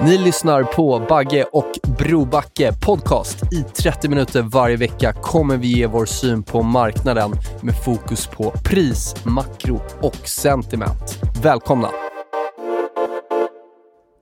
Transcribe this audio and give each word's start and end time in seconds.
Ni 0.00 0.18
lyssnar 0.18 0.62
på 0.62 1.06
Bagge 1.08 1.44
och 1.52 1.72
Brobacke 1.98 2.72
Podcast. 2.82 3.52
I 3.52 3.62
30 3.62 4.08
minuter 4.08 4.42
varje 4.42 4.76
vecka 4.76 5.12
kommer 5.12 5.56
vi 5.56 5.66
ge 5.66 5.86
vår 5.86 6.06
syn 6.06 6.42
på 6.42 6.62
marknaden 6.62 7.30
med 7.62 7.84
fokus 7.84 8.26
på 8.26 8.50
pris, 8.64 9.14
makro 9.24 9.80
och 10.00 10.28
sentiment. 10.28 11.18
Välkomna! 11.42 11.90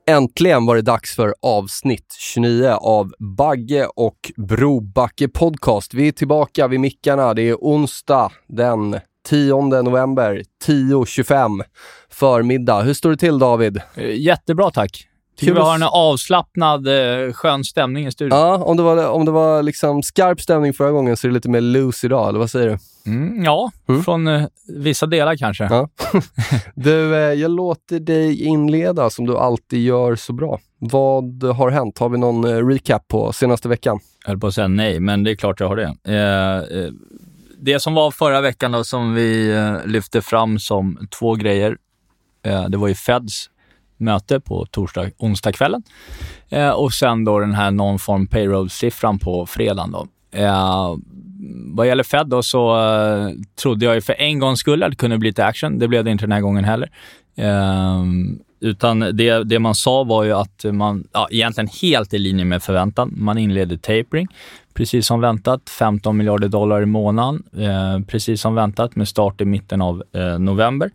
Äntligen 0.07 0.67
var 0.67 0.77
det 0.77 0.83
dags 0.83 1.17
för 1.17 1.35
avsnitt 1.43 2.17
29 2.19 2.69
av 2.69 3.13
Bagge 3.37 3.87
och 3.97 4.33
Brobacke 4.37 5.29
Podcast. 5.29 5.95
Vi 5.95 6.09
är 6.09 6.13
tillbaka 6.13 6.69
vid 6.69 6.81
mickarna. 6.81 7.35
Det 7.35 7.43
är 7.43 7.55
onsdag 7.55 8.33
den 8.49 9.01
10 9.29 9.83
november 9.83 10.43
10.25 10.67 11.63
förmiddag. 12.11 12.83
Hur 12.83 12.95
står 12.95 13.11
det 13.11 13.17
till 13.17 13.39
David? 13.39 13.81
Eh, 13.95 14.21
jättebra, 14.21 14.71
tack. 14.71 15.09
Tycker 15.37 15.53
Kul 15.53 15.59
att 15.63 15.67
har 15.69 15.75
en 15.75 15.83
avslappnad, 15.83 16.89
eh, 16.89 17.33
skön 17.33 17.65
stämning 17.65 18.07
i 18.07 18.13
studion. 18.13 18.39
Ja, 18.39 18.57
om 18.57 18.77
det 18.77 18.83
var, 18.83 19.09
om 19.09 19.25
det 19.25 19.31
var 19.31 19.63
liksom 19.63 20.03
skarp 20.03 20.41
stämning 20.41 20.73
förra 20.73 20.91
gången 20.91 21.17
så 21.17 21.27
är 21.27 21.29
det 21.29 21.35
lite 21.35 21.49
mer 21.49 21.61
loose 21.61 22.07
idag, 22.07 22.29
eller 22.29 22.39
vad 22.39 22.51
säger 22.51 22.69
du? 22.69 22.79
Mm, 23.11 23.45
ja, 23.45 23.71
Mm. 23.89 24.05
från 24.05 24.27
eh, 24.27 24.43
vissa 24.69 25.07
delar 25.07 25.37
kanske. 25.37 25.65
Ja. 25.65 25.89
Du, 26.75 27.15
eh, 27.17 27.21
jag 27.33 27.51
låter 27.51 28.01
dig 28.01 28.43
inleda 28.45 29.11
som 29.11 29.27
du 29.27 29.39
alltid 29.39 29.85
gör 29.85 30.17
så 30.17 30.33
bra. 30.33 30.61
Vad 30.79 31.43
har 31.45 31.71
hänt? 31.71 31.99
Har 31.99 32.09
vi 32.09 32.19
någon 32.19 32.45
eh, 32.45 32.67
recap 32.67 33.09
på 33.09 33.33
senaste 33.33 33.69
veckan? 33.69 33.99
Jag 34.25 34.29
höll 34.29 34.39
på 34.41 34.47
att 34.47 34.55
säga 34.55 34.69
nej, 34.69 35.01
men 35.01 35.25
det 35.25 35.31
är 35.31 35.35
klart 35.37 35.61
jag 35.61 35.69
har 35.69 35.77
det. 35.77 35.95
Eh, 36.09 36.79
eh, 36.81 36.91
det 37.61 37.81
som 37.81 37.95
var 37.95 38.11
förra 38.11 38.41
veckan 38.41 38.73
då, 38.73 38.85
som 38.85 39.15
vi 39.15 39.51
eh, 39.57 39.87
lyfte 39.87 40.23
fram 40.23 40.59
som 40.59 41.07
två 41.19 41.35
grejer, 41.35 41.77
eh, 42.47 42.65
det 42.69 42.77
var 42.77 42.89
ju 42.89 42.95
Feds 42.95 43.51
möte 43.97 44.41
på 44.41 44.67
torsdag, 44.67 45.11
onsdagskvällen 45.19 45.83
eh, 46.49 46.71
och 46.71 46.93
sen 46.93 47.25
då 47.25 47.39
den 47.39 47.55
här 47.55 47.71
non-form 47.71 48.29
payroll-siffran 48.29 49.19
på 49.19 49.47
fredagen. 49.47 49.93
Då. 49.93 50.07
Eh, 50.39 50.97
vad 51.75 51.87
gäller 51.87 52.03
Fed 52.05 52.27
då 52.27 52.43
så 52.43 52.81
eh, 52.81 53.29
trodde 53.63 53.85
jag 53.85 53.95
ju 53.95 54.01
för 54.01 54.15
en 54.19 54.39
gångs 54.39 54.61
skull 54.61 54.83
att 54.83 54.91
det 54.91 54.97
kunde 54.97 55.19
bli 55.19 55.29
lite 55.29 55.45
action. 55.45 55.79
Det 55.79 55.89
blev 55.89 56.05
det 56.05 56.11
inte 56.11 56.25
den 56.25 56.33
här 56.33 56.41
gången 56.41 56.65
heller. 56.65 56.91
Eh, 57.37 58.05
utan 58.65 59.01
det, 59.01 59.45
det 59.45 59.59
man 59.59 59.75
sa 59.75 60.05
var 60.05 60.25
ju 60.25 60.33
att 60.33 60.65
man, 60.65 61.05
ja, 61.13 61.29
egentligen 61.31 61.69
helt 61.83 62.15
i 62.15 62.19
linje 62.19 62.45
med 62.45 62.63
förväntan, 62.63 63.15
man 63.17 63.39
inledde 63.39 63.79
tapering, 63.79 64.29
precis 64.75 65.07
som 65.07 65.21
väntat. 65.21 65.71
15 65.71 66.17
miljarder 66.17 66.49
dollar 66.49 66.83
i 66.83 66.87
månaden, 66.87 67.43
eh, 67.59 68.07
precis 68.07 68.41
som 68.41 68.55
väntat, 68.55 68.97
med 68.97 69.09
start 69.09 69.41
i 69.41 69.45
mitten 69.45 69.83
av 69.83 70.03
eh, 70.13 70.39
november. 70.39 70.91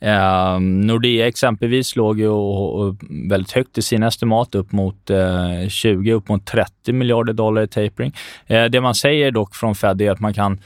Eh, 0.00 0.60
Nordea 0.60 1.26
exempelvis 1.26 1.96
låg 1.96 2.20
ju 2.20 2.28
och, 2.28 2.80
och 2.80 2.96
väldigt 3.30 3.52
högt 3.52 3.78
i 3.78 3.82
sina 3.82 4.06
estimat, 4.06 4.54
upp 4.54 4.72
mot 4.72 5.10
eh, 5.10 5.68
20, 5.68 6.12
upp 6.12 6.28
mot 6.28 6.46
30 6.46 6.92
miljarder 6.92 7.32
dollar 7.32 7.62
i 7.62 7.68
tapering. 7.68 8.12
Eh, 8.46 8.64
det 8.64 8.80
man 8.80 8.94
säger 8.94 9.30
dock 9.30 9.54
från 9.54 9.74
Fed 9.74 10.02
är 10.02 10.10
att 10.10 10.20
man 10.20 10.34
kan 10.34 10.60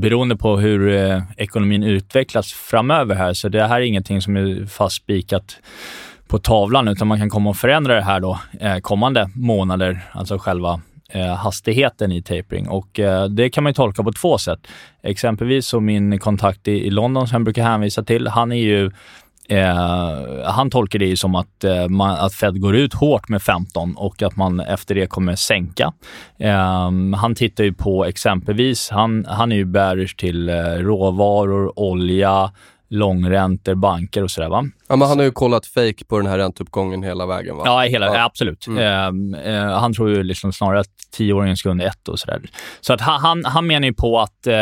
beroende 0.00 0.36
på 0.36 0.56
hur 0.56 0.88
eh, 0.88 1.22
ekonomin 1.36 1.82
utvecklas 1.82 2.52
framöver 2.52 3.14
här, 3.14 3.32
så 3.32 3.48
det 3.48 3.66
här 3.66 3.80
är 3.80 3.84
ingenting 3.84 4.22
som 4.22 4.36
är 4.36 4.66
fastspikat 4.66 5.56
på 6.28 6.38
tavlan, 6.38 6.88
utan 6.88 7.08
man 7.08 7.18
kan 7.18 7.30
komma 7.30 7.50
och 7.50 7.56
förändra 7.56 7.94
det 7.94 8.02
här 8.02 8.20
då 8.20 8.38
eh, 8.60 8.78
kommande 8.78 9.30
månader, 9.34 10.00
alltså 10.12 10.38
själva 10.38 10.80
eh, 11.08 11.34
hastigheten 11.34 12.12
i 12.12 12.22
tapering. 12.22 12.68
Och 12.68 13.00
eh, 13.00 13.24
det 13.24 13.50
kan 13.50 13.64
man 13.64 13.70
ju 13.70 13.74
tolka 13.74 14.02
på 14.02 14.12
två 14.12 14.38
sätt. 14.38 14.60
Exempelvis 15.02 15.66
så 15.66 15.80
min 15.80 16.18
kontakt 16.18 16.68
i, 16.68 16.86
i 16.86 16.90
London 16.90 17.28
som 17.28 17.34
jag 17.34 17.44
brukar 17.44 17.62
hänvisa 17.62 18.02
till, 18.02 18.28
han 18.28 18.52
är 18.52 18.56
ju 18.56 18.90
Eh, 19.48 20.44
han 20.44 20.70
tolkar 20.70 20.98
det 20.98 21.06
ju 21.06 21.16
som 21.16 21.34
att, 21.34 21.64
eh, 21.64 21.88
man, 21.88 22.10
att 22.10 22.34
Fed 22.34 22.60
går 22.60 22.76
ut 22.76 22.94
hårt 22.94 23.28
med 23.28 23.42
15 23.42 23.96
och 23.96 24.22
att 24.22 24.36
man 24.36 24.60
efter 24.60 24.94
det 24.94 25.06
kommer 25.06 25.34
sänka. 25.34 25.92
Eh, 26.38 26.90
han 27.16 27.34
tittar 27.34 27.64
ju 27.64 27.72
på 27.72 28.04
exempelvis, 28.04 28.90
han, 28.90 29.24
han 29.28 29.52
är 29.52 29.56
ju 29.56 29.64
bearish 29.64 30.16
till 30.16 30.48
eh, 30.48 30.54
råvaror, 30.62 31.78
olja, 31.78 32.50
långräntor, 32.88 33.74
banker 33.74 34.22
och 34.22 34.30
sådär. 34.30 34.48
Va? 34.48 34.64
Ja, 34.88 34.96
men 34.96 35.08
han 35.08 35.18
har 35.18 35.24
ju 35.24 35.30
kollat 35.30 35.66
fake 35.66 36.04
på 36.04 36.18
den 36.18 36.26
här 36.26 36.38
ränteuppgången 36.38 37.02
hela 37.02 37.26
vägen 37.26 37.56
va? 37.56 37.62
Ja, 37.66 37.80
hela, 37.80 38.06
Ja. 38.06 38.24
absolut. 38.24 38.66
Mm. 38.66 39.34
Eh, 39.34 39.54
eh, 39.54 39.78
han 39.78 39.94
tror 39.94 40.10
ju 40.10 40.22
liksom 40.22 40.52
snarare 40.52 40.80
att 40.80 40.90
tioåringen 41.10 41.56
ska 41.56 41.70
under 41.70 41.86
ett 41.86 42.08
och 42.08 42.18
sådär. 42.18 42.40
Så 42.80 42.92
att 42.92 43.00
han, 43.00 43.44
han, 43.44 43.66
menar 43.66 43.86
ju 43.86 43.94
på 43.94 44.20
att 44.20 44.46
eh, 44.46 44.54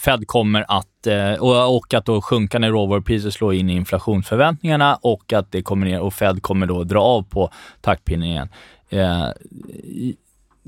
Fed 0.00 0.26
kommer 0.26 0.64
att, 0.68 1.06
eh, 1.06 1.32
och, 1.32 1.76
och 1.76 1.94
att 1.94 2.06
då 2.06 2.22
sjunkande 2.22 2.68
råvarupriser 2.68 3.30
slår 3.30 3.54
in 3.54 3.70
i 3.70 3.74
inflationsförväntningarna 3.74 4.98
och 5.02 5.32
att 5.32 5.52
det 5.52 5.62
kommer 5.62 5.86
ner 5.86 6.00
och 6.00 6.14
Fed 6.14 6.42
kommer 6.42 6.66
då 6.66 6.84
dra 6.84 7.00
av 7.00 7.22
på 7.22 7.50
taktpinnen 7.80 8.28
igen. 8.28 8.48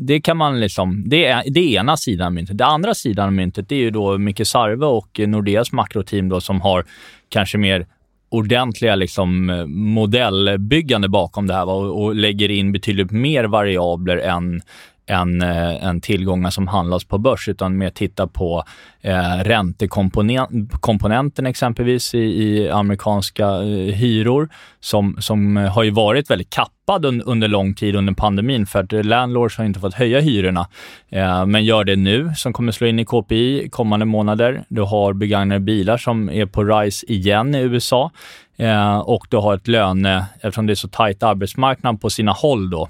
Det 0.06 0.20
kan 0.20 0.36
man 0.36 0.60
liksom, 0.60 1.08
det 1.08 1.24
är 1.24 1.42
det 1.46 1.60
är 1.60 1.80
ena 1.80 1.96
sidan 1.96 2.26
av 2.26 2.32
myntet. 2.32 2.58
Den 2.58 2.68
andra 2.68 2.94
sidan 2.94 3.26
av 3.26 3.32
myntet 3.32 3.68
det 3.68 3.74
är 3.74 3.80
ju 3.80 3.90
då 3.90 4.18
Micke 4.18 4.46
Sarve 4.46 4.86
och 4.86 5.20
Nordeas 5.26 5.72
makroteam 5.72 6.28
då 6.28 6.40
som 6.40 6.60
har 6.60 6.84
kanske 7.28 7.58
mer 7.58 7.86
ordentliga 8.32 8.94
liksom, 8.94 9.50
eh, 9.50 9.66
modellbyggande 9.66 11.08
bakom 11.08 11.46
det 11.46 11.54
här 11.54 11.66
va? 11.66 11.72
och, 11.72 12.02
och 12.02 12.14
lägger 12.14 12.50
in 12.50 12.72
betydligt 12.72 13.10
mer 13.10 13.44
variabler 13.44 14.16
än 14.16 14.60
än, 15.06 15.42
eh, 15.42 15.84
än 15.84 16.00
tillgångar 16.00 16.50
som 16.50 16.68
handlas 16.68 17.04
på 17.04 17.18
börs, 17.18 17.48
utan 17.48 17.78
mer 17.78 17.90
titta 17.90 18.26
på 18.26 18.64
eh, 19.00 19.44
räntekomponenten 19.44 21.46
exempelvis 21.46 22.14
i, 22.14 22.18
i 22.18 22.70
amerikanska 22.70 23.46
eh, 23.46 23.94
hyror, 23.94 24.48
som, 24.80 25.16
som 25.20 25.56
eh, 25.56 25.72
har 25.72 25.82
ju 25.82 25.90
varit 25.90 26.30
väldigt 26.30 26.50
kappad 26.50 27.04
un, 27.04 27.22
under 27.22 27.48
lång 27.48 27.74
tid 27.74 27.96
under 27.96 28.12
pandemin, 28.12 28.66
för 28.66 28.78
att 28.78 29.06
landlords 29.06 29.58
har 29.58 29.64
inte 29.64 29.80
fått 29.80 29.94
höja 29.94 30.20
hyrorna, 30.20 30.68
eh, 31.08 31.46
men 31.46 31.64
gör 31.64 31.84
det 31.84 31.96
nu, 31.96 32.32
som 32.36 32.52
kommer 32.52 32.72
slå 32.72 32.86
in 32.86 32.98
i 32.98 33.04
KPI 33.04 33.68
kommande 33.70 34.06
månader. 34.06 34.64
Du 34.68 34.82
har 34.82 35.12
begagnade 35.12 35.60
bilar 35.60 35.96
som 35.96 36.30
är 36.30 36.46
på 36.46 36.64
rise 36.64 37.06
igen 37.06 37.54
i 37.54 37.58
USA. 37.58 38.10
Eh, 38.56 38.98
och 38.98 39.26
du 39.30 39.36
har 39.36 39.54
ett 39.54 39.68
löne, 39.68 40.26
eftersom 40.34 40.66
det 40.66 40.72
är 40.72 40.74
så 40.74 40.88
tajt 40.88 41.22
arbetsmarknad 41.22 42.00
på 42.00 42.10
sina 42.10 42.32
håll 42.32 42.70
då, 42.70 42.88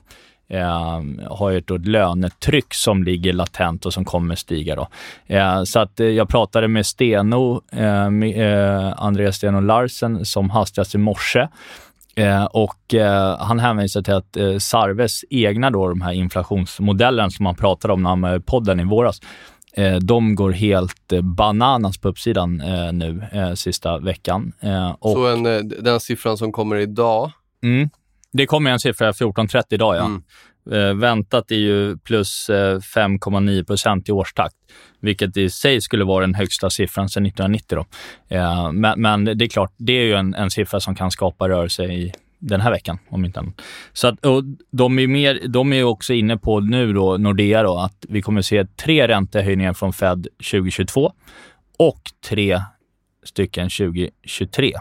eh, 0.48 1.00
har 1.30 1.50
ju 1.50 1.58
ett, 1.58 1.86
lönetryck 1.86 2.74
som 2.74 3.04
ligger 3.04 3.32
latent 3.32 3.86
och 3.86 3.92
som 3.92 4.04
kommer 4.04 4.34
stiga. 4.34 4.76
Då. 4.76 4.88
Eh, 5.26 5.62
så 5.64 5.78
att 5.78 6.00
eh, 6.00 6.06
jag 6.06 6.28
pratade 6.28 6.68
med 6.68 6.86
Steno, 6.86 7.62
eh, 7.72 8.10
med, 8.10 8.86
eh, 8.86 8.94
Andreas 8.96 9.36
Steno 9.36 9.60
Larsen 9.60 10.24
som 10.24 10.50
hastigast 10.50 10.94
i 10.94 10.98
morse. 10.98 11.48
Eh, 12.14 12.44
och 12.44 12.94
eh, 12.94 13.38
han 13.38 13.58
hänvisar 13.58 14.02
till 14.02 14.14
att 14.14 14.36
eh, 14.36 14.58
Sarves 14.58 15.24
egna 15.30 15.70
då, 15.70 15.88
de 15.88 16.00
här 16.00 16.12
inflationsmodellen 16.12 17.30
som 17.30 17.46
han 17.46 17.54
pratade 17.54 17.94
om 17.94 18.02
när 18.02 18.10
han 18.10 18.20
var 18.20 18.36
i 18.36 18.40
podden 18.40 18.80
i 18.80 18.84
våras, 18.84 19.20
eh, 19.76 19.96
de 19.96 20.34
går 20.34 20.50
helt 20.50 21.12
bananas 21.22 21.98
på 21.98 22.08
uppsidan 22.08 22.62
nu 22.92 23.22
sista 23.56 23.98
veckan. 23.98 24.52
Eh, 24.60 24.90
och, 24.98 25.12
Så 25.12 25.26
en, 25.26 25.68
den 25.68 26.00
siffran 26.00 26.36
som 26.38 26.52
kommer 26.52 26.76
idag, 26.76 27.30
mm, 27.62 27.90
det 28.32 28.46
kommer 28.46 28.70
en 28.70 28.80
siffra 28.80 29.12
14.30 29.12 29.62
idag, 29.70 29.96
ja. 29.96 30.04
Mm. 30.04 30.22
Eh, 30.70 30.94
väntat 30.94 31.50
är 31.50 31.56
ju 31.56 31.96
plus 31.96 32.50
eh, 32.50 32.78
5,9 32.78 33.64
procent 33.64 34.08
i 34.08 34.12
årstakt, 34.12 34.54
vilket 35.00 35.36
i 35.36 35.50
sig 35.50 35.80
skulle 35.80 36.04
vara 36.04 36.20
den 36.20 36.34
högsta 36.34 36.70
siffran 36.70 37.08
sedan 37.08 37.26
1990. 37.26 37.76
Då. 37.76 37.86
Eh, 38.36 38.72
men, 38.72 39.00
men, 39.00 39.24
det 39.24 39.44
är 39.44 39.48
klart, 39.48 39.72
det 39.76 39.92
är 39.92 40.04
ju 40.04 40.14
en, 40.14 40.34
en 40.34 40.50
siffra 40.50 40.80
som 40.80 40.94
kan 40.94 41.10
skapa 41.10 41.48
rörelse 41.48 41.84
i 41.84 42.12
den 42.38 42.60
här 42.60 42.70
veckan, 42.70 42.98
om 43.08 43.24
inte 43.24 43.40
annat. 43.40 43.60
Så 43.92 44.08
att, 44.08 44.26
och 44.26 44.44
de 44.70 44.98
är 44.98 45.06
mer, 45.06 45.40
de 45.48 45.72
är 45.72 45.84
också 45.84 46.12
inne 46.12 46.36
på 46.36 46.60
nu 46.60 46.92
då, 46.92 47.16
Nordea, 47.16 47.62
då, 47.62 47.78
att 47.78 48.06
vi 48.08 48.22
kommer 48.22 48.42
se 48.42 48.64
tre 48.64 49.08
räntehöjningar 49.08 49.72
från 49.72 49.92
Fed 49.92 50.26
2022 50.50 51.12
och 51.78 52.00
tre 52.28 52.60
stycken 53.24 53.68
2023. 53.70 54.72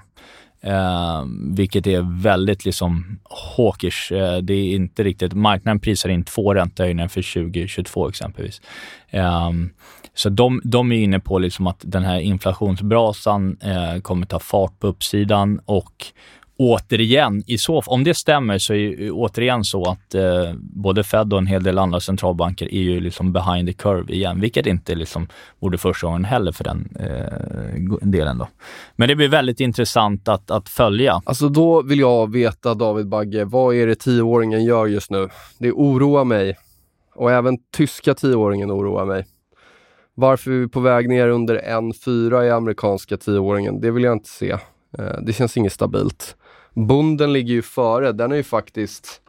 Eh, 0.63 1.23
vilket 1.55 1.87
är 1.87 2.21
väldigt 2.21 2.65
liksom 2.65 3.19
hawkish. 3.57 4.11
Eh, 4.11 4.37
det 4.37 4.53
är 4.53 4.75
inte 4.75 5.03
riktigt, 5.03 5.33
marknaden 5.33 5.79
prisar 5.79 6.09
in 6.09 6.23
två 6.23 6.53
räntehöjningar 6.53 7.07
för 7.07 7.21
2022 7.21 8.09
exempelvis. 8.09 8.61
Eh, 9.09 9.51
så 10.13 10.29
de, 10.29 10.61
de 10.63 10.91
är 10.91 10.95
inne 10.95 11.19
på 11.19 11.39
liksom 11.39 11.67
att 11.67 11.81
den 11.81 12.03
här 12.03 12.19
inflationsbrasan 12.19 13.57
eh, 13.61 14.01
kommer 14.01 14.25
ta 14.25 14.39
fart 14.39 14.79
på 14.79 14.87
uppsidan 14.87 15.59
och 15.65 16.05
återigen, 16.61 17.43
i 17.47 17.57
så, 17.57 17.81
om 17.85 18.03
det 18.03 18.13
stämmer 18.13 18.57
så 18.57 18.73
är 18.73 18.97
det 18.97 19.11
återigen 19.11 19.63
så 19.63 19.83
att 19.83 20.15
eh, 20.15 20.53
både 20.59 21.03
Fed 21.03 21.33
och 21.33 21.39
en 21.39 21.47
hel 21.47 21.63
del 21.63 21.77
andra 21.77 21.99
centralbanker 21.99 22.73
är 22.73 22.81
ju 22.81 22.99
liksom 22.99 23.33
behind 23.33 23.67
the 23.67 23.73
curve 23.73 24.13
igen, 24.13 24.39
vilket 24.39 24.65
inte 24.65 24.95
liksom 24.95 25.27
vore 25.59 25.77
första 25.77 26.07
gången 26.07 26.25
heller 26.25 26.51
för 26.51 26.63
den 26.63 26.89
eh, 26.99 27.97
delen. 28.01 28.37
Då. 28.37 28.47
Men 28.95 29.07
det 29.07 29.15
blir 29.15 29.29
väldigt 29.29 29.59
intressant 29.59 30.27
att, 30.27 30.51
att 30.51 30.69
följa. 30.69 31.21
Alltså 31.25 31.49
då 31.49 31.81
vill 31.81 31.99
jag 31.99 32.31
veta, 32.31 32.73
David 32.73 33.07
Bagge, 33.07 33.45
vad 33.45 33.75
är 33.75 33.87
det 33.87 33.95
tioåringen 33.95 34.63
gör 34.63 34.87
just 34.87 35.11
nu? 35.11 35.29
Det 35.59 35.71
oroar 35.71 36.25
mig. 36.25 36.57
Och 37.15 37.31
även 37.31 37.57
tyska 37.77 38.13
tioåringen 38.13 38.71
oroar 38.71 39.05
mig. 39.05 39.25
Varför 40.15 40.51
är 40.51 40.55
vi 40.55 40.67
på 40.67 40.79
väg 40.79 41.09
ner 41.09 41.27
under 41.27 41.55
1,4 41.55 42.43
i 42.43 42.51
amerikanska 42.51 43.17
tioåringen? 43.17 43.81
Det 43.81 43.91
vill 43.91 44.03
jag 44.03 44.13
inte 44.13 44.29
se. 44.29 44.51
Eh, 44.97 45.21
det 45.25 45.33
känns 45.33 45.57
inget 45.57 45.73
stabilt. 45.73 46.35
Bonden 46.73 47.33
ligger 47.33 47.53
ju 47.53 47.62
före. 47.62 48.12
Den 48.12 48.31
är 48.31 48.35
ju 48.35 48.44
faktiskt, 48.44 49.21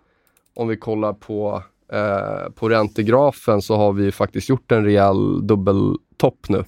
om 0.54 0.68
vi 0.68 0.76
kollar 0.76 1.12
på, 1.12 1.62
eh, 1.92 2.52
på 2.54 2.68
räntegrafen 2.68 3.62
så 3.62 3.76
har 3.76 3.92
vi 3.92 4.04
ju 4.04 4.12
faktiskt 4.12 4.48
gjort 4.48 4.72
en 4.72 4.84
rejäl 4.84 5.46
dubbeltopp 5.46 6.48
nu. 6.48 6.64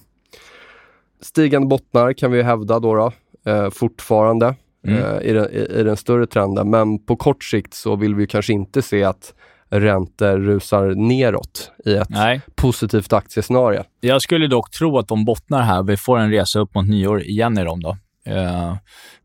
Stigande 1.21 1.67
bottnar 1.67 2.13
kan 2.13 2.31
vi 2.31 2.41
hävda 2.41 2.79
då, 2.79 2.95
då 2.95 3.11
eh, 3.51 3.69
fortfarande 3.69 4.55
mm. 4.87 5.03
eh, 5.03 5.21
i, 5.21 5.33
den, 5.33 5.49
i, 5.51 5.79
i, 5.79 5.83
den 5.83 5.97
större 5.97 6.27
trenden. 6.27 6.69
Men 6.69 6.99
på 6.99 7.15
kort 7.15 7.43
sikt 7.43 7.73
så 7.73 7.95
vill 7.95 8.15
vi 8.15 8.27
kanske 8.27 8.53
inte 8.53 8.81
se 8.81 9.03
att 9.03 9.33
räntor 9.69 10.37
rusar 10.37 10.95
neråt 10.95 11.71
i 11.85 11.95
ett 11.95 12.09
Nej. 12.09 12.41
positivt 12.55 13.13
aktiescenario. 13.13 13.83
Jag 13.99 14.21
skulle 14.21 14.47
dock 14.47 14.71
tro 14.71 14.97
att 14.97 15.07
de 15.07 15.25
bottnar 15.25 15.61
här. 15.61 15.83
Vi 15.83 15.97
får 15.97 16.17
en 16.17 16.31
resa 16.31 16.59
upp 16.59 16.75
mot 16.75 16.85
nyår 16.85 17.21
igen 17.21 17.57
i 17.57 17.63
dem 17.63 17.81
då. 17.81 17.97
Uh, 18.29 18.75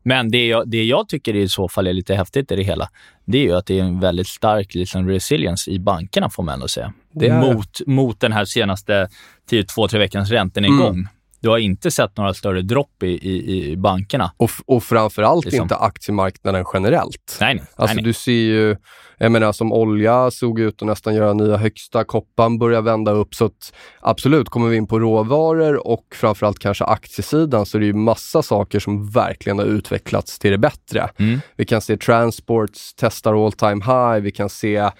men 0.03 0.31
det 0.31 0.47
jag, 0.47 0.69
det 0.69 0.83
jag 0.83 1.09
tycker 1.09 1.35
i 1.35 1.47
så 1.47 1.67
fall 1.67 1.87
är 1.87 1.93
lite 1.93 2.15
häftigt 2.15 2.51
i 2.51 2.55
det 2.55 2.63
hela, 2.63 2.89
det 3.25 3.37
är 3.37 3.43
ju 3.43 3.55
att 3.55 3.65
det 3.65 3.79
är 3.79 3.83
en 3.83 3.99
väldigt 3.99 4.27
stark 4.27 4.75
liksom, 4.75 5.07
resilience 5.07 5.71
i 5.71 5.79
bankerna, 5.79 6.29
får 6.29 6.43
man 6.43 6.53
ändå 6.53 6.67
säga. 6.67 6.93
Mot, 7.13 7.87
mot 7.87 8.19
den 8.19 8.33
här 8.33 8.45
senaste 8.45 9.09
10, 9.49 9.63
2-3 9.63 9.97
veckans 9.97 10.31
räntenedgång. 10.31 10.93
Mm. 10.93 11.07
Du 11.41 11.49
har 11.49 11.57
inte 11.57 11.91
sett 11.91 12.17
några 12.17 12.33
större 12.33 12.61
dropp 12.61 13.03
i, 13.03 13.07
i, 13.07 13.71
i 13.71 13.77
bankerna. 13.77 14.31
Och, 14.37 14.51
och 14.65 14.83
framförallt 14.83 15.45
liksom. 15.45 15.61
inte 15.61 15.75
aktiemarknaden 15.75 16.65
generellt. 16.73 17.37
Nej, 17.39 17.55
nej. 17.55 17.63
Alltså 17.75 17.95
nej, 17.95 18.03
du 18.03 18.13
ser 18.13 18.31
ju, 18.31 18.75
jag 19.17 19.31
menar 19.31 19.51
som 19.51 19.73
olja 19.73 20.31
såg 20.31 20.59
ut 20.59 20.81
att 20.81 20.87
nästan 20.87 21.15
göra 21.15 21.33
nya 21.33 21.57
högsta, 21.57 22.03
koppan 22.03 22.59
börjar 22.59 22.81
vända 22.81 23.11
upp. 23.11 23.35
Så 23.35 23.45
att, 23.45 23.73
absolut, 23.99 24.49
kommer 24.49 24.69
vi 24.69 24.77
in 24.77 24.87
på 24.87 24.99
råvaror 24.99 25.87
och 25.87 26.05
framförallt 26.15 26.59
kanske 26.59 26.83
aktiesidan 26.83 27.65
så 27.65 27.77
är 27.77 27.79
det 27.79 27.85
ju 27.85 27.93
massa 27.93 28.41
saker 28.41 28.79
som 28.79 29.09
verkligen 29.09 29.59
har 29.59 29.65
utvecklats 29.65 30.39
till 30.39 30.51
det 30.51 30.57
bättre. 30.57 31.09
Mm. 31.17 31.39
Vi 31.55 31.65
kan 31.65 31.81
se 31.81 31.97
transports 31.97 32.93
testar 32.97 33.45
all 33.45 33.51
time 33.51 33.85
high, 33.85 34.23
vi 34.23 34.31
kan 34.31 34.49
se 34.49 34.91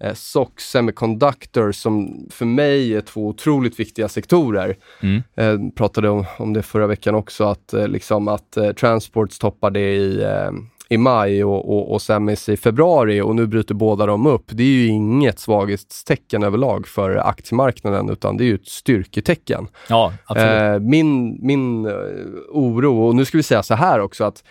eh, 0.00 0.14
SOX 0.14 0.70
Semiconductor 0.70 1.72
som 1.72 2.26
för 2.30 2.46
mig 2.46 2.94
är 2.94 3.00
två 3.00 3.28
otroligt 3.28 3.80
viktiga 3.80 4.08
sektorer. 4.08 4.76
Mm. 5.00 5.22
Eh, 5.36 5.72
pratade 5.76 6.08
om, 6.08 6.24
om 6.38 6.52
det 6.52 6.62
förra 6.62 6.86
veckan 6.86 7.14
också, 7.14 7.44
att, 7.44 7.72
eh, 7.72 7.88
liksom 7.88 8.28
att 8.28 8.56
eh, 8.56 8.70
Transports 8.72 9.38
toppade 9.38 9.80
i 9.80 10.22
eh, 10.22 10.50
i 10.90 10.98
maj 10.98 11.44
och, 11.44 11.76
och, 11.76 11.92
och 11.92 12.02
Semis 12.02 12.48
i 12.48 12.56
februari 12.56 13.20
och 13.20 13.36
nu 13.36 13.46
bryter 13.46 13.74
båda 13.74 14.06
dem 14.06 14.26
upp. 14.26 14.44
Det 14.46 14.62
är 14.62 14.66
ju 14.66 14.86
inget 14.86 15.38
svaghetstecken 15.38 16.42
överlag 16.42 16.86
för 16.86 17.16
aktiemarknaden 17.16 18.10
utan 18.10 18.36
det 18.36 18.44
är 18.44 18.46
ju 18.46 18.54
ett 18.54 18.68
styrketecken. 18.68 19.68
Ja, 19.88 20.12
eh, 20.36 20.78
min, 20.78 21.38
min 21.46 21.86
oro, 22.48 23.06
och 23.06 23.14
nu 23.14 23.24
ska 23.24 23.36
vi 23.36 23.42
säga 23.42 23.62
så 23.62 23.74
här 23.74 24.00
också 24.00 24.24
att 24.24 24.44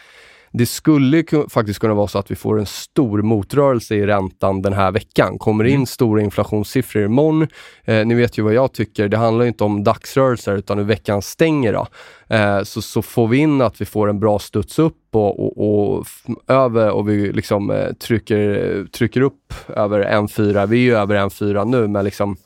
det 0.52 0.66
skulle 0.66 1.24
faktiskt 1.50 1.80
kunna 1.80 1.94
vara 1.94 2.08
så 2.08 2.20
att 2.20 2.32
vi 2.32 2.36
får 2.36 2.60
en 2.60 2.66
stor 2.66 3.22
motrörelse 3.22 3.96
i 3.96 4.06
räntan 4.06 4.62
den 4.62 4.74
här 4.74 4.92
veckan. 4.92 5.38
Kommer 5.38 5.64
in 5.64 5.76
mm. 5.76 5.86
stora 5.86 6.22
inflationssiffror 6.22 7.04
imorgon. 7.04 7.48
Eh, 7.84 8.06
ni 8.06 8.14
vet 8.14 8.38
ju 8.38 8.44
vad 8.44 8.54
jag 8.54 8.74
tycker. 8.74 9.08
Det 9.08 9.18
handlar 9.18 9.46
inte 9.46 9.64
om 9.64 9.84
dagsrörelser 9.84 10.56
utan 10.56 10.78
hur 10.78 10.86
veckan 10.86 11.22
stänger. 11.22 11.74
Då. 11.74 11.88
Eh, 12.36 12.64
så, 12.64 12.82
så 12.82 13.02
får 13.02 13.28
vi 13.28 13.38
in 13.38 13.62
att 13.62 13.82
vi 13.82 13.86
får 13.86 14.10
en 14.10 14.20
bra 14.20 14.40
studs 14.40 14.80
upp 14.80 14.96
och, 15.12 15.40
och, 15.40 15.98
och 15.98 16.06
över 16.48 16.92
och 16.92 17.10
vi 17.10 17.32
liksom 17.32 17.72
eh, 17.72 17.94
trycker, 17.94 18.86
trycker 18.86 19.22
upp 19.22 19.54
över 19.68 20.04
1,4. 20.04 20.68
Vi 20.68 20.78
är 20.78 20.82
ju 20.82 20.96
över 20.96 21.16
1,4 21.16 21.66
nu 21.66 21.88
men 21.88 22.06
liksom 22.06 22.38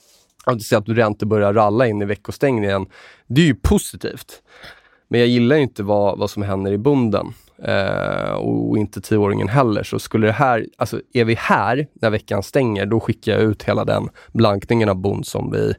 att 0.45 0.61
se 0.61 0.75
att 0.75 0.89
räntor 0.89 1.27
börjar 1.27 1.53
ralla 1.53 1.87
in 1.87 2.01
i 2.01 2.05
veckostängningen. 2.05 2.85
Det 3.27 3.41
är 3.41 3.45
ju 3.45 3.55
positivt. 3.55 4.41
Men 5.07 5.19
jag 5.19 5.29
gillar 5.29 5.55
inte 5.55 5.83
vad, 5.83 6.19
vad 6.19 6.29
som 6.29 6.43
händer 6.43 6.71
i 6.71 6.77
bunden 6.77 7.33
eh, 7.63 8.33
och 8.33 8.77
inte 8.77 9.01
tioåringen 9.01 9.47
heller. 9.47 9.83
Så 9.83 9.99
skulle 9.99 10.27
det 10.27 10.33
här, 10.33 10.65
alltså 10.77 11.01
är 11.13 11.25
vi 11.25 11.35
här 11.35 11.87
när 11.93 12.09
veckan 12.09 12.43
stänger, 12.43 12.85
då 12.85 12.99
skickar 12.99 13.31
jag 13.31 13.41
ut 13.41 13.63
hela 13.63 13.85
den 13.85 14.09
blankningen 14.33 14.89
av 14.89 14.95
bond 14.95 15.25
som 15.25 15.51
vi 15.51 15.73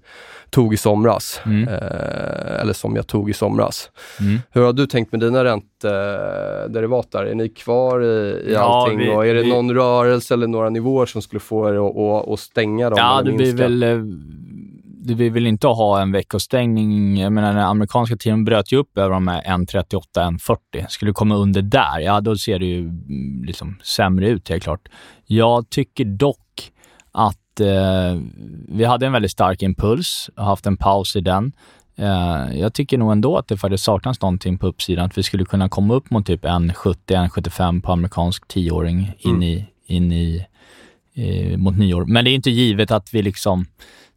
tog 0.50 0.74
i 0.74 0.76
somras. 0.76 1.40
Mm. 1.46 1.68
Eh, 1.68 2.60
eller 2.60 2.72
som 2.72 2.96
jag 2.96 3.06
tog 3.06 3.30
i 3.30 3.32
somras. 3.32 3.90
Mm. 4.20 4.38
Hur 4.50 4.62
har 4.62 4.72
du 4.72 4.86
tänkt 4.86 5.12
med 5.12 5.20
dina 5.20 5.44
räntederivat 5.44 7.10
där? 7.10 7.24
Är 7.24 7.34
ni 7.34 7.48
kvar 7.48 8.02
i, 8.02 8.06
i 8.06 8.52
ja, 8.52 8.60
allting? 8.60 8.98
Vi, 8.98 9.10
och 9.10 9.26
är 9.26 9.34
det 9.34 9.42
vi, 9.42 9.50
någon 9.50 9.74
rörelse 9.74 10.34
eller 10.34 10.46
några 10.46 10.70
nivåer 10.70 11.06
som 11.06 11.22
skulle 11.22 11.40
få 11.40 11.68
er 11.68 11.74
att, 11.74 11.96
att, 11.96 12.32
att 12.32 12.40
stänga 12.40 12.90
dem? 12.90 12.98
Ja, 12.98 13.22
det 13.24 13.32
blir 13.32 13.56
väl 13.56 13.82
eh, 13.82 13.98
vi 15.04 15.28
vill 15.28 15.46
inte 15.46 15.66
ha 15.66 16.02
en 16.02 16.12
veckostängning. 16.12 17.16
Jag 17.20 17.32
menar, 17.32 17.54
den 17.54 17.62
amerikanska 17.62 18.16
tiden 18.16 18.44
bröt 18.44 18.72
ju 18.72 18.76
upp 18.76 18.98
över 18.98 19.14
de 19.14 19.28
här 19.28 19.42
1.38, 19.42 20.02
1.40. 20.14 20.86
Skulle 20.88 21.08
det 21.08 21.14
komma 21.14 21.36
under 21.36 21.62
där, 21.62 22.00
ja 22.00 22.20
då 22.20 22.36
ser 22.36 22.58
det 22.58 22.66
ju 22.66 22.78
mm, 22.78 23.44
liksom 23.44 23.78
sämre 23.82 24.28
ut 24.28 24.48
helt 24.48 24.62
klart. 24.62 24.88
Jag 25.26 25.70
tycker 25.70 26.04
dock 26.04 26.72
att 27.12 27.60
eh, 27.60 28.20
vi 28.68 28.84
hade 28.84 29.06
en 29.06 29.12
väldigt 29.12 29.30
stark 29.30 29.62
impuls 29.62 30.30
och 30.36 30.44
haft 30.44 30.66
en 30.66 30.76
paus 30.76 31.16
i 31.16 31.20
den. 31.20 31.52
Eh, 31.96 32.58
jag 32.58 32.74
tycker 32.74 32.98
nog 32.98 33.12
ändå 33.12 33.36
att 33.36 33.48
det 33.48 33.56
faktiskt 33.56 33.84
saknas 33.84 34.20
någonting 34.20 34.58
på 34.58 34.66
uppsidan. 34.66 35.06
Att 35.06 35.18
vi 35.18 35.22
skulle 35.22 35.44
kunna 35.44 35.68
komma 35.68 35.94
upp 35.94 36.10
mot 36.10 36.26
typ 36.26 36.44
1.70, 36.44 36.96
1.75 37.06 37.82
på 37.82 37.92
amerikansk 37.92 38.48
tioåring 38.48 39.12
in 39.18 39.30
mm. 39.30 39.42
i, 39.42 39.66
in 39.86 40.12
i 40.12 40.46
eh, 41.14 41.58
mot 41.58 41.78
nyår. 41.78 42.04
Men 42.04 42.24
det 42.24 42.30
är 42.30 42.34
inte 42.34 42.50
givet 42.50 42.90
att 42.90 43.14
vi 43.14 43.22
liksom 43.22 43.66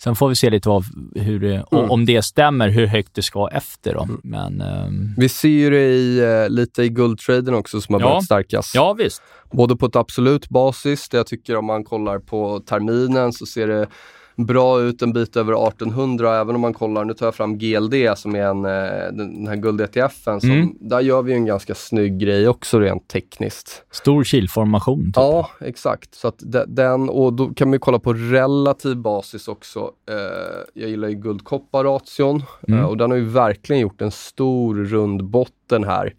Sen 0.03 0.15
får 0.15 0.29
vi 0.29 0.35
se 0.35 0.49
lite 0.49 0.69
av 0.69 0.83
hur 1.15 1.39
det, 1.39 1.65
mm. 1.71 1.91
om 1.91 2.05
det 2.05 2.21
stämmer, 2.21 2.69
hur 2.69 2.85
högt 2.85 3.13
det 3.13 3.21
ska 3.21 3.49
efter. 3.51 3.93
Då. 3.93 4.03
Mm. 4.03 4.21
Men, 4.23 4.61
um... 4.61 5.13
Vi 5.17 5.29
ser 5.29 5.49
ju 5.49 5.69
det 5.69 5.85
i, 5.85 6.21
uh, 6.21 6.49
lite 6.49 6.83
i 6.83 6.89
guldtraden 6.89 7.53
också 7.53 7.81
som 7.81 7.95
har 7.95 8.01
ja. 8.01 8.07
börjat 8.07 8.23
stärkas. 8.23 8.71
Ja, 8.75 8.93
visst. 8.93 9.21
Både 9.51 9.75
på 9.75 9.85
ett 9.85 9.95
absolut 9.95 10.49
basis, 10.49 11.09
där 11.09 11.17
jag 11.17 11.27
tycker 11.27 11.55
om 11.55 11.65
man 11.65 11.83
kollar 11.83 12.19
på 12.19 12.59
terminen 12.59 13.33
så 13.33 13.45
ser 13.45 13.67
det 13.67 13.87
bra 14.35 14.81
ut 14.81 15.01
en 15.01 15.13
bit 15.13 15.35
över 15.35 15.67
1800 15.67 16.39
även 16.39 16.55
om 16.55 16.61
man 16.61 16.73
kollar, 16.73 17.05
nu 17.05 17.13
tar 17.13 17.25
jag 17.25 17.35
fram 17.35 17.57
GLD 17.57 17.93
som 18.15 18.35
är 18.35 18.41
en, 18.41 18.65
eh, 18.65 19.11
den 19.11 19.47
här 19.47 19.55
guld-ETFen. 19.55 20.39
Mm. 20.43 20.75
Där 20.79 20.99
gör 20.99 21.21
vi 21.21 21.33
en 21.33 21.45
ganska 21.45 21.75
snygg 21.75 22.19
grej 22.19 22.47
också 22.47 22.79
rent 22.79 23.07
tekniskt. 23.07 23.83
Stor 23.91 24.23
kilformation. 24.23 25.05
Typ. 25.05 25.15
Ja, 25.15 25.49
exakt. 25.59 26.15
Så 26.15 26.31
den, 26.67 27.09
och 27.09 27.33
då 27.33 27.49
kan 27.53 27.69
man 27.69 27.79
kolla 27.79 27.99
på 27.99 28.13
relativ 28.13 28.97
basis 28.97 29.47
också. 29.47 29.91
Eh, 30.09 30.63
jag 30.73 30.89
gillar 30.89 31.07
ju 31.07 31.15
guld-koppar-ration 31.15 32.43
mm. 32.67 32.79
eh, 32.79 32.85
och 32.85 32.97
den 32.97 33.11
har 33.11 33.17
ju 33.17 33.25
verkligen 33.25 33.81
gjort 33.81 34.01
en 34.01 34.11
stor 34.11 34.75
rund 34.75 35.23
botten 35.23 35.83
här. 35.83 36.13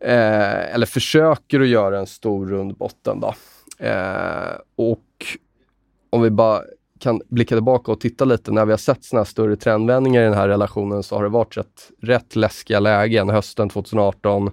Eller 0.00 0.86
försöker 0.86 1.60
att 1.60 1.68
göra 1.68 1.98
en 1.98 2.06
stor 2.06 2.46
rund 2.46 2.76
botten 2.76 3.20
då. 3.20 3.34
Och 4.76 5.26
om 6.10 6.22
vi 6.22 6.30
bara 6.30 6.62
kan 6.98 7.20
blicka 7.28 7.54
tillbaka 7.54 7.92
och 7.92 8.00
titta 8.00 8.24
lite, 8.24 8.50
när 8.52 8.64
vi 8.66 8.72
har 8.72 8.78
sett 8.78 9.04
såna 9.04 9.20
här 9.20 9.24
större 9.24 9.56
trendvändningar 9.56 10.20
i 10.22 10.24
den 10.24 10.34
här 10.34 10.48
relationen 10.48 11.02
så 11.02 11.16
har 11.16 11.22
det 11.22 11.28
varit 11.28 11.56
rätt, 11.56 11.90
rätt 12.02 12.36
läskiga 12.36 12.80
lägen. 12.80 13.28
Hösten 13.28 13.68
2018, 13.68 14.50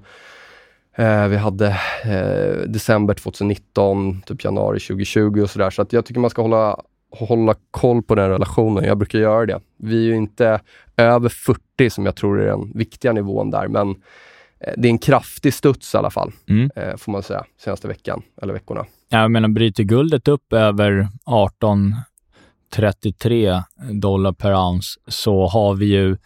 Eh, 0.95 1.27
vi 1.27 1.37
hade 1.37 1.67
eh, 2.03 2.67
december 2.67 3.13
2019, 3.13 4.21
typ 4.21 4.43
januari 4.43 4.79
2020 4.79 5.41
och 5.41 5.49
sådär. 5.49 5.69
Så 5.69 5.81
att 5.81 5.93
jag 5.93 6.05
tycker 6.05 6.21
man 6.21 6.29
ska 6.29 6.41
hålla, 6.41 6.77
hålla 7.11 7.55
koll 7.71 8.03
på 8.03 8.15
den 8.15 8.29
relationen. 8.29 8.83
Jag 8.83 8.97
brukar 8.97 9.19
göra 9.19 9.45
det. 9.45 9.59
Vi 9.77 9.95
är 10.03 10.07
ju 10.09 10.15
inte 10.15 10.59
över 10.97 11.29
40 11.29 11.89
som 11.89 12.05
jag 12.05 12.15
tror 12.15 12.41
är 12.41 12.45
den 12.45 12.71
viktiga 12.75 13.13
nivån 13.13 13.51
där, 13.51 13.67
men 13.67 13.89
eh, 14.59 14.73
det 14.77 14.87
är 14.87 14.89
en 14.89 14.97
kraftig 14.97 15.53
studs 15.53 15.93
i 15.93 15.97
alla 15.97 16.09
fall, 16.09 16.31
Mm. 16.49 16.69
eh, 16.75 16.95
får 16.97 17.11
man 17.11 17.23
säga, 17.23 17.43
senaste 17.63 17.87
veckan 17.87 18.21
eller 18.41 18.53
veckorna. 18.53 18.85
Jag 19.09 19.31
menar, 19.31 19.49
bryter 19.49 19.83
guldet 19.83 20.27
upp 20.27 20.53
över 20.53 21.07
18,33 22.73 23.63
dollar 23.91 24.31
per 24.31 24.53
ounce 24.53 24.99
så 25.07 25.47
har 25.47 25.73
vi 25.73 25.85
ju 25.85 26.17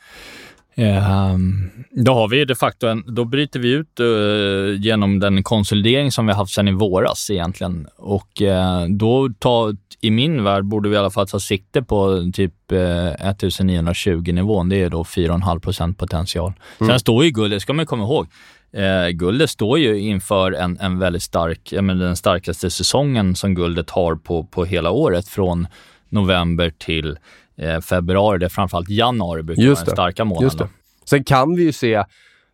ehm, 0.75 1.69
då 1.91 2.13
har 2.13 2.27
vi 2.27 2.45
de 2.45 2.55
facto 2.55 2.87
en, 2.87 3.03
då 3.07 3.25
bryter 3.25 3.59
vi 3.59 3.69
ut 3.69 3.99
eh, 3.99 4.81
genom 4.81 5.19
den 5.19 5.43
konsolidering 5.43 6.11
som 6.11 6.27
vi 6.27 6.33
haft 6.33 6.53
sedan 6.53 6.67
i 6.67 6.71
våras 6.71 7.29
egentligen. 7.29 7.87
Och 7.97 8.41
eh, 8.41 8.85
då 8.85 9.29
ta, 9.39 9.73
i 10.01 10.11
min 10.11 10.43
värld 10.43 10.65
borde 10.65 10.89
vi 10.89 10.95
i 10.95 10.99
alla 10.99 11.09
fall 11.09 11.27
ta 11.27 11.39
sikte 11.39 11.81
på 11.83 12.31
typ 12.33 12.71
eh, 12.71 13.07
1920 13.07 14.31
nivån. 14.33 14.69
Det 14.69 14.83
är 14.83 14.89
då 14.89 15.03
4,5 15.03 15.59
procent 15.59 15.97
potential. 15.97 16.53
Sen 16.77 16.99
står 16.99 17.25
ju 17.25 17.31
guldet, 17.31 17.61
ska 17.61 17.73
man 17.73 17.85
komma 17.85 18.03
ihåg, 18.03 18.27
Eh, 18.73 19.09
guldet 19.09 19.49
står 19.49 19.79
ju 19.79 19.99
inför 19.99 20.51
en, 20.51 20.77
en 20.79 20.99
väldigt 20.99 21.23
stark, 21.23 21.71
ja, 21.71 21.81
men 21.81 21.99
den 21.99 22.15
starkaste 22.15 22.69
säsongen 22.69 23.35
som 23.35 23.55
guldet 23.55 23.89
har 23.89 24.15
på, 24.15 24.43
på 24.43 24.65
hela 24.65 24.91
året 24.91 25.27
från 25.27 25.67
november 26.09 26.69
till 26.77 27.17
eh, 27.57 27.79
februari. 27.81 28.39
Det 28.39 28.45
är 28.45 28.49
framförallt 28.49 28.89
januari 28.89 29.43
brukar 29.43 29.63
vara 29.63 29.75
den 29.75 29.85
starka 29.85 30.25
månaden. 30.25 30.45
Just 30.45 30.57
det. 30.57 30.69
Sen 31.05 31.23
kan 31.23 31.55
vi 31.55 31.63
ju 31.63 31.71
se, 31.71 32.03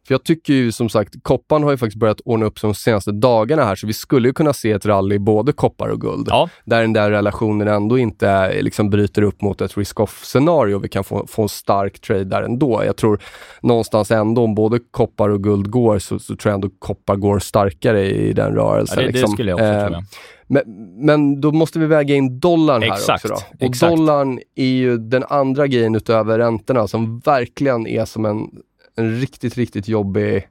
för 0.08 0.14
jag 0.14 0.24
tycker 0.24 0.54
ju 0.54 0.72
som 0.72 0.90
sagt, 0.90 1.16
kopparn 1.22 1.64
har 1.64 1.72
ju 1.72 1.78
faktiskt 1.78 2.00
börjat 2.00 2.20
ordna 2.26 2.46
upp 2.46 2.60
sig 2.60 2.68
de 2.68 2.74
senaste 2.76 3.12
dagarna 3.12 3.64
här, 3.64 3.76
så 3.76 3.88
vi 3.88 3.94
skulle 3.94 4.28
ju 4.28 4.34
kunna 4.34 4.54
se 4.54 4.72
ett 4.72 4.86
rally 4.86 5.18
både 5.20 5.52
koppar 5.52 5.88
och 5.90 6.02
guld. 6.02 6.28
Ja, 6.30 6.50
Där 6.66 6.82
den 6.82 6.94
där 6.94 7.12
relationen 7.12 7.68
ändå 7.68 7.98
inte 7.98 8.30
eh, 8.30 8.62
liksom 8.64 8.90
bryter 8.90 9.22
upp 9.22 9.42
mot 9.42 9.62
ett 9.62 9.78
risk-off-scenario. 9.78 10.80
Vi 10.80 10.90
kan 10.90 11.04
få, 11.04 11.28
få 11.28 11.42
en 11.42 11.50
stark 11.50 12.00
trade 12.02 12.24
där 12.24 12.44
ändå. 12.44 12.84
Jag 12.86 12.96
tror 12.98 13.20
någonstans 13.62 14.12
ändå, 14.12 14.44
om 14.44 14.56
både 14.56 14.80
koppar 14.92 15.30
och 15.30 15.44
guld 15.44 15.70
går, 15.70 16.00
så, 16.00 16.20
så 16.20 16.36
tror 16.36 16.50
jag 16.52 16.56
ändå 16.56 16.70
koppar 16.80 17.16
går 17.16 17.40
starkare 17.40 18.12
i 18.12 18.34
den 18.34 18.54
ja 18.56 18.62
rörelsen. 18.62 18.98
det, 18.98 19.04
det 19.06 19.12
liksom. 19.12 19.32
skulle 19.32 19.52
jag 19.52 19.56
också 19.60 19.66
Eh, 19.66 19.88
tro. 19.88 19.94
ja. 19.96 20.04
men, 20.48 20.64
men 21.06 21.42
då 21.42 21.52
måste 21.52 21.80
vi 21.80 21.86
väga 21.86 22.16
in 22.16 22.40
dollarn 22.40 22.82
här 22.82 22.94
Exakt, 22.94 23.26
också. 23.26 23.44
Då. 23.52 23.56
Och 23.66 23.72
exakt. 23.72 23.98
dollarn 23.98 24.40
är 24.56 24.66
ju 24.66 24.98
den 24.98 25.24
andra 25.30 25.68
grejen 25.68 25.96
utöver 25.96 26.38
räntorna 26.40 26.88
som 26.88 27.20
verkligen 27.20 27.88
är 27.88 28.06
som 28.06 28.26
en, 28.26 28.48
en 28.96 29.20
riktigt, 29.20 29.58
riktigt 29.58 29.88
jobbig 29.88 30.48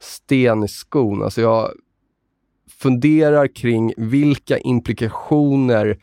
sten 0.00 0.64
i 0.64 0.68
skon. 0.68 1.22
Alltså 1.22 1.40
jag 1.40 1.72
funderar 2.70 3.46
kring 3.46 3.94
vilka 3.96 4.58
implikationer 4.58 5.98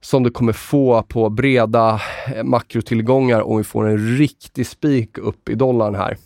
som 0.00 0.22
det 0.22 0.30
kommer 0.30 0.52
få 0.52 1.02
på 1.02 1.30
breda 1.30 2.00
eh, 2.34 2.44
makrotillgångar 2.44 3.40
om 3.40 3.58
vi 3.58 3.64
får 3.64 3.88
en 3.88 4.18
riktig 4.18 4.66
spik 4.66 5.18
upp 5.18 5.48
i 5.48 5.54
dollarn 5.54 5.94
här. 5.94 6.16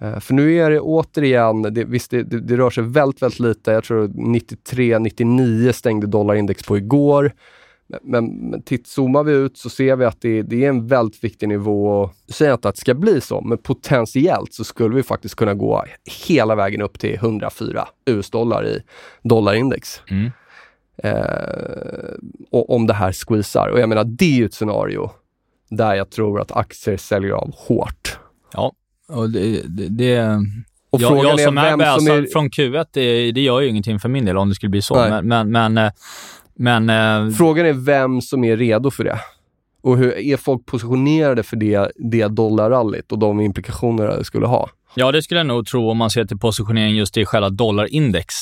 Eh, 0.00 0.20
för 0.20 0.34
nu 0.34 0.58
är 0.58 0.70
det 0.70 0.80
återigen, 0.80 1.62
det, 1.62 1.84
visst 1.84 2.10
det, 2.10 2.22
det, 2.22 2.40
det 2.40 2.56
rör 2.56 2.70
sig 2.70 2.84
väldigt, 2.84 3.22
väldigt 3.22 3.40
lite. 3.40 3.70
Jag 3.72 3.84
tror 3.84 4.08
93-99 4.08 5.72
stängde 5.72 6.06
dollarindex 6.06 6.62
på 6.62 6.76
igår. 6.76 7.32
Men, 8.02 8.26
men, 8.26 8.62
titt, 8.62 8.86
zoomar 8.86 9.24
vi 9.24 9.32
ut 9.32 9.58
så 9.58 9.70
ser 9.70 9.96
vi 9.96 10.04
att 10.04 10.20
det, 10.20 10.42
det 10.42 10.64
är 10.64 10.68
en 10.68 10.86
väldigt 10.86 11.24
viktig 11.24 11.48
nivå. 11.48 12.10
Jag 12.26 12.34
säger 12.34 12.52
inte 12.52 12.68
att 12.68 12.74
det 12.74 12.80
ska 12.80 12.94
bli 12.94 13.20
så, 13.20 13.40
men 13.40 13.58
potentiellt 13.58 14.54
så 14.54 14.64
skulle 14.64 14.94
vi 14.94 15.02
faktiskt 15.02 15.34
kunna 15.34 15.54
gå 15.54 15.84
hela 16.26 16.54
vägen 16.54 16.82
upp 16.82 16.98
till 16.98 17.14
104 17.14 17.88
US-dollar 18.06 18.66
i 18.66 18.82
dollarindex. 19.22 20.02
Mm. 20.10 20.30
Eh, 21.02 22.14
och, 22.50 22.74
om 22.74 22.86
det 22.86 22.94
här 22.94 23.12
squeezar. 23.12 23.68
Och 23.68 23.80
jag 23.80 23.88
menar, 23.88 24.04
det 24.04 24.24
är 24.24 24.36
ju 24.36 24.44
ett 24.44 24.54
scenario 24.54 25.10
där 25.70 25.94
jag 25.94 26.10
tror 26.10 26.40
att 26.40 26.52
aktier 26.52 26.96
säljer 26.96 27.30
av 27.30 27.54
hårt. 27.56 28.18
Ja, 28.52 28.72
och 29.08 29.30
det... 29.30 29.62
det, 29.68 29.88
det 29.88 30.40
Och 30.90 31.00
jag, 31.00 31.24
jag 31.24 31.40
som 31.40 31.58
är 31.58 31.98
som 31.98 32.06
är... 32.06 32.32
från 32.32 32.50
Q1, 32.50 32.86
det, 32.92 33.32
det 33.32 33.40
gör 33.40 33.60
ju 33.60 33.68
ingenting 33.68 34.00
för 34.00 34.08
min 34.08 34.24
del 34.24 34.36
om 34.36 34.48
det 34.48 34.54
skulle 34.54 34.70
bli 34.70 34.82
så. 34.82 34.94
Nej. 34.94 35.10
Men, 35.10 35.26
men, 35.28 35.50
men, 35.50 35.86
eh, 35.86 35.92
men 36.60 36.90
eh, 36.90 37.34
Frågan 37.36 37.66
är 37.66 37.72
vem 37.72 38.20
som 38.20 38.44
är 38.44 38.56
redo 38.56 38.90
för 38.90 39.04
det. 39.04 39.18
Och 39.82 39.96
hur 39.98 40.18
är 40.18 40.36
folk 40.36 40.66
positionerade 40.66 41.42
för 41.42 41.56
det, 41.56 41.90
det 41.96 42.26
dollarrallyt 42.28 43.12
och 43.12 43.18
de 43.18 43.40
implikationer 43.40 44.06
det 44.06 44.24
skulle 44.24 44.46
ha? 44.46 44.68
Ja, 44.94 45.12
det 45.12 45.22
skulle 45.22 45.40
jag 45.40 45.46
nog 45.46 45.66
tro 45.66 45.90
om 45.90 45.96
man 45.96 46.10
ser 46.10 46.24
till 46.24 46.38
positionering 46.38 46.94
just 46.96 47.16
i 47.16 47.24
själva 47.24 47.50
dollarindex. 47.50 48.34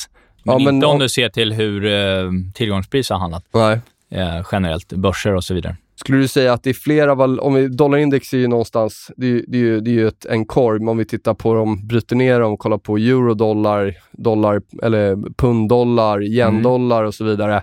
Men, 0.43 0.53
Ja, 0.53 0.65
men 0.65 0.75
inte 0.75 0.87
om 0.87 0.93
om- 0.93 0.99
du 0.99 1.09
ser 1.09 1.29
till 1.29 1.53
hur 1.53 1.85
eh, 1.85 2.31
tillgångspris 2.53 3.09
har 3.09 3.17
handlat 3.17 3.45
Nej. 3.53 3.79
eh, 4.11 4.45
generellt, 4.51 4.93
börser 4.93 5.35
och 5.35 5.43
så 5.43 5.53
vidare. 5.53 5.75
Skulle 5.95 6.17
du 6.17 6.27
säga 6.27 6.53
att 6.53 6.63
det 6.63 6.69
är 6.69 6.73
flera, 6.73 7.15
val- 7.15 7.39
om 7.39 7.53
vi, 7.53 7.67
dollarindex 7.67 8.33
är 8.33 8.37
ju 8.37 8.47
någonstans, 8.47 9.11
det 9.17 9.27
är, 9.27 9.43
det 9.47 9.57
är 9.57 9.61
ju, 9.61 9.79
det 9.79 9.89
är 9.89 9.93
ju 9.93 10.07
ett, 10.07 10.25
en 10.25 10.45
korg, 10.45 10.79
men 10.79 10.87
om 10.89 10.97
vi 10.97 11.05
tittar 11.05 11.33
på 11.33 11.53
dem, 11.53 11.87
bryter 11.87 12.15
ner 12.15 12.39
dem, 12.39 12.57
kollar 12.57 12.77
på 12.77 12.97
eurodollar, 12.97 13.95
dollar, 14.11 14.61
eller 14.83 15.15
punddollar, 15.37 16.23
yen-dollar 16.23 17.03
och 17.03 17.13
så 17.15 17.23
vidare. 17.23 17.61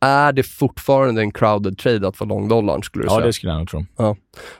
Är 0.00 0.32
det 0.32 0.42
fortfarande 0.42 1.20
en 1.20 1.32
crowded 1.32 1.78
trade 1.78 2.08
att 2.08 2.20
vara 2.20 2.28
lång 2.28 2.48
dollarn 2.48 2.82
skulle 2.82 3.04
du 3.04 3.08
Ja, 3.08 3.14
säga? 3.14 3.26
det 3.26 3.32
skulle 3.32 3.52
jag 3.52 3.58
nog 3.58 3.68
tro. 3.68 3.84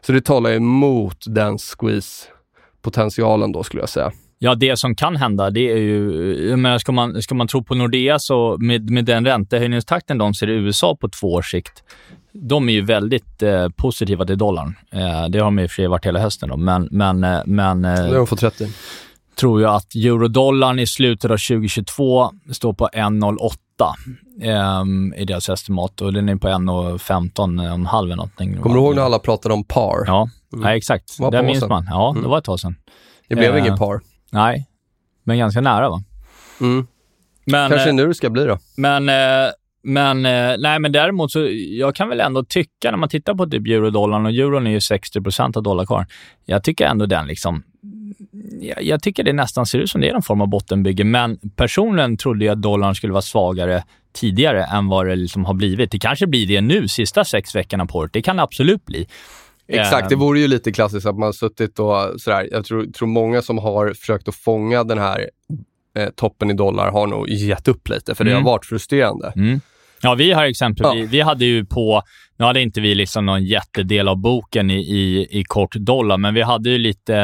Så 0.00 0.12
det 0.12 0.20
talar 0.24 0.50
emot 0.50 1.24
den 1.26 1.58
squeeze-potentialen 1.58 3.52
då 3.52 3.62
skulle 3.62 3.82
jag 3.82 3.88
säga. 3.88 4.12
Ja, 4.38 4.54
det 4.54 4.76
som 4.78 4.94
kan 4.94 5.16
hända, 5.16 5.50
det 5.50 5.72
är 5.72 5.76
ju... 5.76 6.56
Menar, 6.56 6.78
ska, 6.78 6.92
man, 6.92 7.22
ska 7.22 7.34
man 7.34 7.48
tro 7.48 7.64
på 7.64 7.74
Nordea 7.74 8.18
så 8.18 8.56
med, 8.60 8.90
med 8.90 9.04
den 9.04 9.24
räntehöjningstakten 9.26 10.18
de 10.18 10.34
ser 10.34 10.50
i 10.50 10.52
USA 10.54 10.96
på 11.00 11.08
två 11.08 11.32
års 11.34 11.50
sikt, 11.50 11.82
de 12.32 12.68
är 12.68 12.72
ju 12.72 12.82
väldigt 12.84 13.42
eh, 13.42 13.68
positiva 13.68 14.24
till 14.24 14.38
dollarn. 14.38 14.74
Eh, 14.92 15.28
det 15.28 15.38
har 15.38 15.44
de 15.44 15.58
i 15.58 15.66
och 15.66 15.70
för 15.70 15.74
sig 15.74 15.86
varit 15.86 16.06
hela 16.06 16.20
hösten 16.20 16.48
då, 16.48 16.56
men, 16.56 16.88
men, 16.90 17.24
eh, 17.24 17.40
men 17.46 17.82
Det 17.82 17.88
har 17.88 18.06
eh, 18.06 18.12
de 18.12 18.26
fått 18.26 18.42
rätt 18.42 18.60
i. 18.60 18.72
tror 19.36 19.62
jag 19.62 19.74
att 19.74 19.94
eurodollarn 19.94 20.78
i 20.78 20.86
slutet 20.86 21.30
av 21.30 21.36
2022 21.36 22.30
står 22.52 22.72
på 22.72 22.88
1,08 22.92 23.52
eh, 24.42 25.20
i 25.20 25.24
deras 25.24 25.48
estimat 25.48 26.00
och 26.00 26.12
den 26.12 26.28
är 26.28 26.36
på 26.36 26.48
1,15,5 26.48 28.02
eller 28.04 28.16
någonting. 28.16 28.56
Kommer 28.62 28.76
du 28.76 28.82
ihåg 28.82 28.94
när 28.94 29.02
alla 29.02 29.18
pratade 29.18 29.54
om 29.54 29.64
par? 29.64 30.04
Ja, 30.06 30.28
nej, 30.52 30.76
exakt. 30.78 31.18
Var 31.18 31.30
Det 31.30 31.42
minns 31.42 31.60
sen. 31.60 31.68
man. 31.68 31.86
Ja, 31.90 32.10
det 32.14 32.18
Mm. 32.18 32.30
var 32.30 32.38
ett 32.38 32.44
tag 32.44 32.60
sedan. 32.60 32.76
Det 33.28 33.36
blev 33.36 33.56
Eh, 33.56 33.60
ingen 33.62 33.76
par. 33.78 34.00
Nej, 34.30 34.66
men 35.24 35.38
ganska 35.38 35.60
nära 35.60 35.88
va? 35.90 36.02
Mm. 36.60 36.86
Men, 37.44 37.70
Kanske 37.70 37.88
eh, 37.88 37.94
nu 37.94 38.06
det 38.06 38.14
ska 38.14 38.30
bli 38.30 38.44
då. 38.44 38.58
Men, 38.76 39.08
eh, 39.08 39.50
men, 39.82 40.26
eh, 40.26 40.54
nej, 40.58 40.78
men 40.80 40.92
däremot 40.92 41.32
så, 41.32 41.48
jag 41.52 41.94
kan 41.94 42.08
väl 42.08 42.20
ändå 42.20 42.44
tycka 42.44 42.90
när 42.90 42.98
man 42.98 43.08
tittar 43.08 43.34
på 43.34 43.46
typ 43.46 43.66
eurodollarn 43.66 44.26
och 44.26 44.32
euron 44.32 44.66
är 44.66 44.70
ju 44.70 44.78
60% 44.78 45.56
av 45.56 45.62
dollarkorgen. 45.62 46.06
Jag 46.44 46.64
tycker 46.64 46.86
ändå 46.86 47.06
den 47.06 47.26
liksom, 47.26 47.62
jag, 48.60 48.82
jag 48.82 49.02
tycker 49.02 49.22
det 49.22 49.32
nästan 49.32 49.66
ser 49.66 49.78
ut 49.78 49.90
som 49.90 50.00
det 50.00 50.08
är 50.08 50.12
någon 50.12 50.22
form 50.22 50.40
av 50.40 50.48
bottenbygge, 50.48 51.04
men 51.04 51.38
personligen 51.56 52.16
trodde 52.16 52.44
jag 52.44 52.52
att 52.52 52.62
dollarn 52.62 52.94
skulle 52.94 53.12
vara 53.12 53.22
svagare 53.22 53.84
tidigare 54.12 54.64
än 54.64 54.88
vad 54.88 55.06
det 55.06 55.16
liksom 55.16 55.44
har 55.44 55.54
blivit. 55.54 55.90
Det 55.90 55.98
kanske 55.98 56.26
blir 56.26 56.46
det 56.46 56.60
nu, 56.60 56.88
sista 56.88 57.24
sex 57.24 57.54
veckorna 57.54 57.86
på 57.86 57.98
året. 57.98 58.12
Det 58.12 58.22
kan 58.22 58.36
det 58.36 58.42
absolut 58.42 58.86
bli. 58.86 59.06
Exakt, 59.68 60.08
det 60.08 60.14
Eh, 60.14 60.18
vore 60.18 60.40
ju 60.40 60.48
lite 60.48 60.72
klassiskt 60.72 61.06
att 61.06 61.18
man 61.18 61.32
suttit 61.32 61.78
och 61.78 62.20
sådär. 62.20 62.48
Jag 62.52 62.64
tror, 62.64 62.84
tror 62.86 63.08
många 63.08 63.42
som 63.42 63.58
har 63.58 63.92
försökt 63.94 64.28
att 64.28 64.34
fånga 64.34 64.84
den 64.84 64.98
här 64.98 65.30
eh, 65.98 66.08
toppen 66.08 66.50
i 66.50 66.54
dollar 66.54 66.90
har 66.90 67.06
nog 67.06 67.28
gett 67.28 67.68
upp 67.68 67.88
lite, 67.88 68.14
för 68.14 68.24
det 68.24 68.30
Mm. 68.30 68.44
har 68.44 68.52
varit 68.52 68.66
frustrerande. 68.66 69.32
Mm. 69.36 69.60
Ja, 70.02 70.14
vi 70.14 70.32
har 70.32 70.44
exempelvis, 70.44 70.94
Ja. 70.94 71.00
vi, 71.00 71.06
vi 71.06 71.20
hade 71.20 71.44
ju 71.44 71.64
på, 71.64 72.02
nu 72.36 72.44
hade 72.44 72.60
inte 72.62 72.80
vi 72.80 72.94
liksom 72.94 73.26
någon 73.26 73.44
jättedel 73.44 74.08
av 74.08 74.16
boken 74.16 74.70
i, 74.70 74.74
i, 74.80 75.26
i 75.40 75.44
kort 75.44 75.74
dollar, 75.74 76.18
men 76.18 76.34
vi 76.34 76.42
hade 76.42 76.70
ju 76.70 76.78
lite 76.78 77.16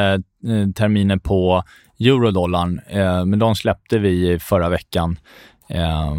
eh, 0.47 0.69
terminer 0.75 1.17
på 1.17 1.63
eurodollarn, 1.99 2.81
eh, 2.89 3.25
men 3.25 3.39
de 3.39 3.55
släppte 3.55 3.99
vi 3.99 4.39
förra 4.39 4.69
veckan. 4.69 5.19
Eh, 5.69 6.13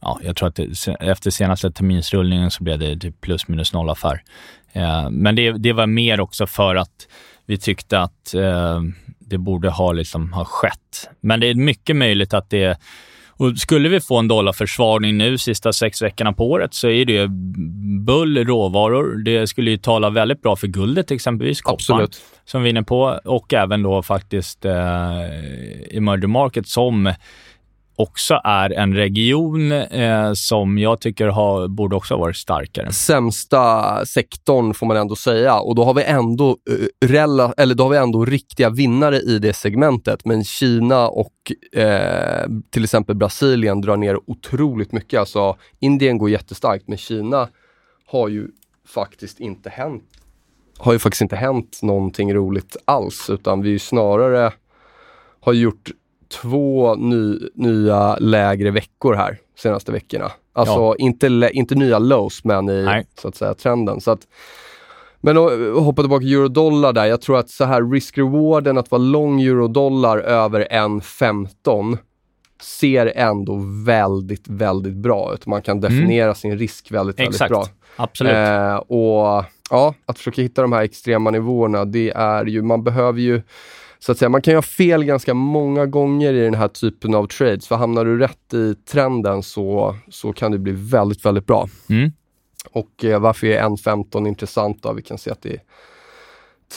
ja, 0.00 0.18
jag 0.22 0.36
tror 0.36 0.48
att 0.48 0.54
det, 0.56 0.88
efter 1.00 1.30
senaste 1.30 1.70
terminsrullningen 1.70 2.50
så 2.50 2.64
blev 2.64 2.78
det 2.78 2.96
typ 2.96 3.20
plus 3.20 3.48
minus 3.48 3.72
noll 3.72 3.90
affär. 3.90 4.22
Eh, 4.72 5.10
men 5.10 5.34
det, 5.36 5.52
det 5.52 5.72
var 5.72 5.86
mer 5.86 6.20
också 6.20 6.46
för 6.46 6.76
att 6.76 7.08
vi 7.46 7.58
tyckte 7.58 8.00
att 8.00 8.34
eh, 8.34 8.80
det 9.18 9.38
borde 9.38 9.70
ha, 9.70 9.92
liksom, 9.92 10.32
ha 10.32 10.44
skett. 10.44 11.10
Men 11.20 11.40
det 11.40 11.46
är 11.46 11.54
mycket 11.54 11.96
möjligt 11.96 12.34
att 12.34 12.50
det 12.50 12.78
och 13.36 13.58
skulle 13.58 13.88
vi 13.88 14.00
få 14.00 14.18
en 14.18 14.28
dollarförsvagning 14.28 15.18
nu 15.18 15.38
sista 15.38 15.72
sex 15.72 16.02
veckorna 16.02 16.32
på 16.32 16.50
året 16.50 16.74
så 16.74 16.88
är 16.88 17.04
det 17.04 17.28
bull 18.04 18.44
råvaror. 18.44 19.16
Det 19.24 19.46
skulle 19.46 19.70
ju 19.70 19.76
tala 19.76 20.10
väldigt 20.10 20.42
bra 20.42 20.56
för 20.56 20.66
guldet 20.66 21.10
exempelvis, 21.10 21.60
Absolut. 21.64 22.22
som 22.44 22.62
vi 22.62 22.68
är 22.68 22.70
inne 22.70 22.82
på 22.82 23.20
och 23.24 23.54
även 23.54 23.82
då 23.82 24.02
faktiskt 24.02 24.64
eh, 24.64 25.20
emerging 25.90 26.30
market 26.30 26.68
som 26.68 27.12
också 27.96 28.40
är 28.44 28.70
en 28.70 28.94
region 28.94 29.72
eh, 29.72 30.32
som 30.32 30.78
jag 30.78 31.00
tycker 31.00 31.26
har, 31.26 31.68
borde 31.68 31.96
också 31.96 32.14
ha 32.14 32.20
varit 32.20 32.36
starkare. 32.36 32.92
Sämsta 32.92 34.06
sektorn 34.06 34.74
får 34.74 34.86
man 34.86 34.96
ändå 34.96 35.16
säga 35.16 35.58
och 35.58 35.74
då 35.74 35.84
har 35.84 35.94
vi 35.94 36.02
ändå, 36.02 36.50
eh, 36.50 37.08
rela, 37.08 37.54
eller 37.56 37.74
då 37.74 37.84
har 37.84 37.90
vi 37.90 37.96
ändå 37.96 38.24
riktiga 38.24 38.70
vinnare 38.70 39.18
i 39.18 39.38
det 39.38 39.52
segmentet. 39.52 40.24
Men 40.24 40.44
Kina 40.44 41.08
och 41.08 41.52
eh, 41.72 42.48
till 42.70 42.84
exempel 42.84 43.16
Brasilien 43.16 43.80
drar 43.80 43.96
ner 43.96 44.18
otroligt 44.30 44.92
mycket. 44.92 45.20
Alltså, 45.20 45.56
Indien 45.80 46.18
går 46.18 46.30
jättestarkt, 46.30 46.88
men 46.88 46.98
Kina 46.98 47.48
har 48.06 48.28
ju 48.28 48.48
faktiskt 48.86 49.40
inte 49.40 49.70
hänt 49.70 50.04
har 50.78 50.92
ju 50.92 50.98
faktiskt 50.98 51.22
inte 51.22 51.36
hänt 51.36 51.78
någonting 51.82 52.34
roligt 52.34 52.76
alls, 52.84 53.30
utan 53.30 53.62
vi 53.62 53.78
snarare 53.78 54.52
har 55.40 55.52
gjort 55.52 55.90
två 56.42 56.94
ny, 56.94 57.38
nya 57.54 58.16
lägre 58.16 58.70
veckor 58.70 59.14
här 59.14 59.38
senaste 59.58 59.92
veckorna. 59.92 60.32
Alltså 60.52 60.74
Ja. 60.74 60.96
inte, 60.98 61.50
inte 61.52 61.74
nya 61.74 61.98
lows, 61.98 62.44
men 62.44 62.68
i 62.68 62.82
Nej. 62.84 63.06
så 63.20 63.28
att 63.28 63.36
säga 63.36 63.54
trenden. 63.54 64.00
Så 64.00 64.10
att, 64.10 64.20
men 65.20 65.36
att 65.38 65.50
hoppa 65.84 66.02
tillbaka 66.02 66.20
till 66.22 66.32
eurodollar 66.34 66.92
där. 66.92 67.04
Jag 67.04 67.20
tror 67.20 67.38
att 67.38 67.50
så 67.50 67.64
här 67.64 67.82
risk-rewarden 67.92 68.78
att 68.78 68.90
vara 68.90 69.02
lång 69.02 69.40
eurodollar 69.42 70.18
över 70.18 70.68
1,15 70.70 71.98
ser 72.62 73.12
ändå 73.16 73.60
väldigt, 73.86 74.48
väldigt 74.48 74.94
bra 74.96 75.34
ut. 75.34 75.46
Man 75.46 75.62
kan 75.62 75.80
definiera 75.80 76.34
sin 76.34 76.58
risk 76.58 76.90
väldigt, 76.92 77.18
väldigt 77.18 77.34
Exakt. 77.34 77.50
bra. 77.50 77.66
Absolut. 77.96 78.32
Eh, 78.34 78.74
och 78.76 79.44
ja, 79.70 79.94
att 80.06 80.18
försöka 80.18 80.42
hitta 80.42 80.62
de 80.62 80.72
här 80.72 80.82
extrema 80.82 81.30
nivåerna, 81.30 81.84
det 81.84 82.10
är 82.10 82.44
ju, 82.44 82.62
man 82.62 82.84
behöver 82.84 83.20
ju 83.20 83.42
så 83.98 84.12
att 84.12 84.18
säga, 84.18 84.28
man 84.28 84.42
kan 84.42 84.52
ju 84.52 84.56
ha 84.56 84.62
fel 84.62 85.04
ganska 85.04 85.34
många 85.34 85.86
gånger 85.86 86.34
i 86.34 86.44
den 86.44 86.54
här 86.54 86.68
typen 86.68 87.14
av 87.14 87.26
trades, 87.26 87.66
för 87.66 87.76
hamnar 87.76 88.04
du 88.04 88.18
rätt 88.18 88.54
i 88.54 88.74
trenden 88.74 89.42
så, 89.42 89.96
så 90.08 90.32
kan 90.32 90.52
det 90.52 90.58
bli 90.58 90.72
väldigt, 90.72 91.24
väldigt 91.24 91.46
bra. 91.46 91.68
Mm. 91.90 92.12
Och 92.70 93.04
eh, 93.04 93.20
varför 93.20 93.46
är 93.46 93.62
1.15 93.62 94.28
intressant 94.28 94.82
då? 94.82 94.92
Vi 94.92 95.02
kan 95.02 95.18
se 95.18 95.30
att 95.30 95.42
det 95.42 95.52
är 95.52 95.60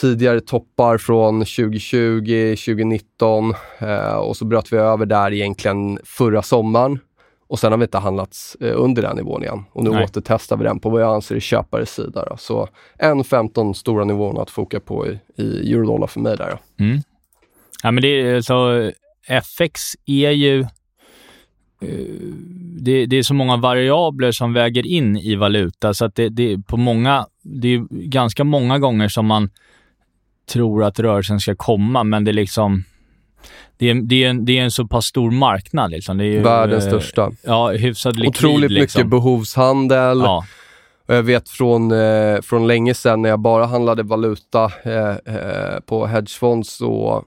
tidigare 0.00 0.40
toppar 0.40 0.98
från 0.98 1.38
2020, 1.38 2.56
2019 2.56 3.54
eh, 3.78 4.14
och 4.14 4.36
så 4.36 4.44
bröt 4.44 4.72
vi 4.72 4.76
över 4.76 5.06
där 5.06 5.32
egentligen 5.32 5.98
förra 6.04 6.42
sommaren. 6.42 6.98
Och 7.48 7.58
sen 7.58 7.72
har 7.72 7.78
vi 7.78 7.84
inte 7.84 7.98
handlats 7.98 8.56
eh, 8.60 8.72
under 8.76 9.02
den 9.02 9.16
nivån 9.16 9.42
igen. 9.42 9.64
Och 9.72 9.84
nu 9.84 9.90
Nej. 9.90 10.04
återtestar 10.04 10.56
vi 10.56 10.64
den 10.64 10.80
på 10.80 10.90
vad 10.90 11.02
jag 11.02 11.14
anser 11.14 11.36
är 11.36 11.40
köpares 11.40 11.94
sida. 11.94 12.24
Då. 12.30 12.36
Så 12.36 12.68
1.15 12.98 13.72
stora 13.72 14.04
nivån 14.04 14.38
att 14.38 14.50
foka 14.50 14.80
på 14.80 15.06
i, 15.06 15.18
i 15.36 15.72
eurodollar 15.72 16.06
för 16.06 16.20
mig 16.20 16.36
där. 16.36 16.50
Då. 16.50 16.84
Mm. 16.84 16.98
Ja, 17.82 17.90
men 17.90 18.02
det 18.02 18.08
är, 18.20 18.40
så, 18.40 18.90
FX 19.26 19.80
är 20.06 20.30
ju... 20.30 20.60
eh, 20.60 20.68
Det, 22.80 23.06
det 23.06 23.16
är 23.18 23.22
så 23.22 23.34
många 23.34 23.56
variabler 23.56 24.32
som 24.32 24.52
väger 24.52 24.86
in 24.86 25.16
i 25.16 25.34
valuta, 25.36 25.94
så 25.94 26.04
att 26.04 26.14
det, 26.14 26.28
det, 26.28 26.52
är 26.52 26.58
på 26.58 26.76
många, 26.76 27.26
det 27.42 27.74
är 27.74 27.86
ganska 27.90 28.44
många 28.44 28.78
gånger 28.78 29.08
som 29.08 29.26
man 29.26 29.50
tror 30.52 30.84
att 30.84 30.98
rörelsen 30.98 31.40
ska 31.40 31.54
komma, 31.56 32.04
men 32.04 32.24
det 32.24 32.30
är 32.30 32.32
liksom... 32.32 32.84
Det 33.76 33.90
är, 33.90 33.94
det 33.94 34.24
är, 34.24 34.30
en, 34.30 34.44
det 34.44 34.58
är 34.58 34.62
en 34.62 34.70
så 34.70 34.86
pass 34.86 35.06
stor 35.06 35.30
marknad. 35.30 35.90
Liksom. 35.90 36.20
Ju, 36.20 36.40
Världens 36.42 36.84
eh, 36.84 36.90
största. 36.90 37.30
Ja, 37.42 37.70
hyfsad 37.70 38.16
likvid. 38.16 38.28
Otroligt 38.28 38.70
liksom. 38.70 38.98
mycket 39.00 39.10
behovshandel. 39.10 40.18
Ja, 40.18 40.44
Och 41.08 41.14
jag 41.14 41.22
vet 41.22 41.48
från, 41.48 41.92
eh, 41.92 42.40
från 42.42 42.66
länge 42.66 42.94
sedan 42.94 43.22
när 43.22 43.28
jag 43.28 43.40
bara 43.40 43.66
handlade 43.66 44.02
valuta 44.02 44.64
eh, 44.82 45.34
eh, 45.34 45.80
på 45.86 46.06
hedgefond 46.06 46.66
så, 46.66 47.24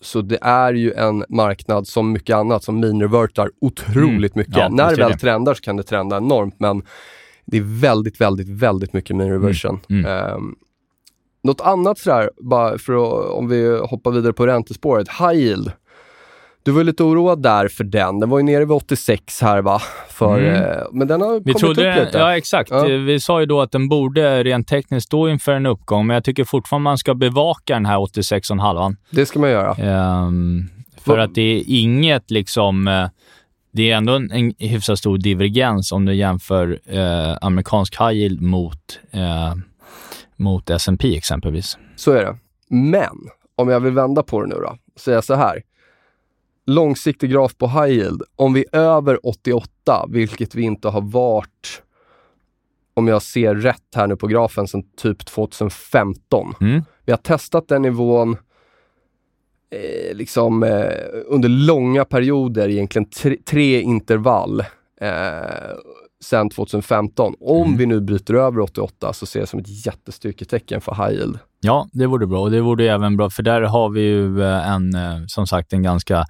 så 0.00 0.20
det 0.22 0.38
är 0.42 0.74
ju 0.74 0.92
en 0.92 1.24
marknad 1.28 1.86
som 1.86 2.12
mycket 2.12 2.36
annat 2.36 2.64
som 2.64 2.80
minrevertar 2.80 3.50
otroligt 3.60 4.34
mycket. 4.34 4.56
Mm. 4.56 4.76
Ja, 4.76 4.84
när 4.84 4.96
det 4.96 5.02
väl 5.02 5.18
trendar 5.18 5.54
så 5.54 5.60
kan 5.60 5.76
det 5.76 5.82
trenda 5.82 6.16
enormt 6.16 6.60
men 6.60 6.82
det 7.44 7.56
är 7.56 7.80
väldigt, 7.80 8.20
väldigt, 8.20 8.48
väldigt 8.48 8.92
mycket 8.92 9.16
minreversion. 9.16 9.80
Mm, 9.88 10.34
Um, 10.34 10.56
något 11.42 11.60
annat 11.60 11.98
sådär, 11.98 12.30
bara 12.38 12.78
för 12.78 12.92
att, 12.92 13.30
om 13.30 13.48
vi 13.48 13.78
hoppar 13.78 14.10
vidare 14.10 14.32
på 14.32 14.46
räntespåret, 14.46 15.08
high 15.08 15.34
yield. 15.34 15.72
Du 16.62 16.70
var 16.70 16.84
lite 16.84 17.02
oroad 17.02 17.42
där 17.42 17.68
för 17.68 17.84
den. 17.84 18.20
Den 18.20 18.30
var 18.30 18.38
ju 18.38 18.44
nere 18.44 18.64
vid 18.64 18.70
86 18.72 19.40
här 19.42 19.62
va? 19.62 19.80
För, 20.08 20.38
Mm. 20.40 20.54
eh, 20.62 20.78
men 20.92 21.08
den 21.08 21.20
har 21.20 21.34
Vi 21.34 21.40
kommit 21.52 21.56
trodde, 21.58 21.92
upp 22.00 22.06
lite. 22.06 22.18
ja 22.18 22.36
exakt. 22.36 22.70
Ja. 22.70 22.82
Vi 22.84 23.20
sa 23.20 23.40
ju 23.40 23.46
då 23.46 23.60
att 23.60 23.72
den 23.72 23.88
borde 23.88 24.44
rent 24.44 24.68
tekniskt 24.68 25.06
stå 25.06 25.28
inför 25.28 25.52
en 25.52 25.66
uppgång, 25.66 26.06
men 26.06 26.14
jag 26.14 26.24
tycker 26.24 26.44
fortfarande 26.44 26.82
man 26.84 26.98
ska 26.98 27.14
bevaka 27.14 27.74
den 27.74 27.86
här 27.86 27.98
86,5. 27.98 28.96
Det 29.10 29.26
ska 29.26 29.38
man 29.38 29.50
göra. 29.50 29.74
Ehm, 29.74 30.68
för 31.00 31.10
Vad- 31.16 31.20
att 31.20 31.34
det 31.34 31.42
är 31.42 31.62
inget 31.66 32.30
liksom... 32.30 32.88
eh, 32.88 33.08
det 33.72 33.90
är 33.90 33.96
ändå 33.96 34.12
en, 34.12 34.30
en 34.32 34.54
hyfsat 34.58 34.98
stor 34.98 35.18
divergens 35.18 35.92
om 35.92 36.04
du 36.04 36.14
jämför 36.14 36.78
eh, 36.86 37.36
amerikansk 37.40 38.00
high 38.00 38.12
yield 38.12 38.40
mot, 38.42 39.00
eh, 39.10 39.54
mot 40.36 40.70
S&P 40.70 41.16
exempelvis. 41.16 41.78
Så 41.96 42.12
är 42.12 42.24
det. 42.24 42.36
Men 42.70 43.16
om 43.56 43.68
jag 43.68 43.80
vill 43.80 43.92
vända 43.92 44.22
på 44.22 44.42
det 44.42 44.48
nu 44.48 44.54
då, 44.54 44.76
säga 45.00 45.22
så 45.22 45.34
här. 45.34 45.62
Långsiktig 46.70 47.30
graf 47.30 47.56
på 47.58 47.68
high 47.68 47.90
yield. 47.92 48.22
Om 48.36 48.52
vi 48.52 48.64
är 48.72 48.78
över 48.78 49.26
88, 49.26 50.06
vilket 50.08 50.54
vi 50.54 50.62
inte 50.62 50.88
har 50.88 51.00
varit, 51.00 51.82
om 52.94 53.08
jag 53.08 53.22
ser 53.22 53.54
rätt 53.54 53.94
här 53.96 54.06
nu 54.06 54.16
på 54.16 54.26
grafen, 54.26 54.68
sedan 54.68 54.82
typ 54.96 55.26
2015. 55.26 56.54
Mm. 56.60 56.82
Vi 57.04 57.12
har 57.12 57.16
testat 57.16 57.68
den 57.68 57.82
nivån 57.82 58.36
eh, 59.70 60.16
liksom 60.16 60.62
eh, 60.62 60.88
under 61.26 61.48
långa 61.48 62.04
perioder, 62.04 62.68
egentligen 62.68 63.10
tre, 63.10 63.36
tre 63.46 63.80
intervall 63.80 64.60
eh, 65.00 65.06
sedan 66.22 66.50
2015. 66.50 67.34
Om 67.40 67.62
Mm. 67.66 67.78
vi 67.78 67.86
nu 67.86 68.00
bryter 68.00 68.34
över 68.34 68.60
88 68.60 69.12
så 69.12 69.26
ser 69.26 69.38
jag 69.40 69.46
det 69.46 69.50
som 69.50 69.60
ett 69.60 69.86
jättestyrketecken 69.86 70.80
för 70.80 70.94
high 70.94 71.18
yield. 71.18 71.38
Ja, 71.60 71.88
det 71.92 72.06
vore 72.06 72.26
bra. 72.26 72.40
Och 72.40 72.50
det 72.50 72.60
vore 72.60 72.92
även 72.92 73.16
bra, 73.16 73.30
för 73.30 73.42
där 73.42 73.62
har 73.62 73.88
vi 73.88 74.00
ju 74.00 74.42
eh, 74.42 74.70
en, 74.70 74.94
eh, 74.94 75.24
som 75.26 75.46
sagt, 75.46 75.72
en 75.72 75.82
ganska 75.82 76.24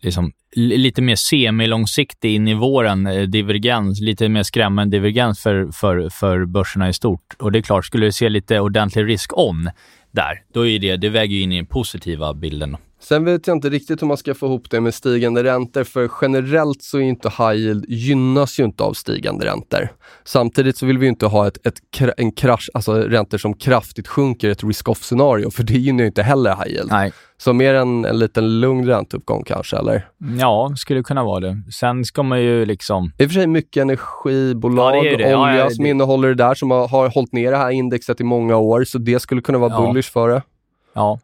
liksom, 0.00 0.32
lite 0.56 1.02
mer 1.02 1.16
semilångsiktig 1.16 2.34
in 2.34 2.48
i 2.48 2.54
våren 2.54 3.06
eh, 3.06 3.22
divergens, 3.22 4.00
lite 4.00 4.28
mer 4.28 4.42
skrämmande 4.42 4.96
divergens 4.96 5.40
för, 5.40 5.72
för, 5.72 6.08
för 6.08 6.44
börserna 6.44 6.88
i 6.88 6.92
stort. 6.92 7.36
Och 7.38 7.52
det 7.52 7.58
är 7.58 7.62
klart, 7.62 7.84
skulle 7.86 8.06
du 8.06 8.12
se 8.12 8.28
lite 8.28 8.60
ordentlig 8.60 9.08
risk-on 9.08 9.70
där, 10.10 10.42
då 10.54 10.66
är 10.66 10.78
det, 10.78 10.96
det 10.96 11.08
väger 11.08 11.36
ju 11.36 11.42
in 11.42 11.52
i 11.52 11.56
den 11.56 11.66
positiva 11.66 12.34
bilden. 12.34 12.76
Sen 13.02 13.24
vet 13.24 13.46
jag 13.46 13.56
inte 13.56 13.68
riktigt 13.70 14.02
hur 14.02 14.06
man 14.06 14.16
ska 14.16 14.34
få 14.34 14.46
ihop 14.46 14.70
det 14.70 14.80
med 14.80 14.94
stigande 14.94 15.44
räntor, 15.44 15.84
för 15.84 16.10
generellt 16.22 16.82
så 16.82 16.98
är 16.98 17.02
inte 17.02 17.28
high 17.28 17.54
yield, 17.54 17.84
gynnas 17.88 18.60
ju 18.60 18.64
inte 18.64 18.82
av 18.84 18.92
stigande 18.92 19.46
räntor. 19.46 19.88
Samtidigt 20.24 20.76
så 20.76 20.86
vill 20.86 20.98
vi 20.98 21.06
ju 21.06 21.10
inte 21.10 21.26
ha 21.26 21.46
ett, 21.46 21.66
ett, 21.66 21.74
en 22.16 22.32
krasch, 22.32 22.70
alltså 22.74 22.92
räntor 22.94 23.38
som 23.38 23.54
kraftigt 23.54 24.08
sjunker, 24.08 24.50
ett 24.50 24.64
risk-off-scenario, 24.64 25.50
för 25.50 25.62
det 25.62 25.72
gynnar 25.78 26.00
ju 26.00 26.06
inte 26.06 26.22
heller 26.22 26.50
high 26.56 26.68
yield. 26.74 26.90
Nej. 26.90 27.12
Så 27.38 27.52
mer 27.52 27.74
en, 27.74 28.04
en 28.04 28.18
liten 28.18 28.60
lugn 28.60 28.86
ränteuppgång 28.86 29.44
kanske, 29.44 29.76
eller? 29.76 30.08
Ja, 30.38 30.72
skulle 30.76 31.02
kunna 31.02 31.24
vara 31.24 31.40
det. 31.40 31.62
Sen 31.72 32.04
ska 32.04 32.22
man 32.22 32.42
ju 32.42 32.64
liksom... 32.66 33.12
I 33.18 33.24
och 33.26 33.28
för 33.30 33.34
sig 33.34 33.46
mycket 33.46 33.80
energibolag, 33.80 34.96
Ja, 34.96 35.02
det 35.02 35.16
det. 35.16 35.24
olja 35.24 35.30
Ja, 35.30 35.56
ja, 35.56 35.70
som 35.70 35.84
det- 35.84 35.90
innehåller 35.90 36.28
det 36.28 36.34
där, 36.34 36.54
som 36.54 36.70
har, 36.70 36.88
har 36.88 37.08
hållit 37.08 37.32
ner 37.32 37.50
det 37.50 37.56
här 37.56 37.70
indexet 37.70 38.20
i 38.20 38.24
många 38.24 38.56
år, 38.56 38.84
så 38.84 38.98
det 38.98 39.20
skulle 39.20 39.40
kunna 39.42 39.58
vara 39.58 39.72
Ja. 39.72 39.86
bullish 39.86 40.12
för 40.12 40.28
det. 40.28 40.42
Ja, 40.94 41.18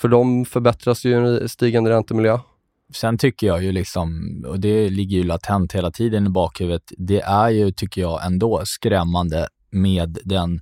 för 0.00 0.08
de 0.08 0.44
förbättras 0.44 1.04
ju 1.04 1.10
i 1.10 1.14
en 1.14 1.48
stigande 1.48 1.90
räntemiljö. 1.90 2.38
Sen 2.94 3.18
tycker 3.18 3.46
jag 3.46 3.62
ju 3.62 3.72
liksom, 3.72 4.20
och 4.48 4.60
det 4.60 4.88
ligger 4.88 5.16
ju 5.16 5.24
latent 5.24 5.72
hela 5.72 5.90
tiden 5.90 6.26
i 6.26 6.30
bakhuvudet, 6.30 6.92
det 6.98 7.20
är 7.20 7.48
ju, 7.48 7.72
tycker 7.72 8.00
jag, 8.00 8.26
ändå 8.26 8.62
skrämmande 8.64 9.48
med 9.70 10.18
den, 10.24 10.60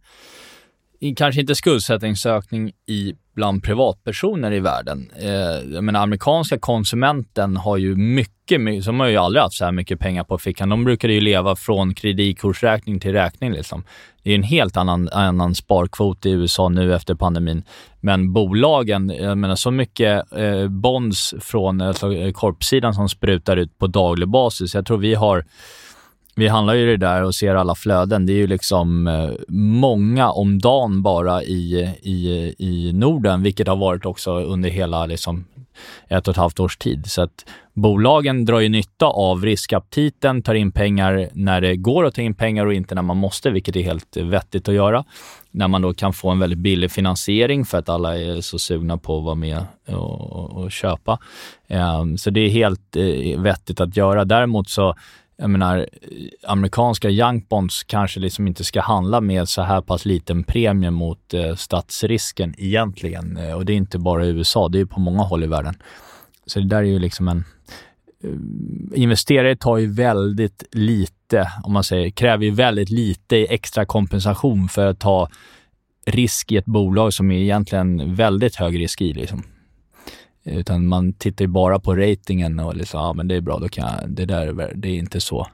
kanske 1.16 1.40
inte 1.40 1.54
skuldsättningsökning 1.54 2.72
i 2.86 3.14
bland 3.34 3.62
privatpersoner 3.62 4.52
i 4.52 4.60
världen. 4.60 5.10
Eh, 5.16 5.80
men 5.80 5.96
amerikanska 5.96 6.58
konsumenten 6.58 7.56
har 7.56 7.76
ju 7.76 7.96
mycket, 7.96 8.84
som 8.84 9.00
har 9.00 9.06
ju 9.06 9.16
aldrig 9.16 9.42
haft 9.42 9.56
så 9.56 9.64
här 9.64 9.72
mycket 9.72 10.00
pengar 10.00 10.24
på 10.24 10.38
fickan. 10.38 10.68
De 10.68 10.84
brukade 10.84 11.12
ju 11.12 11.20
leva 11.20 11.56
från 11.56 11.94
kreditkortsräkning 11.94 13.00
till 13.00 13.12
räkning. 13.12 13.52
Liksom. 13.52 13.84
Det 14.22 14.30
är 14.30 14.34
en 14.34 14.42
helt 14.42 14.76
annan, 14.76 15.08
annan 15.08 15.54
sparkvot 15.54 16.26
i 16.26 16.30
USA 16.30 16.68
nu 16.68 16.94
efter 16.94 17.14
pandemin. 17.14 17.62
Men 18.00 18.32
bolagen, 18.32 19.12
jag 19.20 19.38
menar 19.38 19.56
så 19.56 19.70
mycket 19.70 20.32
eh, 20.32 20.68
bonds 20.68 21.34
från 21.40 21.80
eh, 21.80 21.88
alltså, 21.88 22.12
eh, 22.12 22.32
korpsidan 22.32 22.94
som 22.94 23.08
sprutar 23.08 23.56
ut 23.56 23.78
på 23.78 23.86
daglig 23.86 24.28
basis. 24.28 24.74
Jag 24.74 24.86
tror 24.86 24.98
vi 24.98 25.14
har 25.14 25.44
vi 26.38 26.48
handlar 26.48 26.74
ju 26.74 26.86
det 26.86 26.96
där 26.96 27.22
och 27.22 27.34
ser 27.34 27.54
alla 27.54 27.74
flöden. 27.74 28.26
Det 28.26 28.32
är 28.32 28.36
ju 28.36 28.46
liksom 28.46 29.06
eh, 29.06 29.30
många 29.48 30.30
om 30.30 30.58
dagen 30.58 31.02
bara 31.02 31.42
i, 31.42 31.94
i, 32.02 32.54
i 32.58 32.92
Norden, 32.92 33.42
vilket 33.42 33.68
har 33.68 33.76
varit 33.76 34.06
också 34.06 34.34
under 34.40 34.70
hela 34.70 35.06
liksom, 35.06 35.44
ett 36.08 36.28
och 36.28 36.32
ett 36.32 36.36
halvt 36.36 36.60
års 36.60 36.76
tid. 36.76 37.06
Så 37.06 37.22
att 37.22 37.44
bolagen 37.74 38.44
drar 38.44 38.60
ju 38.60 38.68
nytta 38.68 39.06
av 39.06 39.44
riskaptiten, 39.44 40.42
tar 40.42 40.54
in 40.54 40.72
pengar 40.72 41.28
när 41.32 41.60
det 41.60 41.76
går 41.76 42.06
att 42.06 42.14
ta 42.14 42.22
in 42.22 42.34
pengar 42.34 42.66
och 42.66 42.74
inte 42.74 42.94
när 42.94 43.02
man 43.02 43.16
måste, 43.16 43.50
vilket 43.50 43.76
är 43.76 43.82
helt 43.82 44.16
vettigt 44.16 44.68
att 44.68 44.74
göra. 44.74 45.04
När 45.50 45.68
man 45.68 45.82
då 45.82 45.94
kan 45.94 46.12
få 46.12 46.30
en 46.30 46.38
väldigt 46.38 46.58
billig 46.58 46.90
finansiering 46.90 47.64
för 47.64 47.78
att 47.78 47.88
alla 47.88 48.18
är 48.18 48.40
så 48.40 48.58
sugna 48.58 48.98
på 48.98 49.18
att 49.18 49.24
vara 49.24 49.34
med 49.34 49.64
och, 49.86 50.56
och 50.56 50.72
köpa. 50.72 51.18
Um, 52.00 52.18
så 52.18 52.30
det 52.30 52.40
är 52.40 52.48
helt 52.48 52.96
uh, 52.96 53.40
vettigt 53.40 53.80
att 53.80 53.96
göra. 53.96 54.24
Däremot 54.24 54.68
så 54.68 54.94
jag 55.40 55.50
menar, 55.50 55.78
eh, 55.78 56.50
amerikanska 56.50 57.10
junk 57.10 57.48
bonds 57.48 57.84
kanske 57.84 58.20
liksom 58.20 58.46
inte 58.46 58.64
ska 58.64 58.80
handla 58.80 59.20
med 59.20 59.48
så 59.48 59.62
här 59.62 59.80
pass 59.80 60.04
liten 60.04 60.44
premie 60.44 60.90
mot 60.90 61.34
eh, 61.34 61.54
statsrisken 61.54 62.54
egentligen. 62.58 63.36
Eh, 63.36 63.52
och 63.52 63.64
det 63.64 63.72
är 63.72 63.76
inte 63.76 63.98
bara 63.98 64.24
i 64.24 64.28
USA, 64.28 64.68
det 64.68 64.80
är 64.80 64.84
på 64.84 65.00
många 65.00 65.22
håll 65.22 65.44
i 65.44 65.46
världen. 65.46 65.74
Så 66.46 66.60
det 66.60 66.66
där 66.66 66.78
är 66.78 66.82
ju 66.82 66.98
liksom 66.98 67.28
en... 67.28 67.44
Eh, 68.24 69.00
investerare 69.00 69.56
tar 69.56 69.76
ju 69.76 69.92
väldigt 69.92 70.64
lite, 70.72 71.48
om 71.64 71.72
man 71.72 71.84
säger, 71.84 72.10
kräver 72.10 72.44
ju 72.44 72.50
väldigt 72.50 72.90
lite 72.90 73.36
i 73.36 73.46
extra 73.50 73.84
kompensation 73.84 74.68
för 74.68 74.86
att 74.86 74.98
ta 74.98 75.28
risk 76.06 76.52
i 76.52 76.56
ett 76.56 76.64
bolag 76.64 77.12
som 77.12 77.30
är 77.30 77.38
egentligen 77.38 78.14
väldigt 78.14 78.56
hög 78.56 78.80
risk 78.80 79.00
i. 79.00 79.12
Liksom. 79.12 79.42
Utan 80.52 80.86
man 80.86 81.12
tittar 81.12 81.44
ju 81.44 81.48
bara 81.48 81.78
på 81.78 81.94
ratingen 81.94 82.60
och 82.60 82.76
liksom, 82.76 83.00
ja 83.00 83.12
men 83.12 83.28
det 83.28 83.34
är 83.34 83.40
bra, 83.40 83.58
då 83.58 83.68
kan 83.68 83.84
jag, 83.84 84.10
det 84.10 84.24
där 84.24 84.72
det 84.74 84.88
är 84.88 84.98
inte 84.98 85.20
så 85.20 85.46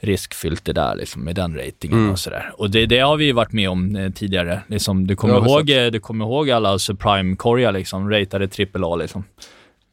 riskfyllt 0.00 0.64
det 0.64 0.72
där 0.72 0.96
liksom 0.96 1.24
med 1.24 1.34
den 1.34 1.56
ratingen 1.56 1.98
mm. 1.98 2.10
och 2.10 2.18
sådär. 2.18 2.52
Och 2.56 2.70
det, 2.70 2.86
det 2.86 2.98
har 2.98 3.16
vi 3.16 3.24
ju 3.24 3.32
varit 3.32 3.52
med 3.52 3.70
om 3.70 3.96
eh, 3.96 4.10
tidigare. 4.10 4.60
Liksom, 4.66 5.06
du, 5.06 5.16
kommer 5.16 5.34
ihåg, 5.34 5.70
eh, 5.70 5.86
du 5.86 6.00
kommer 6.00 6.24
ihåg 6.24 6.50
alla 6.50 6.78
subprime-korgar 6.78 7.72
liksom, 7.72 8.10
ratade 8.10 8.48
AAA 8.74 8.96
liksom. 8.96 9.24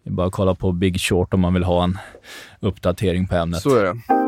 Det 0.03 0.09
är 0.09 0.13
bara 0.13 0.27
att 0.27 0.33
kolla 0.33 0.55
på 0.55 0.71
Big 0.71 1.01
Short 1.01 1.33
om 1.33 1.39
man 1.39 1.53
vill 1.53 1.63
ha 1.63 1.83
en 1.83 1.97
uppdatering 2.59 3.27
på 3.27 3.35
ämnet. 3.35 3.61
Så 3.61 3.75
är 3.75 3.83
det. 3.83 4.20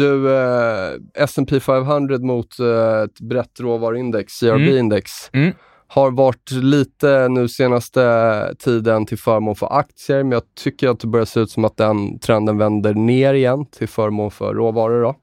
Du, 0.00 0.34
eh, 0.34 0.92
S&P 1.14 1.60
500 1.60 2.18
mot 2.18 2.58
eh, 2.58 3.02
ett 3.04 3.20
brett 3.20 3.60
råvaruindex, 3.60 4.40
CRB-index, 4.40 5.30
mm. 5.32 5.44
mm. 5.44 5.56
har 5.86 6.10
varit 6.10 6.50
lite 6.50 7.28
nu 7.28 7.48
senaste 7.48 8.54
tiden 8.58 9.06
till 9.06 9.18
förmån 9.18 9.56
för 9.56 9.78
aktier, 9.78 10.22
men 10.22 10.32
jag 10.32 10.42
tycker 10.54 10.88
att 10.88 11.00
det 11.00 11.06
börjar 11.06 11.24
se 11.24 11.40
ut 11.40 11.50
som 11.50 11.64
att 11.64 11.76
den 11.76 12.18
trenden 12.18 12.58
vänder 12.58 12.94
ner 12.94 13.34
igen 13.34 13.66
till 13.66 13.88
förmån 13.88 14.30
för 14.30 14.54
råvaror. 14.54 15.02
Då. 15.02 15.16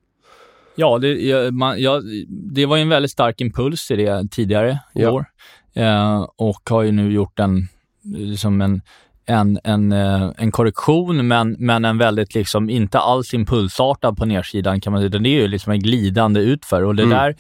Ja, 0.75 0.97
det, 0.97 1.07
jag, 1.07 1.53
man, 1.53 1.81
jag, 1.81 2.03
det 2.27 2.65
var 2.65 2.77
en 2.77 2.89
väldigt 2.89 3.11
stark 3.11 3.41
impuls 3.41 3.91
i 3.91 3.95
det 3.95 4.27
tidigare 4.31 4.79
i 4.95 5.01
ja. 5.01 5.11
år 5.11 5.25
eh, 5.73 6.27
och 6.35 6.69
har 6.69 6.83
ju 6.83 6.91
nu 6.91 7.11
gjort 7.11 7.39
en, 7.39 7.67
liksom 8.03 8.61
en 8.61 8.81
en, 9.27 9.59
en, 9.63 9.91
eh, 9.91 10.31
en 10.37 10.51
korrektion, 10.51 11.27
men, 11.27 11.55
men 11.59 11.85
en 11.85 11.97
väldigt, 11.97 12.35
liksom, 12.35 12.69
inte 12.69 12.99
alls 12.99 13.33
impulsartad 13.33 14.17
på 14.17 14.25
nedsidan 14.25 14.81
kan 14.81 14.93
man 14.93 15.01
säga. 15.01 15.09
Det 15.09 15.29
är 15.29 15.41
ju 15.41 15.47
liksom 15.47 15.71
en 15.71 15.79
glidande 15.79 16.39
utför 16.39 16.83
och 16.83 16.95
det 16.95 17.03
mm. 17.03 17.17
där 17.17 17.35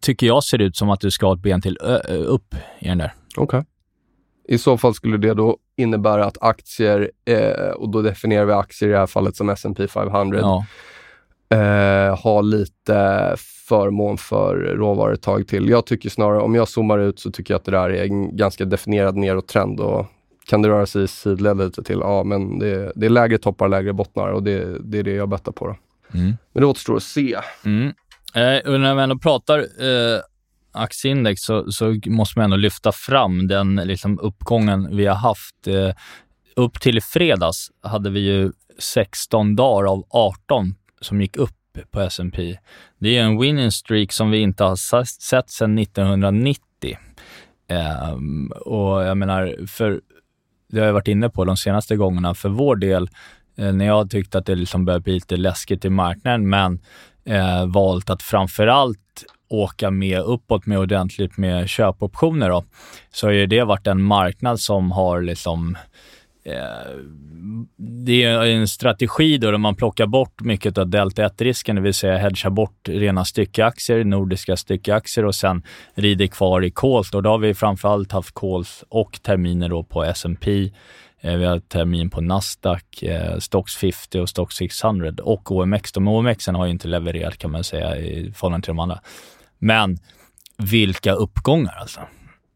tycker 0.00 0.26
jag 0.26 0.44
ser 0.44 0.58
ut 0.58 0.76
som 0.76 0.90
att 0.90 1.00
du 1.00 1.10
ska 1.10 1.26
ha 1.26 1.34
ett 1.34 1.42
ben 1.42 1.62
till 1.62 1.78
upp 2.26 2.54
i 2.78 2.88
den 2.88 2.98
där. 2.98 3.14
Okej. 3.36 3.58
Okay. 3.58 3.62
I 4.48 4.58
så 4.58 4.78
fall 4.78 4.94
skulle 4.94 5.16
det 5.16 5.34
då 5.34 5.56
innebära 5.76 6.24
att 6.24 6.42
aktier, 6.42 7.10
eh, 7.24 7.70
och 7.70 7.88
då 7.88 8.02
definierar 8.02 8.44
vi 8.44 8.52
aktier 8.52 8.88
i 8.88 8.92
det 8.92 8.98
här 8.98 9.06
fallet 9.06 9.36
som 9.36 9.48
S&P 9.48 9.88
500, 9.88 10.38
ja. 10.38 10.64
eh, 11.56 12.18
har 12.18 12.42
lite 12.42 13.34
förmån 13.68 14.18
för 14.18 14.54
råvaror 14.56 15.12
ett 15.12 15.22
tag 15.22 15.48
till. 15.48 15.68
Jag 15.68 15.86
tycker 15.86 16.10
snarare, 16.10 16.40
om 16.40 16.54
jag 16.54 16.68
zoomar 16.68 16.98
ut 16.98 17.20
så 17.20 17.30
tycker 17.30 17.54
jag 17.54 17.58
att 17.58 17.64
det 17.64 17.70
där 17.70 17.90
är 17.90 18.04
en 18.04 18.36
ganska 18.36 18.64
definierad 18.64 19.16
nedåttrend 19.16 19.80
och 19.80 20.06
kan 20.46 20.62
det 20.62 20.68
röra 20.68 20.86
sig 20.86 21.02
i 21.02 21.08
sidled 21.08 21.58
lite 21.58 21.82
till, 21.82 21.98
ja 22.00 22.24
men 22.24 22.58
det, 22.58 22.92
det 22.94 23.06
är 23.06 23.10
lägre 23.10 23.38
toppar, 23.38 23.68
lägre 23.68 23.92
bottnar 23.92 24.28
och 24.28 24.42
det, 24.42 24.78
det 24.80 24.98
är 24.98 25.02
det 25.02 25.14
jag 25.14 25.28
bettar 25.28 25.52
på. 25.52 25.76
Mm. 26.14 26.36
Men 26.52 26.60
det 26.60 26.66
återstår 26.66 26.96
att 26.96 27.02
se. 27.02 27.38
Mm. 27.64 27.86
Eh, 28.34 28.78
när 28.78 28.94
vi 28.94 29.02
ändå 29.02 29.18
pratar 29.18 29.58
eh, 29.58 30.20
aktieindex 30.72 31.42
så, 31.42 31.72
så, 31.72 32.00
måste 32.06 32.38
man 32.38 32.44
ändå 32.44 32.56
lyfta 32.56 32.92
fram 32.92 33.48
den 33.48 33.76
liksom, 33.76 34.18
uppgången 34.22 34.96
vi 34.96 35.06
har 35.06 35.16
haft. 35.16 35.66
Eh, 35.66 35.94
upp 36.56 36.80
till 36.80 36.98
i 36.98 37.00
fredags 37.00 37.70
hade 37.82 38.10
vi 38.10 38.20
ju 38.20 38.52
16 38.78 39.56
dagar 39.56 39.90
av 39.90 40.04
18 40.10 40.74
som 41.00 41.20
gick 41.20 41.36
upp 41.36 41.50
på 41.90 42.00
S&P. 42.00 42.58
Det 42.98 43.18
är 43.18 43.22
en 43.22 43.40
winning 43.40 43.72
streak 43.72 44.12
som 44.12 44.30
vi 44.30 44.38
inte 44.38 44.64
har 44.64 44.76
sett 45.04 45.50
sedan 45.50 45.78
1990. 45.78 46.58
Um, 48.12 48.52
och 48.60 49.02
jag 49.02 49.16
menar, 49.16 49.66
för 49.66 50.00
det 50.72 50.80
har 50.80 50.86
jag 50.86 50.94
varit 50.94 51.08
inne 51.08 51.28
på 51.28 51.44
de 51.44 51.56
senaste 51.56 51.96
gångerna. 51.96 52.34
För 52.34 52.48
vår 52.48 52.76
del, 52.76 53.10
eh, 53.56 53.72
när 53.72 53.86
jag 53.86 54.10
tyckte 54.10 54.38
att 54.38 54.46
det 54.46 54.54
liksom 54.54 54.84
började 54.84 55.02
bli 55.02 55.12
lite 55.12 55.36
läskigt 55.36 55.84
i 55.84 55.90
marknaden, 55.90 56.48
men 56.48 56.80
eh, 57.24 57.66
valt 57.66 58.10
att 58.10 58.22
framförallt 58.22 59.24
åka 59.48 59.90
med 59.90 60.20
uppåt 60.20 60.66
med 60.66 60.78
ordentligt 60.78 61.36
med 61.36 61.68
köpoptioner 61.68 62.50
då, 62.50 62.64
så 63.10 63.26
har 63.26 63.32
ju 63.32 63.46
det 63.46 63.64
varit 63.64 63.86
en 63.86 64.02
marknad 64.02 64.60
som 64.60 64.90
har 64.90 65.22
liksom 65.22 65.76
Eh, 65.76 66.21
Eh, 66.44 66.54
det 67.76 68.22
är 68.22 68.46
en 68.46 68.68
strategi 68.68 69.38
då 69.38 69.50
där 69.50 69.58
man 69.58 69.74
plockar 69.74 70.06
bort 70.06 70.40
mycket 70.40 70.78
av 70.78 70.88
delta 70.88 71.28
1-risken, 71.28 71.76
det 71.76 71.82
vill 71.82 71.94
säga 71.94 72.18
hedgar 72.18 72.50
bort 72.50 72.88
rena 72.88 73.24
styckeaktier, 73.24 74.04
nordiska 74.04 74.56
styckeaktier 74.56 75.24
och 75.24 75.34
sen 75.34 75.62
rider 75.94 76.26
kvar 76.26 76.64
i 76.64 76.70
calls. 76.70 77.14
Och 77.14 77.22
då 77.22 77.30
har 77.30 77.38
vi 77.38 77.54
framförallt 77.54 78.12
haft 78.12 78.34
calls 78.34 78.84
och 78.88 79.22
terminer 79.22 79.68
då 79.68 79.82
på 79.82 80.04
S&P. 80.04 80.70
Eh, 81.20 81.36
vi 81.36 81.44
har 81.44 81.58
termin 81.58 82.10
på 82.10 82.20
Nasdaq, 82.20 83.02
eh, 83.02 83.38
Stocks 83.38 83.76
50 83.76 84.20
och 84.20 84.28
Stocks 84.28 84.56
600 84.56 85.12
och 85.22 85.50
OMX. 85.50 85.92
De 85.92 86.08
OMX 86.08 86.46
har 86.46 86.66
ju 86.66 86.72
inte 86.72 86.88
levererat 86.88 87.38
kan 87.38 87.50
man 87.50 87.64
säga 87.64 87.96
i 87.96 88.32
förhållande 88.32 88.64
till 88.64 88.70
de 88.70 88.78
andra. 88.78 89.00
Men 89.58 89.98
vilka 90.58 91.12
uppgångar 91.12 91.74
alltså. 91.80 92.00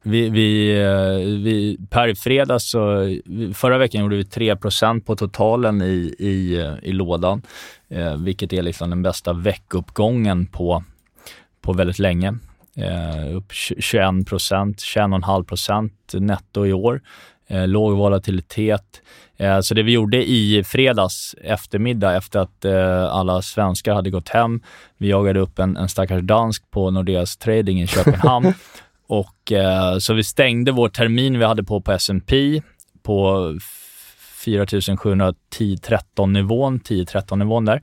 Vi, 0.08 0.28
vi, 0.28 0.80
eh, 0.82 1.42
vi, 1.42 1.78
per 1.90 2.14
fredag 2.14 2.58
så, 2.58 3.08
förra 3.54 3.78
veckan 3.78 4.00
gjorde 4.00 4.16
vi 4.16 4.22
3% 4.22 5.00
på 5.00 5.16
totalen 5.16 5.82
i, 5.82 6.14
i, 6.18 6.66
i 6.82 6.92
lådan, 6.92 7.42
eh, 7.88 8.16
vilket 8.16 8.52
är 8.52 8.62
liksom 8.62 8.90
den 8.90 9.02
bästa 9.02 9.32
veckuppgången 9.32 10.46
på, 10.46 10.84
på 11.60 11.72
väldigt 11.72 11.98
länge. 11.98 12.38
Eh, 12.76 13.36
upp 13.36 13.52
21 13.52 14.26
procent, 14.26 14.78
21,5 14.78 15.44
procent 15.44 16.12
netto 16.14 16.66
i 16.66 16.72
år. 16.72 17.00
Eh, 17.48 17.68
låg 17.68 17.96
volatilitet. 17.96 19.02
Eh, 19.36 19.60
så 19.60 19.74
det 19.74 19.82
vi 19.82 19.92
gjorde 19.92 20.30
i 20.30 20.64
fredags 20.64 21.34
eftermiddag 21.42 22.16
efter 22.16 22.38
att 22.40 22.64
eh, 22.64 23.04
alla 23.04 23.42
svenskar 23.42 23.94
hade 23.94 24.10
gått 24.10 24.28
hem, 24.28 24.60
vi 24.98 25.08
jagade 25.08 25.40
upp 25.40 25.58
en, 25.58 25.76
en 25.76 25.88
stackars 25.88 26.22
dansk 26.22 26.70
på 26.70 26.90
Nordeas 26.90 27.36
Trading 27.36 27.80
i 27.80 27.86
Köpenhamn 27.86 28.54
och, 29.06 29.52
eh, 29.52 29.98
så 29.98 30.14
vi 30.14 30.24
stängde 30.24 30.72
vår 30.72 30.88
termin 30.88 31.38
vi 31.38 31.44
hade 31.44 31.64
på 31.64 31.80
på 31.80 31.92
S&P 31.92 32.62
på 33.02 33.52
4710-13 34.46 36.32
nivån, 36.32 36.80
10-13 36.80 37.38
nivån 37.38 37.64
där. 37.64 37.82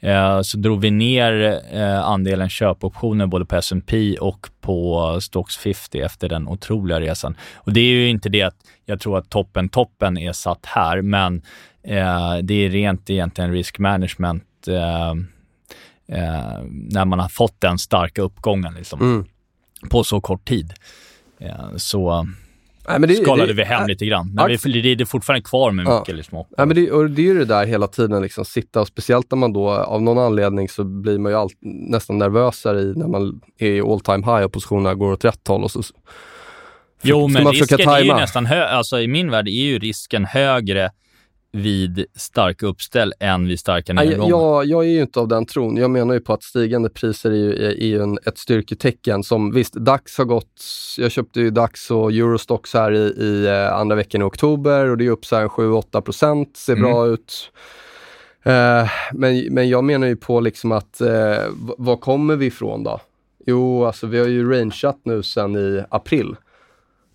Eh, 0.00 0.40
så 0.40 0.58
drog 0.58 0.80
vi 0.80 0.90
ner 0.90 1.60
eh, 1.72 2.04
andelen 2.04 2.48
köpoptioner 2.48 3.26
både 3.26 3.44
på 3.44 3.56
S&P 3.56 4.16
och 4.20 4.48
på 4.60 5.18
Stocks 5.20 5.56
50 5.56 6.00
efter 6.00 6.28
den 6.28 6.48
otroliga 6.48 7.00
resan. 7.00 7.36
Och 7.54 7.72
det 7.72 7.80
är 7.80 7.90
ju 7.90 8.08
inte 8.08 8.28
det 8.28 8.42
att 8.42 8.56
jag 8.84 9.00
tror 9.00 9.18
att 9.18 9.30
toppen, 9.30 9.68
toppen 9.68 10.18
är 10.18 10.32
satt 10.32 10.66
här, 10.66 11.02
men 11.02 11.42
eh, 11.82 12.36
det 12.42 12.54
är 12.54 12.70
rent 12.70 13.10
egentligen 13.10 13.52
risk 13.52 13.78
management 13.78 14.44
eh, 14.68 15.10
eh, 16.18 16.62
när 16.90 17.04
man 17.04 17.18
har 17.18 17.28
fått 17.28 17.60
den 17.60 17.78
starka 17.78 18.22
uppgången. 18.22 18.74
Liksom. 18.74 19.00
Mm 19.00 19.24
på 19.90 20.04
så 20.04 20.20
kort 20.20 20.48
tid. 20.48 20.72
Så 21.76 22.26
Nej, 22.88 23.00
det, 23.00 23.14
skalade 23.14 23.46
det, 23.46 23.52
vi 23.52 23.62
hem 23.64 23.86
lite 23.88 24.06
grann. 24.06 24.32
Men 24.34 24.48
vi 24.48 24.56
rider 24.82 25.04
fortfarande 25.04 25.42
kvar 25.42 25.70
med 25.70 25.86
Ja. 25.86 25.98
mycket 25.98 26.14
liksom. 26.14 26.44
Ja, 26.56 26.66
men 26.66 26.76
det, 26.76 26.90
och 26.90 27.10
det 27.10 27.22
är 27.22 27.26
ju 27.26 27.38
det 27.38 27.44
där 27.44 27.66
hela 27.66 27.86
tiden, 27.86 28.22
liksom, 28.22 28.44
sitta 28.44 28.80
och 28.80 28.86
speciellt 28.88 29.30
när 29.30 29.36
man 29.38 29.52
då 29.52 29.70
av 29.70 30.02
någon 30.02 30.18
anledning 30.18 30.68
så 30.68 30.84
blir 30.84 31.18
man 31.18 31.32
ju 31.32 31.38
allt, 31.38 31.56
nästan 31.90 32.18
nervösare 32.18 32.80
i 32.80 32.92
när 32.96 33.08
man 33.08 33.40
är 33.58 33.66
i 33.70 33.80
all 33.80 34.00
time 34.00 34.16
high 34.26 34.44
och 34.44 34.52
positionerna 34.52 34.94
går 34.94 35.12
åt 35.12 35.24
rätt 35.24 35.48
håll. 35.48 35.64
Och 35.64 35.70
så, 35.70 35.82
Jo, 37.02 37.28
men 37.28 37.46
risken 37.52 37.88
är 37.88 38.00
ju 38.00 38.14
nästan 38.14 38.46
hö- 38.46 38.66
alltså 38.66 39.00
i 39.00 39.08
min 39.08 39.30
värld 39.30 39.48
är 39.48 39.52
ju 39.52 39.78
risken 39.78 40.24
högre 40.24 40.90
vid 41.54 42.06
starka 42.16 42.66
uppställ 42.66 43.12
än 43.20 43.48
vid 43.48 43.60
starka 43.60 43.92
nedgångar. 43.92 44.30
jag, 44.30 44.64
jag 44.66 44.84
är 44.84 44.88
ju 44.88 45.00
inte 45.00 45.20
av 45.20 45.28
den 45.28 45.46
tron. 45.46 45.76
Jag 45.76 45.90
menar 45.90 46.14
ju 46.14 46.20
på 46.20 46.32
att 46.32 46.42
stigande 46.42 46.88
priser 46.88 47.30
är 47.30 47.34
ju, 47.34 47.66
är, 47.66 47.84
ju 47.84 48.02
en, 48.02 48.18
ett 48.26 48.38
styrketecken 48.38 49.22
som 49.22 49.52
visst, 49.52 49.74
DAX 49.74 50.18
har 50.18 50.24
gått, 50.24 50.62
jag 50.98 51.10
köpte 51.12 51.40
ju 51.40 51.50
DAX 51.50 51.90
och 51.90 52.12
Eurostox 52.12 52.74
här 52.74 52.92
i, 52.92 52.98
i 52.98 53.46
eh, 53.46 53.74
andra 53.74 53.96
veckan 53.96 54.20
i 54.20 54.24
oktober 54.24 54.90
och 54.90 54.98
det 54.98 55.06
är 55.06 55.10
upp 55.10 55.24
så 55.24 55.36
här 55.36 55.48
7-8 55.48 56.00
procent, 56.00 56.56
ser 56.56 56.72
Mm. 56.72 56.90
bra 56.90 57.06
ut. 57.06 57.50
Eh, 58.42 58.90
men, 59.12 59.46
men 59.50 59.68
jag 59.68 59.84
menar 59.84 60.06
ju 60.06 60.16
på 60.16 60.40
liksom 60.40 60.72
att, 60.72 61.00
eh, 61.00 61.38
var 61.78 61.96
kommer 61.96 62.36
vi 62.36 62.46
ifrån 62.46 62.84
då? 62.84 63.00
Jo, 63.46 63.84
alltså 63.84 64.06
vi 64.06 64.18
har 64.18 64.26
ju 64.26 64.52
rangeat 64.52 65.00
nu 65.04 65.22
sedan 65.22 65.56
i 65.56 65.84
april. 65.90 66.36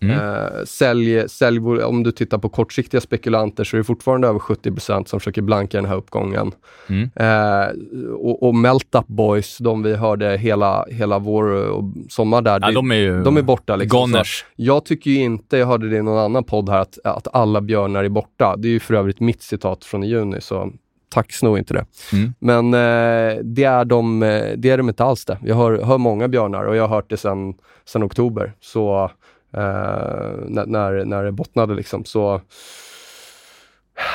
Mm. 0.02 0.18
Eh, 0.18 0.64
sälj, 0.64 1.28
sälj, 1.28 1.58
om 1.60 2.02
du 2.02 2.12
tittar 2.12 2.38
på 2.38 2.48
kortsiktiga 2.48 3.00
spekulanter 3.00 3.64
så 3.64 3.76
är 3.76 3.78
det 3.78 3.84
fortfarande 3.84 4.28
över 4.28 4.38
70% 4.38 5.04
som 5.04 5.20
försöker 5.20 5.42
blanka 5.42 5.76
den 5.78 5.84
här 5.86 5.96
uppgången. 5.96 6.52
Mm. 6.88 7.10
Eh, 7.14 7.68
och, 8.14 8.42
och 8.42 8.54
Melt 8.54 8.94
Up 8.94 9.06
Boys, 9.06 9.58
de 9.58 9.82
vi 9.82 9.96
hörde 9.96 10.36
hela, 10.36 10.84
hela 10.90 11.18
vår 11.18 11.44
och 11.70 11.84
sommar 12.08 12.42
där, 12.42 12.58
Ja, 12.62 12.66
det- 12.68 12.74
de 12.74 12.90
är 12.90 12.96
ju 12.96 13.22
de 13.22 13.36
är 13.36 13.42
borta. 13.42 13.76
Liksom. 13.76 14.10
jag 14.56 14.84
tycker 14.84 15.10
ju 15.10 15.18
inte, 15.20 15.56
jag 15.56 15.66
hörde 15.66 15.88
det 15.88 15.96
i 15.96 16.02
någon 16.02 16.18
annan 16.18 16.44
podd 16.44 16.68
här, 16.68 16.78
att, 16.80 16.98
att 17.04 17.28
alla 17.32 17.60
björnar 17.60 18.04
är 18.04 18.08
borta. 18.08 18.56
Det 18.58 18.68
är 18.68 18.72
ju 18.72 18.80
för 18.80 18.94
övrigt 18.94 19.20
mitt 19.20 19.42
citat 19.42 19.84
från 19.84 20.04
i 20.04 20.06
juni, 20.06 20.40
så 20.40 20.70
tack 21.08 21.32
sno 21.32 21.58
inte 21.58 21.74
det. 21.74 21.84
Mm. 22.12 22.34
Men 22.38 22.74
eh, 22.74 23.38
det, 23.44 23.64
är 23.64 23.84
de, 23.84 24.22
eh, 24.22 24.42
det 24.56 24.70
är 24.70 24.78
de 24.78 24.88
inte 24.88 25.04
alls 25.04 25.24
det. 25.24 25.38
Jag 25.44 25.56
hör, 25.56 25.82
hör 25.82 25.98
många 25.98 26.28
björnar 26.28 26.64
och 26.64 26.76
jag 26.76 26.82
har 26.88 26.96
hört 26.96 27.10
det 27.10 27.16
sedan 27.16 27.54
oktober. 27.94 28.52
Så 28.60 29.04
eh, 29.04 29.10
när, 29.52 30.66
när, 30.66 31.04
när 31.04 31.24
det 31.24 31.32
bottnade 31.32 31.74
liksom. 31.74 32.04
Så 32.04 32.40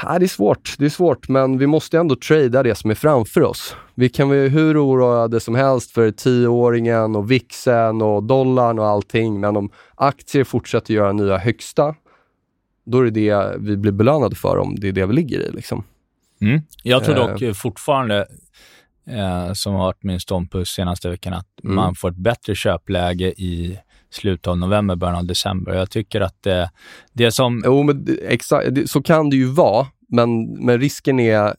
Ja, 0.04 0.20
det 0.20 0.26
är 0.26 0.28
svårt, 0.28 0.76
det 0.78 0.86
är 0.86 0.90
svårt, 0.90 1.30
men 1.30 1.58
vi 1.58 1.68
måste 1.68 1.98
ändå 1.98 2.16
trada 2.16 2.64
det 2.64 2.76
som 2.76 2.92
är 2.92 2.96
framför 2.96 3.44
oss. 3.44 3.76
Vi 3.96 4.10
kan 4.10 4.30
vara 4.30 4.40
hur 4.40 4.86
oroade 4.86 5.40
som 5.40 5.56
helst 5.56 5.92
för 5.92 6.12
tioåringen 6.12 7.16
och 7.16 7.32
vixen 7.32 8.02
och 8.02 8.24
dollarn 8.24 8.80
och 8.80 8.86
allting, 8.88 9.40
men 9.40 9.58
om 9.58 9.70
aktier 9.96 10.44
fortsätter 10.44 10.94
göra 10.94 11.12
nya 11.12 11.38
högsta, 11.38 11.96
då 12.86 13.00
är 13.00 13.04
det 13.04 13.10
det 13.10 13.56
vi 13.60 13.78
blir 13.78 13.92
belönade 13.92 14.36
för 14.36 14.58
om 14.58 14.76
det 14.76 14.88
är 14.88 14.92
det 14.92 15.06
vi 15.06 15.14
ligger 15.14 15.40
i. 15.40 15.52
Liksom. 15.52 15.84
Mm. 16.42 16.62
Jag 16.84 17.04
tror 17.04 17.18
Eh. 17.20 17.28
dock 17.28 17.42
eh, 17.42 17.54
fortfarande, 17.54 18.28
eh, 19.10 19.54
som 19.54 19.74
har 19.74 19.80
varit 19.86 20.04
min 20.04 20.20
ståndpunkt 20.20 20.70
senaste 20.70 21.10
veckan, 21.10 21.34
att 21.34 21.48
Mm. 21.64 21.76
man 21.76 21.96
får 21.96 22.10
ett 22.10 22.16
bättre 22.18 22.56
köpläge 22.56 23.26
i 23.28 23.80
slutet 24.16 24.48
av 24.48 24.58
november, 24.58 24.96
början 24.96 25.16
av 25.18 25.26
december. 25.26 25.74
Jag 25.74 25.90
tycker 25.92 26.22
att 26.22 26.46
eh, 26.48 26.68
det 27.14 27.32
som... 27.32 27.62
Jo, 27.66 27.84
men 27.84 28.06
det- 28.06 28.34
exakt, 28.34 28.76
det- 28.76 28.90
så 28.90 29.02
kan 29.04 29.30
det 29.30 29.36
ju 29.36 29.46
vara, 29.46 29.88
men, 30.10 30.54
men 30.66 30.80
risken 30.80 31.20
är 31.20 31.56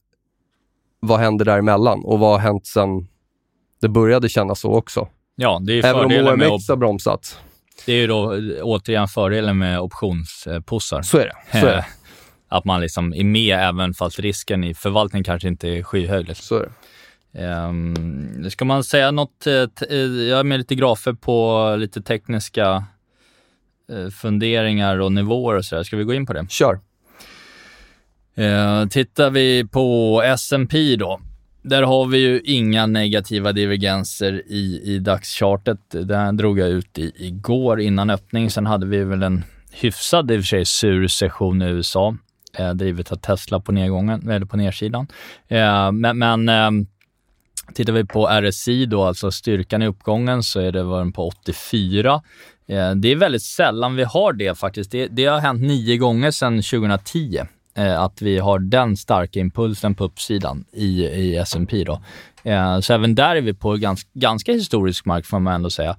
vad 1.00 1.20
händer 1.20 1.44
däremellan 1.44 2.04
och 2.04 2.18
vad 2.18 2.30
har 2.32 2.38
hänt 2.38 2.66
sen 2.66 2.88
det 3.80 3.88
började 3.88 4.28
kännas 4.28 4.60
så 4.60 4.72
också. 4.74 5.08
Ja, 5.36 5.60
det 5.66 5.72
är 5.72 5.84
Även 5.84 5.94
om 6.04 6.10
fördelen 6.10 6.38
med... 6.38 6.48
OMX 6.50 6.68
har 6.68 6.76
bromsat. 6.76 7.38
Det 7.86 7.92
är 7.92 7.96
ju 7.96 8.06
då 8.06 8.34
eh, 8.34 8.40
återigen 8.62 9.08
fördelen 9.08 9.58
med 9.58 9.80
optionspussar. 9.80 11.02
Så 11.02 11.18
är 11.18 11.24
det. 11.24 11.60
Så 11.60 11.66
är 11.66 11.76
det. 11.76 11.86
Att 12.48 12.64
man 12.64 12.80
liksom 12.80 13.14
är 13.14 13.24
med 13.24 13.58
även 13.68 13.94
fast 13.94 14.18
risken 14.18 14.64
i 14.64 14.74
förvaltning 14.74 15.24
kanske 15.24 15.48
inte 15.48 15.68
är 15.68 15.82
skyhög. 15.82 16.36
Så 16.36 16.56
är 16.56 16.60
det. 16.60 16.70
Um, 17.38 18.50
ska 18.50 18.64
man 18.64 18.84
säga 18.84 19.10
något? 19.10 19.46
eh, 19.46 19.54
eh, 19.90 19.96
Jag 19.98 20.36
har 20.36 20.44
med 20.44 20.58
lite 20.58 20.74
grafer 20.74 21.12
på 21.12 21.76
lite 21.78 22.02
tekniska 22.02 22.84
eh, 23.92 24.08
funderingar 24.10 24.98
och 25.00 25.12
nivåer 25.12 25.56
och 25.56 25.64
sådär. 25.64 25.82
Ska 25.82 25.96
vi 25.96 26.04
gå 26.04 26.14
in 26.14 26.26
på 26.26 26.32
det? 26.32 26.46
Kör. 26.50 26.80
Eh, 28.34 28.86
tittar 28.86 29.30
vi 29.30 29.64
på 29.72 30.22
S&P 30.24 30.96
då. 30.96 31.20
Där 31.62 31.82
har 31.82 32.06
vi 32.06 32.18
ju 32.18 32.40
inga 32.44 32.86
negativa 32.86 33.52
divergenser 33.52 34.42
i, 34.46 34.80
i 34.84 34.98
dagschartet. 34.98 35.78
Det 35.90 36.32
drog 36.32 36.58
jag 36.58 36.68
ut 36.68 36.98
i, 36.98 37.12
igår 37.16 37.80
innan 37.80 38.10
öppning. 38.10 38.50
Sen 38.50 38.66
hade 38.66 38.86
vi 38.86 39.04
väl 39.04 39.22
en 39.22 39.44
hyfsad, 39.72 40.30
i 40.30 40.36
och 40.36 40.40
för 40.40 40.46
sig 40.46 40.64
sur 40.64 41.08
session 41.08 41.62
i 41.62 41.64
USA, 41.66 42.16
eh, 42.58 42.70
drivet 42.74 43.12
av 43.12 43.16
Tesla 43.16 43.60
på 43.60 43.72
nedgången, 43.72 44.30
eller 44.30 44.46
på 44.46 44.56
nedsidan. 44.56 45.06
Eh, 45.48 45.92
men 45.92 46.18
men 46.18 46.48
eh, 46.48 46.70
tittar 47.74 47.92
vi 47.92 48.04
på 48.04 48.28
RSI 48.28 48.86
då, 48.86 49.04
alltså 49.04 49.30
styrkan 49.30 49.82
i 49.82 49.86
uppgången, 49.86 50.42
så 50.42 50.60
är 50.60 50.72
det 50.72 50.82
var 50.82 50.98
den 50.98 51.12
på 51.12 51.26
84. 51.26 52.22
Eh, 52.68 52.90
det 52.90 53.08
är 53.08 53.16
väldigt 53.16 53.42
sällan 53.42 53.96
vi 53.96 54.04
har 54.04 54.32
det 54.32 54.58
faktiskt. 54.58 54.90
Det, 54.90 55.06
det 55.06 55.24
har 55.24 55.38
hänt 55.38 55.62
nio 55.62 55.96
gånger 55.96 56.30
sedan 56.30 56.62
2010 56.62 57.40
Eh, 57.76 58.00
att 58.00 58.22
vi 58.22 58.38
har 58.38 58.58
den 58.58 58.96
starka 58.96 59.40
impulsen 59.40 59.94
på 59.94 60.04
uppsidan 60.04 60.64
i, 60.72 61.04
i 61.04 61.36
S&P 61.36 61.84
då. 61.84 62.00
Eh, 62.42 62.80
så 62.80 62.92
även 62.92 63.14
där 63.14 63.36
är 63.36 63.40
vi 63.40 63.54
på 63.54 63.76
ganska, 63.76 64.10
ganska 64.14 64.52
historisk 64.52 65.04
mark 65.04 65.26
får 65.26 65.38
man 65.38 65.54
ändå 65.54 65.70
säga. 65.70 65.96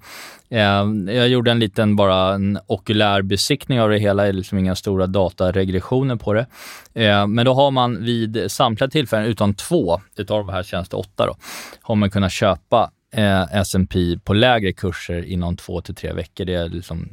Eh, 0.48 0.84
jag 1.06 1.28
gjorde 1.28 1.50
en 1.50 1.58
liten 1.58 1.96
bara 1.96 2.34
en 2.34 2.58
okulär 2.66 3.22
besiktning 3.22 3.80
av 3.80 3.90
det 3.90 3.98
hela, 3.98 4.22
det 4.22 4.28
är 4.28 4.32
liksom 4.32 4.58
inga 4.58 4.74
stora 4.74 5.06
dataregressioner 5.06 6.16
på 6.16 6.32
det. 6.32 6.46
Eh, 6.94 7.26
men 7.26 7.44
då 7.44 7.54
har 7.54 7.70
man 7.70 8.04
vid 8.04 8.50
samtliga 8.50 8.90
tillfällen, 8.90 9.26
utom 9.26 9.54
två 9.54 10.00
utav 10.16 10.46
de 10.46 10.52
här 10.52 10.62
tjänste 10.62 10.96
åtta 10.96 11.26
då, 11.26 11.36
har 11.82 11.94
man 11.94 12.10
kunnat 12.10 12.32
köpa 12.32 12.90
eh, 13.12 13.42
S&P 13.56 14.18
på 14.24 14.34
lägre 14.34 14.72
kurser 14.72 15.24
inom 15.24 15.56
två 15.56 15.80
till 15.80 15.94
tre 15.94 16.12
veckor. 16.12 16.44
Det 16.44 16.54
är 16.54 16.68
liksom 16.68 17.08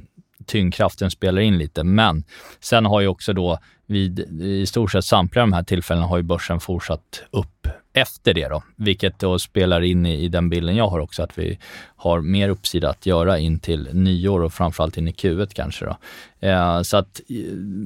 tyngdkraften 0.45 1.11
spelar 1.11 1.41
in 1.41 1.57
lite, 1.57 1.83
men 1.83 2.23
sen 2.59 2.85
har 2.85 3.01
ju 3.01 3.07
också 3.07 3.33
då 3.33 3.59
vid 3.85 4.19
i 4.41 4.65
stort 4.65 4.91
sett 4.91 5.05
samtliga 5.05 5.43
de 5.43 5.53
här 5.53 5.63
tillfällena 5.63 6.07
har 6.07 6.17
ju 6.17 6.23
börsen 6.23 6.59
fortsatt 6.59 7.23
upp 7.31 7.67
efter 7.93 8.33
det 8.33 8.47
då, 8.47 8.63
vilket 8.75 9.19
då 9.19 9.39
spelar 9.39 9.81
in 9.81 10.05
i, 10.05 10.23
i 10.23 10.27
den 10.27 10.49
bilden 10.49 10.75
jag 10.75 10.87
har 10.87 10.99
också, 10.99 11.23
att 11.23 11.37
vi 11.37 11.59
har 11.95 12.21
mer 12.21 12.49
uppsida 12.49 12.89
att 12.89 13.05
göra 13.05 13.39
in 13.39 13.59
till 13.59 13.89
nyår 13.93 14.43
och 14.43 14.53
framförallt 14.53 14.97
in 14.97 15.07
i 15.07 15.11
Q1 15.11 15.51
kanske 15.55 15.85
då. 15.85 15.97
Eh, 16.47 16.81
så 16.81 16.97
att, 16.97 17.21
eh, 17.29 17.35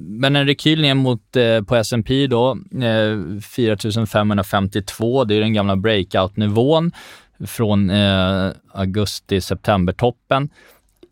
men 0.07 0.35
en 0.35 0.45
rekyl 0.45 0.81
ner 0.81 0.93
mot 0.93 1.35
eh, 1.35 1.61
på 1.61 1.75
S&P 1.75 2.27
då, 2.27 2.51
eh, 2.81 3.41
4552, 3.41 5.23
det 5.23 5.35
är 5.35 5.41
den 5.41 5.53
gamla 5.53 5.75
breakout-nivån 5.75 6.91
från 7.47 7.89
eh, 7.89 8.51
augusti-september-toppen 8.73 10.49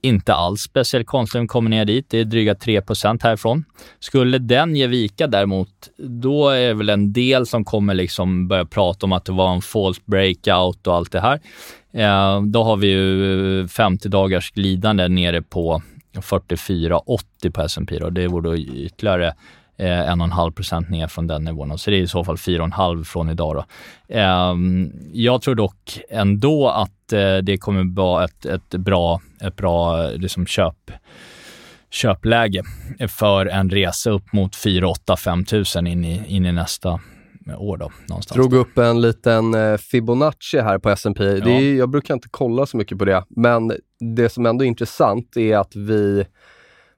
inte 0.07 0.33
alls 0.33 0.61
speciellt 0.61 1.07
konstigt 1.07 1.35
om 1.35 1.41
vi 1.41 1.47
kommer 1.47 1.69
ner 1.69 1.85
dit. 1.85 2.09
Det 2.09 2.19
är 2.19 2.25
dryga 2.25 2.53
3% 2.53 3.23
härifrån. 3.23 3.65
Skulle 3.99 4.37
den 4.37 4.75
ge 4.75 4.87
vika 4.87 5.27
däremot, 5.27 5.69
då 5.97 6.49
är 6.49 6.67
det 6.67 6.73
väl 6.73 6.89
en 6.89 7.13
del 7.13 7.45
som 7.45 7.65
kommer 7.65 7.93
liksom 7.93 8.47
börja 8.47 8.65
prata 8.65 9.05
om 9.05 9.11
att 9.11 9.25
det 9.25 9.31
var 9.31 9.55
en 9.55 9.61
false 9.61 10.01
breakout 10.05 10.87
och 10.87 10.95
allt 10.95 11.11
det 11.11 11.19
här. 11.19 11.39
Eh, 11.93 12.41
då 12.41 12.63
har 12.63 12.77
vi 12.77 12.87
ju 12.87 13.61
eh, 13.61 13.67
50 13.67 14.09
dagars 14.09 14.51
glidande 14.51 15.07
nere 15.07 15.41
på 15.41 15.81
44,80 16.15 17.51
på 17.51 17.61
S&P 17.61 17.99
då. 17.99 18.09
Det 18.09 18.27
vore 18.27 18.49
då 18.49 18.57
ytterligare 18.57 19.33
eh, 19.77 19.85
1,5 19.85 20.51
procent 20.51 20.89
ner 20.89 21.07
från 21.07 21.27
den 21.27 21.43
nivån. 21.43 21.77
Så 21.77 21.89
det 21.89 21.97
är 21.97 22.01
i 22.01 22.07
så 22.07 22.23
fall 22.23 22.35
4,5 22.35 23.03
från 23.03 23.29
idag. 23.29 23.55
Då. 23.55 23.65
Eh, 24.15 24.55
jag 25.13 25.41
tror 25.41 25.55
dock 25.55 25.99
ändå 26.09 26.69
att 26.69 27.13
eh, 27.13 27.37
det 27.37 27.57
kommer 27.57 27.95
vara 27.95 28.25
ett, 28.25 28.45
ett 28.45 28.69
bra, 28.69 29.21
ett 29.41 29.55
bra 29.55 30.07
liksom 30.09 30.45
köp, 30.45 30.91
köpläge 31.89 32.63
för 33.07 33.45
en 33.45 33.69
resa 33.69 34.09
upp 34.09 34.33
mot 34.33 34.55
4 34.55 34.87
8 34.87 35.17
5 35.17 35.45
tusen 35.45 35.87
in 35.87 36.05
i, 36.05 36.23
in 36.27 36.45
i 36.45 36.51
nästa 36.51 36.99
år. 37.57 37.77
Då, 37.77 37.91
någonstans. 38.09 38.35
Drog 38.35 38.53
upp 38.53 38.77
en 38.77 39.01
liten 39.01 39.53
eh, 39.53 39.77
Fibonacci 39.77 40.59
här 40.59 40.77
på 40.77 40.89
S&P. 40.89 41.23
Det 41.23 41.51
är, 41.51 41.75
jag 41.75 41.89
brukar 41.89 42.13
inte 42.13 42.27
kolla 42.31 42.65
så 42.65 42.77
mycket 42.77 42.97
på 42.97 43.05
det, 43.05 43.23
men 43.29 43.73
det 44.15 44.29
som 44.29 44.45
ändå 44.45 44.63
är 44.63 44.67
intressant 44.67 45.37
är 45.37 45.57
att 45.57 45.75
vi 45.75 46.25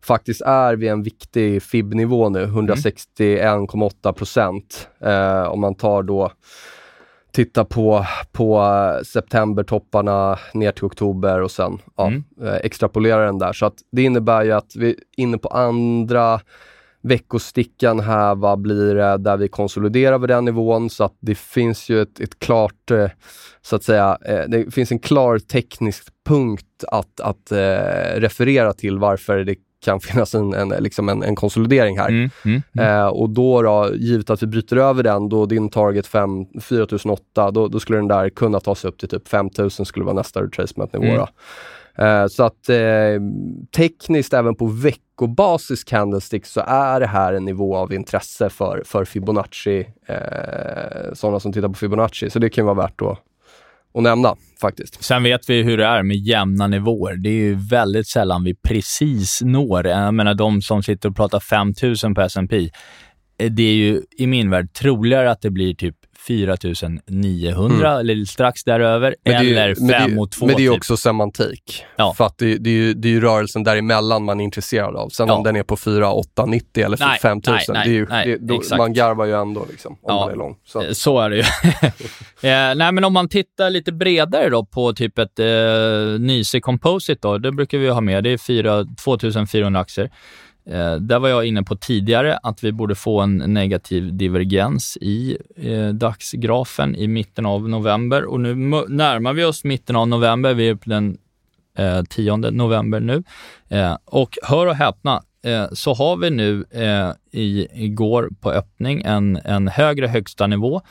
faktiskt 0.03 0.41
är 0.41 0.75
vid 0.75 0.89
en 0.89 1.03
viktig 1.03 1.63
FIB-nivå 1.63 2.29
nu, 2.29 2.45
161,8 2.45 4.13
procent. 4.13 4.89
Eh, 5.01 5.43
om 5.43 5.59
man 5.59 5.75
tar 5.75 6.03
då, 6.03 6.31
tittar 7.31 7.63
på, 7.63 8.05
på 8.31 8.63
septembertopparna 9.05 10.39
ner 10.53 10.71
till 10.71 10.85
oktober 10.85 11.41
och 11.41 11.51
sen 11.51 11.77
ja, 11.97 12.07
Mm. 12.07 12.23
eh, 12.41 12.55
extrapolerar 12.55 13.25
den 13.25 13.39
där. 13.39 13.53
Så 13.53 13.65
att 13.65 13.75
det 13.91 14.03
innebär 14.03 14.43
ju 14.43 14.51
att 14.51 14.75
vi 14.75 14.89
är 14.89 14.95
inne 15.17 15.37
på 15.37 15.47
andra 15.49 16.39
veckostickan 17.01 17.99
här, 17.99 18.35
vad 18.35 18.59
blir 18.59 18.95
det, 18.95 19.17
där 19.17 19.37
vi 19.37 19.47
konsoliderar 19.47 20.17
vid 20.19 20.29
den 20.29 20.45
nivån 20.45 20.89
så 20.89 21.03
att 21.03 21.17
det 21.19 21.35
finns 21.37 21.89
ju 21.89 22.01
ett, 22.01 22.19
ett 22.19 22.39
klart, 22.39 22.91
eh, 22.91 23.09
så 23.61 23.75
att 23.75 23.83
säga, 23.83 24.17
eh, 24.25 24.41
det 24.47 24.73
finns 24.73 24.91
en 24.91 24.99
klar 24.99 25.39
teknisk 25.39 26.07
punkt 26.25 26.83
att, 26.87 27.19
att 27.19 27.51
eh, 27.51 28.15
referera 28.15 28.73
till 28.73 28.97
varför 28.99 29.37
det 29.37 29.55
kan 29.85 29.99
finnas 29.99 30.35
en, 30.35 30.53
en, 30.53 30.69
liksom 30.69 31.09
en, 31.09 31.23
en 31.23 31.35
konsolidering 31.35 31.97
här. 31.97 32.09
Mm, 32.09 32.29
mm, 32.45 32.61
mm. 32.73 32.87
Eh, 32.87 33.07
och 33.07 33.29
då, 33.29 33.61
då, 33.61 33.89
givet 33.95 34.29
att 34.29 34.43
vi 34.43 34.47
bryter 34.47 34.77
över 34.77 35.03
den, 35.03 35.29
då 35.29 35.45
din 35.45 35.69
target 35.69 36.07
5, 36.07 36.45
4008, 36.61 37.51
då, 37.51 37.67
då 37.67 37.79
skulle 37.79 37.97
den 37.97 38.07
där 38.07 38.29
kunna 38.29 38.59
ta 38.59 38.75
sig 38.75 38.87
upp 38.87 38.97
till 38.97 39.09
typ 39.09 39.27
5000 39.27 39.85
skulle 39.85 40.05
vara 40.05 40.15
nästa 40.15 40.43
retracement-nivå. 40.43 41.13
Mm. 41.13 41.27
Eh, 41.99 42.27
så 42.27 42.43
att 42.43 42.69
eh, 42.69 43.21
tekniskt, 43.75 44.33
även 44.33 44.55
på 44.55 44.65
veckobasis 44.65 45.83
candlestick, 45.83 46.45
så 46.45 46.61
är 46.67 46.99
det 46.99 47.07
här 47.07 47.33
en 47.33 47.45
nivå 47.45 47.75
av 47.75 47.93
intresse 47.93 48.49
för, 48.49 48.83
för 48.85 49.05
Fibonacci, 49.05 49.87
eh, 50.05 51.13
sådana 51.13 51.39
som 51.39 51.53
tittar 51.53 51.67
på 51.67 51.73
Fibonacci. 51.73 52.29
Så 52.29 52.39
det 52.39 52.49
kan 52.49 52.65
vara 52.65 52.75
värt 52.75 53.01
att, 53.01 53.19
att 53.93 54.03
nämna 54.03 54.35
faktiskt. 54.61 55.03
Sen 55.03 55.23
vet 55.23 55.49
vi 55.49 55.63
hur 55.63 55.77
det 55.77 55.85
är 55.85 56.03
med 56.03 56.17
jämna 56.17 56.67
nivåer. 56.67 57.15
Det 57.15 57.29
är 57.29 57.33
ju 57.33 57.55
väldigt 57.55 58.07
sällan 58.07 58.43
vi 58.43 58.55
precis 58.55 59.41
når. 59.41 59.87
Jag 59.87 60.13
menar, 60.13 60.33
de 60.33 60.61
som 60.61 60.83
sitter 60.83 61.09
och 61.09 61.15
pratar 61.15 61.39
5000 61.39 62.15
på 62.15 62.21
S&P 62.21 62.69
det 63.49 63.63
är 63.63 63.73
ju 63.73 64.01
i 64.17 64.27
min 64.27 64.49
värld 64.49 64.73
troligare 64.73 65.31
att 65.31 65.41
det 65.41 65.49
blir 65.49 65.73
typ 65.73 65.95
4900 66.27 67.99
eller 67.99 68.25
strax 68.25 68.63
däröver, 68.63 69.15
Mm. 69.25 69.39
Eller 69.41 69.75
men 69.79 69.87
det 69.87 69.93
är 69.95 69.99
5 69.99 70.09
ju- 70.09 70.15
mot 70.15 70.31
2 70.31 70.45
Men 70.45 70.55
det 70.55 70.61
är 70.61 70.63
ju 70.63 70.69
typ. 70.69 70.77
också 70.77 70.97
semantik. 70.97 71.83
Ja. 71.97 72.13
För 72.17 72.25
att 72.25 72.37
det, 72.37 72.57
det, 72.57 72.69
är 72.69 72.73
ju, 72.73 72.93
det 72.93 73.07
är 73.07 73.11
ju 73.11 73.21
rörelsen 73.21 73.63
däremellan 73.63 74.23
man 74.23 74.39
är 74.39 74.43
intresserad 74.43 74.95
av. 74.95 75.09
Sen 75.09 75.27
Ja. 75.27 75.33
om 75.33 75.43
den 75.43 75.55
är 75.55 75.63
på 75.63 75.77
4, 75.77 76.11
8, 76.11 76.45
90 76.45 76.83
eller 76.85 76.97
Nej, 76.99 77.19
5000, 77.19 77.73
nej, 77.73 77.83
det 77.87 77.91
är 77.91 77.93
ju, 77.93 78.07
nej, 78.09 78.25
det, 78.27 78.37
då, 78.47 78.55
exakt. 78.59 78.77
man 78.77 78.93
garvar 78.93 79.25
ju 79.25 79.33
ändå 79.41 79.65
liksom, 79.69 79.91
om 79.93 79.97
Ja. 80.07 80.19
man 80.19 80.29
är 80.31 80.35
lång. 80.35 80.55
Så. 80.65 80.81
Eh, 80.81 80.91
Så 80.91 81.19
är 81.19 81.29
det 81.29 81.35
ju. 81.35 81.41
eh, 82.49 82.75
nej, 82.75 82.91
men 82.91 83.03
om 83.03 83.13
man 83.13 83.29
tittar 83.29 83.69
lite 83.69 83.91
bredare 83.91 84.49
då 84.49 84.65
på 84.65 84.93
typ 84.93 85.17
ett 85.19 85.39
eh, 85.39 86.19
Nyse 86.19 86.59
Composite 86.59 87.19
då, 87.27 87.37
det 87.37 87.51
brukar 87.51 87.77
vi 87.77 87.89
ha 87.89 88.01
med. 88.01 88.23
Det 88.23 88.29
är 88.29 88.37
4, 88.37 88.85
2400 89.03 89.79
aktier. 89.79 90.09
Eh, 90.69 90.95
där 90.95 91.19
var 91.19 91.29
jag 91.29 91.45
inne 91.45 91.63
på 91.63 91.75
tidigare 91.75 92.37
att 92.43 92.63
vi 92.63 92.71
borde 92.71 92.95
få 92.95 93.21
en 93.21 93.37
negativ 93.37 94.17
divergens 94.17 94.97
i 95.01 95.37
eh, 95.55 95.87
dagsgrafen 95.87 96.95
i 96.95 97.07
mitten 97.07 97.45
av 97.45 97.69
november 97.69 98.25
och 98.25 98.39
nu 98.39 98.55
närmar 98.87 99.33
vi 99.33 99.45
oss 99.45 99.63
mitten 99.63 99.95
av 99.95 100.07
november. 100.07 100.53
Vi 100.53 100.69
är 100.69 100.75
på 100.75 100.89
den 100.89 101.17
eh, 101.77 102.03
10 102.03 102.37
november 102.37 102.99
nu. 102.99 103.23
Eh, 103.69 103.97
och 104.05 104.37
hör 104.43 104.67
och 104.67 104.75
häpna, 104.75 105.23
eh, 105.43 105.65
så 105.71 105.93
har 105.93 106.17
vi 106.17 106.29
nu 106.29 106.65
eh, 106.71 107.11
i, 107.31 107.67
igår 107.73 108.29
på 108.41 108.51
öppning 108.51 109.01
en, 109.05 109.39
en 109.45 109.67
högre 109.67 110.07
högsta 110.07 110.47
nivå, 110.47 110.81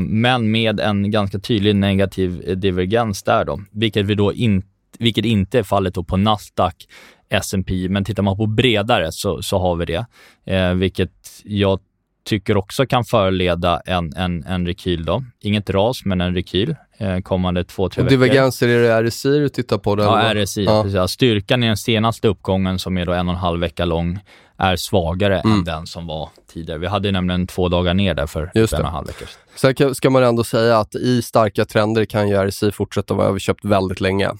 men 0.00 0.50
med 0.50 0.80
en 0.80 1.10
ganska 1.10 1.38
tydlig 1.38 1.76
negativ 1.76 2.58
divergens 2.58 3.22
där 3.22 3.44
då, 3.44 3.60
vilket, 3.70 4.06
vi 4.06 4.14
då 4.14 4.32
inte 4.32 4.68
vilket 4.98 5.24
inte 5.24 5.58
är 5.58 5.62
fallet 5.62 5.94
då 5.94 6.04
på 6.04 6.16
Nasdaq, 6.16 6.88
S&P, 7.28 7.88
men 7.88 8.04
tittar 8.04 8.22
man 8.22 8.36
på 8.36 8.46
bredare 8.46 9.12
så, 9.12 9.42
så 9.42 9.58
har 9.58 9.76
vi 9.76 9.84
det, 9.84 10.06
eh, 10.54 10.74
vilket 10.74 11.10
jag 11.44 11.80
tycker 12.24 12.56
också 12.56 12.86
kan 12.86 13.04
föreleda 13.04 13.80
en, 13.86 14.12
en, 14.16 14.44
en 14.44 14.66
rekyl 14.66 15.04
då. 15.04 15.24
Inget 15.40 15.70
ras, 15.70 16.04
men 16.04 16.20
en 16.20 16.34
rekyl 16.34 16.76
eh, 16.98 17.18
kommande 17.18 17.64
två, 17.64 17.88
tre 17.88 18.00
Och 18.02 18.06
veckor. 18.06 18.24
divergenser, 18.24 18.68
är 18.68 19.02
det 19.02 19.10
RSI 19.10 19.38
du 19.38 19.48
tittar 19.48 19.78
på? 19.78 19.96
Där, 19.96 20.04
Ja? 20.04 20.34
RSI. 20.44 20.64
Ja. 20.64 20.82
Precis. 20.82 21.10
Styrkan 21.10 21.62
i 21.62 21.66
den 21.66 21.76
senaste 21.76 22.28
uppgången, 22.28 22.78
som 22.78 22.98
är 22.98 23.06
då 23.06 23.12
en 23.12 23.28
och 23.28 23.34
en 23.34 23.40
halv 23.40 23.60
vecka 23.60 23.84
lång, 23.84 24.18
är 24.56 24.76
svagare 24.76 25.40
Mm. 25.40 25.58
än 25.58 25.64
den 25.64 25.86
som 25.86 26.06
var 26.06 26.28
tidigare. 26.52 26.78
Vi 26.78 26.86
hade 26.86 27.12
nämligen 27.12 27.46
två 27.46 27.68
dagar 27.68 27.94
ner 27.94 28.14
där 28.14 28.26
för 28.26 28.50
Just 28.54 28.72
en 28.72 28.80
och 28.80 28.86
en 28.86 28.92
halv 28.92 29.06
vecka 29.06 29.24
sedan. 29.26 29.74
Sen 29.76 29.94
ska 29.94 30.10
man 30.10 30.24
ändå 30.24 30.44
säga 30.44 30.78
att 30.78 30.94
i 30.94 31.22
starka 31.22 31.64
trender 31.64 32.04
kan 32.04 32.28
ju 32.28 32.34
RSI 32.50 32.72
fortsätta 32.72 33.14
vara 33.14 33.26
överköpt 33.28 33.64
väldigt 33.64 34.00
länge. 34.00 34.30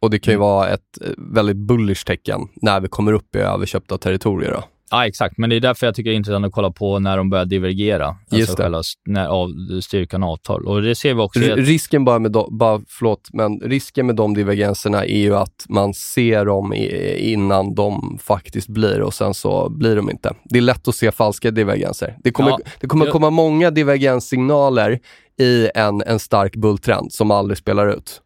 Och 0.00 0.10
det 0.10 0.18
kan 0.18 0.32
ju 0.32 0.36
Mm. 0.36 0.48
vara 0.48 0.68
ett 0.68 0.80
eh, 1.04 1.10
väldigt 1.34 1.56
bullish 1.56 2.04
tecken 2.06 2.40
när 2.54 2.80
vi 2.80 2.88
kommer 2.88 3.12
upp 3.12 3.36
i 3.36 3.38
överköpta 3.38 3.98
territorier. 3.98 4.52
Då. 4.52 4.64
Ja, 4.90 5.06
exakt. 5.06 5.38
Men 5.38 5.50
det 5.50 5.56
är 5.56 5.60
därför 5.60 5.86
jag 5.86 5.94
tycker 5.94 6.10
det 6.10 6.14
är 6.14 6.16
intressant 6.16 6.46
att 6.46 6.52
kolla 6.52 6.70
på 6.70 6.98
när 6.98 7.16
de 7.16 7.30
börjar 7.30 7.44
divergera. 7.44 8.16
Just 8.30 8.50
alltså 8.50 8.62
själva 8.62 8.82
när 9.06 9.26
av, 9.26 9.48
styrkan 9.80 10.22
och 10.22 10.28
avtal. 10.30 10.66
Och 10.66 10.82
det 10.82 10.94
ser 10.94 11.14
vi 11.14 11.20
också 11.20 11.40
R- 11.40 11.56
risken 11.56 12.04
bara 12.04 12.18
med, 12.18 12.32
de, 12.32 12.58
bara, 12.58 12.80
förlåt, 12.88 13.28
men 13.32 13.60
risken 13.60 14.06
med 14.06 14.16
de 14.16 14.34
divergenserna 14.34 15.04
är 15.04 15.18
ju 15.18 15.36
att 15.36 15.64
man 15.68 15.94
ser 15.94 16.44
dem 16.44 16.74
i, 16.74 17.16
innan 17.32 17.74
de 17.74 18.18
faktiskt 18.22 18.68
blir 18.68 19.00
och 19.02 19.14
sen 19.14 19.34
så 19.34 19.68
blir 19.70 19.96
de 19.96 20.10
inte. 20.10 20.34
Det 20.44 20.58
är 20.58 20.62
lätt 20.62 20.88
att 20.88 20.94
se 20.94 21.12
falska 21.12 21.50
divergenser. 21.50 22.16
Det 22.24 22.30
kommer, 22.30 22.50
Ja. 22.50 22.58
det 22.80 22.86
kommer 22.86 23.06
komma 23.06 23.30
många 23.30 23.70
divergenssignaler 23.70 24.98
i 25.38 25.68
en, 25.74 26.02
en 26.06 26.18
stark 26.18 26.56
bulltrend 26.56 27.12
som 27.12 27.30
aldrig 27.30 27.58
spelar 27.58 27.88
ut. 27.96 28.20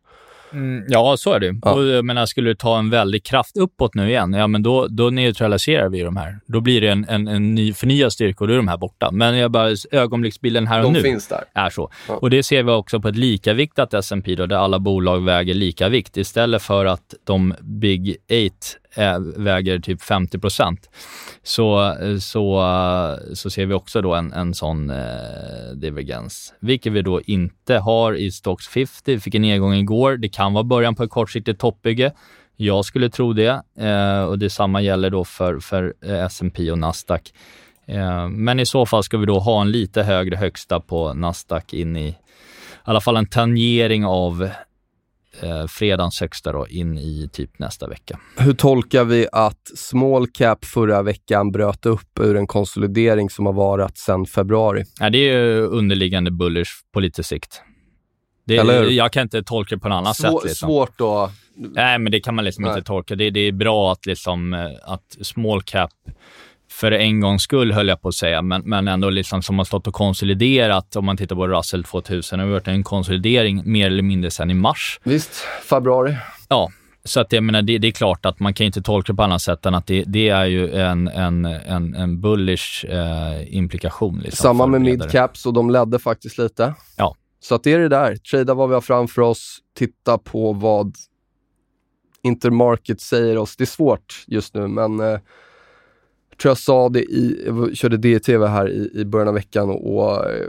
Mm, 0.52 0.84
ja, 0.88 1.16
så 1.16 1.32
är 1.32 1.40
det. 1.40 1.60
Ja. 1.62 1.72
Och 1.72 1.84
jag 1.84 2.04
menar, 2.04 2.26
skulle 2.26 2.50
du 2.50 2.54
ta 2.54 2.78
en 2.78 2.90
väldig 2.90 3.24
kraft 3.24 3.56
uppåt 3.56 3.94
nu 3.94 4.08
igen, 4.08 4.32
ja 4.32 4.46
men 4.46 4.62
då, 4.62 4.86
då 4.86 5.10
neutraliserar 5.10 5.88
vi 5.88 6.00
de 6.02 6.16
här. 6.16 6.40
Då 6.46 6.60
blir 6.60 6.80
det 6.80 6.88
en, 6.88 7.06
en, 7.08 7.28
en 7.28 7.54
ny 7.54 7.72
förnyad 7.72 8.12
styrka 8.12 8.44
och 8.44 8.48
då 8.48 8.52
är 8.52 8.56
de 8.56 8.68
här 8.68 8.76
borta. 8.78 9.10
Men 9.12 9.36
jag 9.38 9.50
bara, 9.50 9.70
ögonblicksbilden 9.90 10.66
här 10.66 10.78
och 10.78 10.84
De 10.84 10.92
nu. 10.92 11.00
finns 11.02 11.28
där. 11.28 11.44
är 11.54 11.70
så. 11.70 11.90
Ja. 12.08 12.14
Och 12.16 12.30
det 12.30 12.42
ser 12.42 12.62
vi 12.62 12.70
också 12.72 13.00
på 13.00 13.08
ett 13.08 13.16
likaviktat 13.16 13.94
S&P 13.94 14.34
då, 14.34 14.46
där 14.46 14.56
alla 14.56 14.78
bolag 14.78 15.24
väger 15.24 15.54
lika 15.54 15.88
vikt 15.88 16.16
istället 16.16 16.62
för 16.62 16.84
att 16.86 17.14
de 17.24 17.54
Big 17.60 18.16
Eight 18.28 18.76
Eh, 18.94 19.18
väger 19.18 19.78
typ 19.78 20.02
50 20.02 20.38
så, 21.42 21.92
eh, 21.92 22.18
så, 22.18 22.60
eh, 22.60 23.34
så 23.34 23.50
ser 23.50 23.66
vi 23.66 23.74
också 23.74 24.02
då 24.02 24.14
en, 24.14 24.32
en 24.32 24.54
sån 24.54 24.90
eh, 24.90 25.72
divergens, 25.74 26.54
vilket 26.60 26.92
vi 26.92 27.02
då 27.02 27.20
inte 27.20 27.78
har 27.78 28.12
i 28.12 28.30
Stocks 28.30 28.68
50. 28.68 28.90
Vi 29.04 29.20
fick 29.20 29.34
en 29.34 29.42
nedgång 29.42 29.74
igår. 29.74 30.16
Det 30.16 30.28
kan 30.28 30.52
vara 30.52 30.64
början 30.64 30.94
på 30.94 31.02
ett 31.02 31.10
kortsiktigt 31.10 31.60
toppbygge. 31.60 32.12
Jag 32.56 32.84
skulle 32.84 33.10
tro 33.10 33.32
det 33.32 33.62
eh, 33.78 34.22
och 34.22 34.38
detsamma 34.38 34.80
gäller 34.82 35.10
då 35.10 35.24
för, 35.24 35.60
för 35.60 35.94
S&P 36.02 36.70
och 36.70 36.78
Nasdaq. 36.78 37.32
Eh, 37.86 38.28
Men 38.28 38.60
i 38.60 38.66
så 38.66 38.86
fall 38.86 39.02
ska 39.02 39.18
vi 39.18 39.26
då 39.26 39.38
ha 39.38 39.60
en 39.60 39.70
lite 39.70 40.02
högre 40.02 40.36
högsta 40.36 40.80
på 40.80 41.14
Nasdaq 41.14 41.74
in 41.74 41.96
i, 41.96 42.08
i 42.08 42.16
alla 42.82 43.00
fall 43.00 43.16
en 43.16 43.26
tangering 43.26 44.04
av 44.04 44.48
eh, 45.42 45.66
fredagens 45.66 46.20
högsta 46.20 46.52
då 46.52 46.68
in 46.68 46.98
i 46.98 47.28
typ 47.32 47.58
nästa 47.58 47.86
vecka. 47.88 48.20
Hur 48.36 48.52
tolkar 48.52 49.04
vi 49.04 49.26
att 49.32 49.70
small 49.76 50.26
cap 50.26 50.64
förra 50.64 51.02
veckan 51.02 51.52
bröt 51.52 51.86
upp 51.86 52.18
ur 52.20 52.36
en 52.36 52.46
konsolidering 52.46 53.30
som 53.30 53.46
har 53.46 53.52
varit 53.52 53.98
sedan 53.98 54.26
februari? 54.26 54.84
Ja, 55.00 55.10
det 55.10 55.18
är 55.18 55.44
ju 55.44 55.60
underliggande 55.60 56.30
bullish 56.30 56.70
på 56.92 57.00
lite 57.00 57.22
sikt. 57.22 57.62
Det, 58.44 58.56
Eller 58.56 58.82
hur? 58.82 58.90
jag 58.90 59.12
kan 59.12 59.22
inte 59.22 59.42
tolka 59.42 59.74
det 59.74 59.80
på 59.80 59.88
något 59.88 59.96
annat 59.96 60.16
Svår, 60.16 60.40
sätt. 60.40 60.48
Liksom. 60.48 60.68
Svårt 60.68 60.98
då. 60.98 61.30
Nej, 61.56 61.98
men 61.98 62.12
det 62.12 62.20
kan 62.20 62.34
man 62.34 62.44
liksom 62.44 62.64
Nej. 62.64 62.72
inte 62.72 62.86
tolka. 62.86 63.14
Det, 63.14 63.30
det 63.30 63.40
är 63.40 63.52
bra 63.52 63.92
att, 63.92 64.06
liksom, 64.06 64.54
eh, 64.54 64.70
att 64.82 65.16
small 65.20 65.62
cap, 65.62 65.90
för 66.80 66.92
en 66.92 67.20
gångs 67.20 67.42
skull 67.42 67.72
höll 67.72 67.88
jag 67.88 68.02
på 68.02 68.08
att 68.08 68.14
säga, 68.14 68.42
men, 68.42 68.62
men 68.64 68.88
ändå 68.88 69.10
liksom 69.10 69.42
som 69.42 69.58
har 69.58 69.64
stått 69.64 69.86
och 69.86 69.94
konsoliderat, 69.94 70.96
om 70.96 71.04
man 71.04 71.16
tittar 71.16 71.36
på 71.36 71.48
Russell 71.48 71.84
2000, 71.84 72.38
det 72.38 72.44
har 72.44 72.52
varit 72.52 72.68
en 72.68 72.84
konsolidering 72.84 73.62
mer 73.64 73.86
eller 73.86 74.02
mindre 74.02 74.30
sedan 74.30 74.50
i 74.50 74.54
mars. 74.54 75.00
Visst, 75.02 75.34
februari. 75.64 76.16
Ja, 76.48 76.70
så 77.04 77.20
att 77.20 77.32
jag 77.32 77.44
menar, 77.44 77.62
det, 77.62 77.78
det 77.78 77.88
är 77.88 77.92
klart 77.92 78.26
att 78.26 78.40
man 78.40 78.54
kan 78.54 78.66
inte 78.66 78.82
tolka 78.82 79.12
det 79.12 79.16
på 79.16 79.22
annat 79.22 79.42
sätt 79.42 79.66
än 79.66 79.74
att 79.74 79.86
det, 79.86 80.04
det 80.06 80.28
är 80.28 80.44
ju 80.44 80.74
en, 80.74 81.08
en, 81.08 81.44
en, 81.44 81.94
en 81.94 82.20
bullish 82.20 82.84
eh, 82.84 83.56
implikation. 83.56 84.20
Liksom, 84.20 84.42
Samma 84.42 84.66
med 84.66 84.80
midcaps 84.80 85.46
och 85.46 85.52
de 85.52 85.70
ledde 85.70 85.98
faktiskt 85.98 86.38
lite. 86.38 86.74
Ja. 86.96 87.16
Så 87.40 87.54
att 87.54 87.62
det 87.62 87.72
är 87.72 87.78
det 87.78 87.88
där. 87.88 88.16
Trada 88.16 88.54
vad 88.54 88.68
vi 88.68 88.74
har 88.74 88.80
framför 88.80 89.22
oss, 89.22 89.58
titta 89.78 90.18
på 90.18 90.52
vad 90.52 90.94
Intermarket 92.22 93.00
säger 93.00 93.38
oss. 93.38 93.56
Det 93.56 93.64
är 93.64 93.66
svårt 93.66 94.24
just 94.26 94.54
nu, 94.54 94.68
men 94.68 95.00
eh, 95.00 95.18
tror 96.40 96.50
jag 96.50 96.58
sa 96.58 96.88
det 96.88 97.02
i, 97.02 97.44
jag 97.46 97.76
körde 97.76 97.96
DTV 97.96 98.46
här 98.46 98.68
i, 98.68 98.90
i 98.94 99.04
början 99.04 99.28
av 99.28 99.34
veckan 99.34 99.70
och 99.70 100.30
eh, 100.30 100.46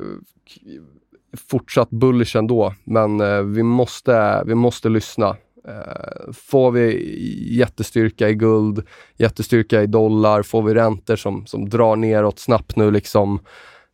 fortsatt 1.50 1.90
bullish 1.90 2.36
ändå, 2.36 2.74
men 2.84 3.22
eh, 3.22 3.42
vi, 3.42 3.64
måste, 3.64 4.44
vi 4.46 4.56
måste 4.56 4.90
lyssna. 4.90 5.36
Eh, 5.68 6.34
får 6.34 6.72
vi 6.72 7.58
jättestyrka 7.58 8.30
i 8.30 8.34
guld, 8.34 8.84
jättestyrka 9.18 9.82
i 9.84 9.88
dollar, 9.88 10.44
får 10.44 10.64
vi 10.64 10.74
räntor 10.74 11.16
som, 11.16 11.46
som 11.46 11.70
drar 11.70 11.96
neråt 11.96 12.40
snabbt 12.40 12.76
nu 12.76 12.92
liksom, 12.92 13.40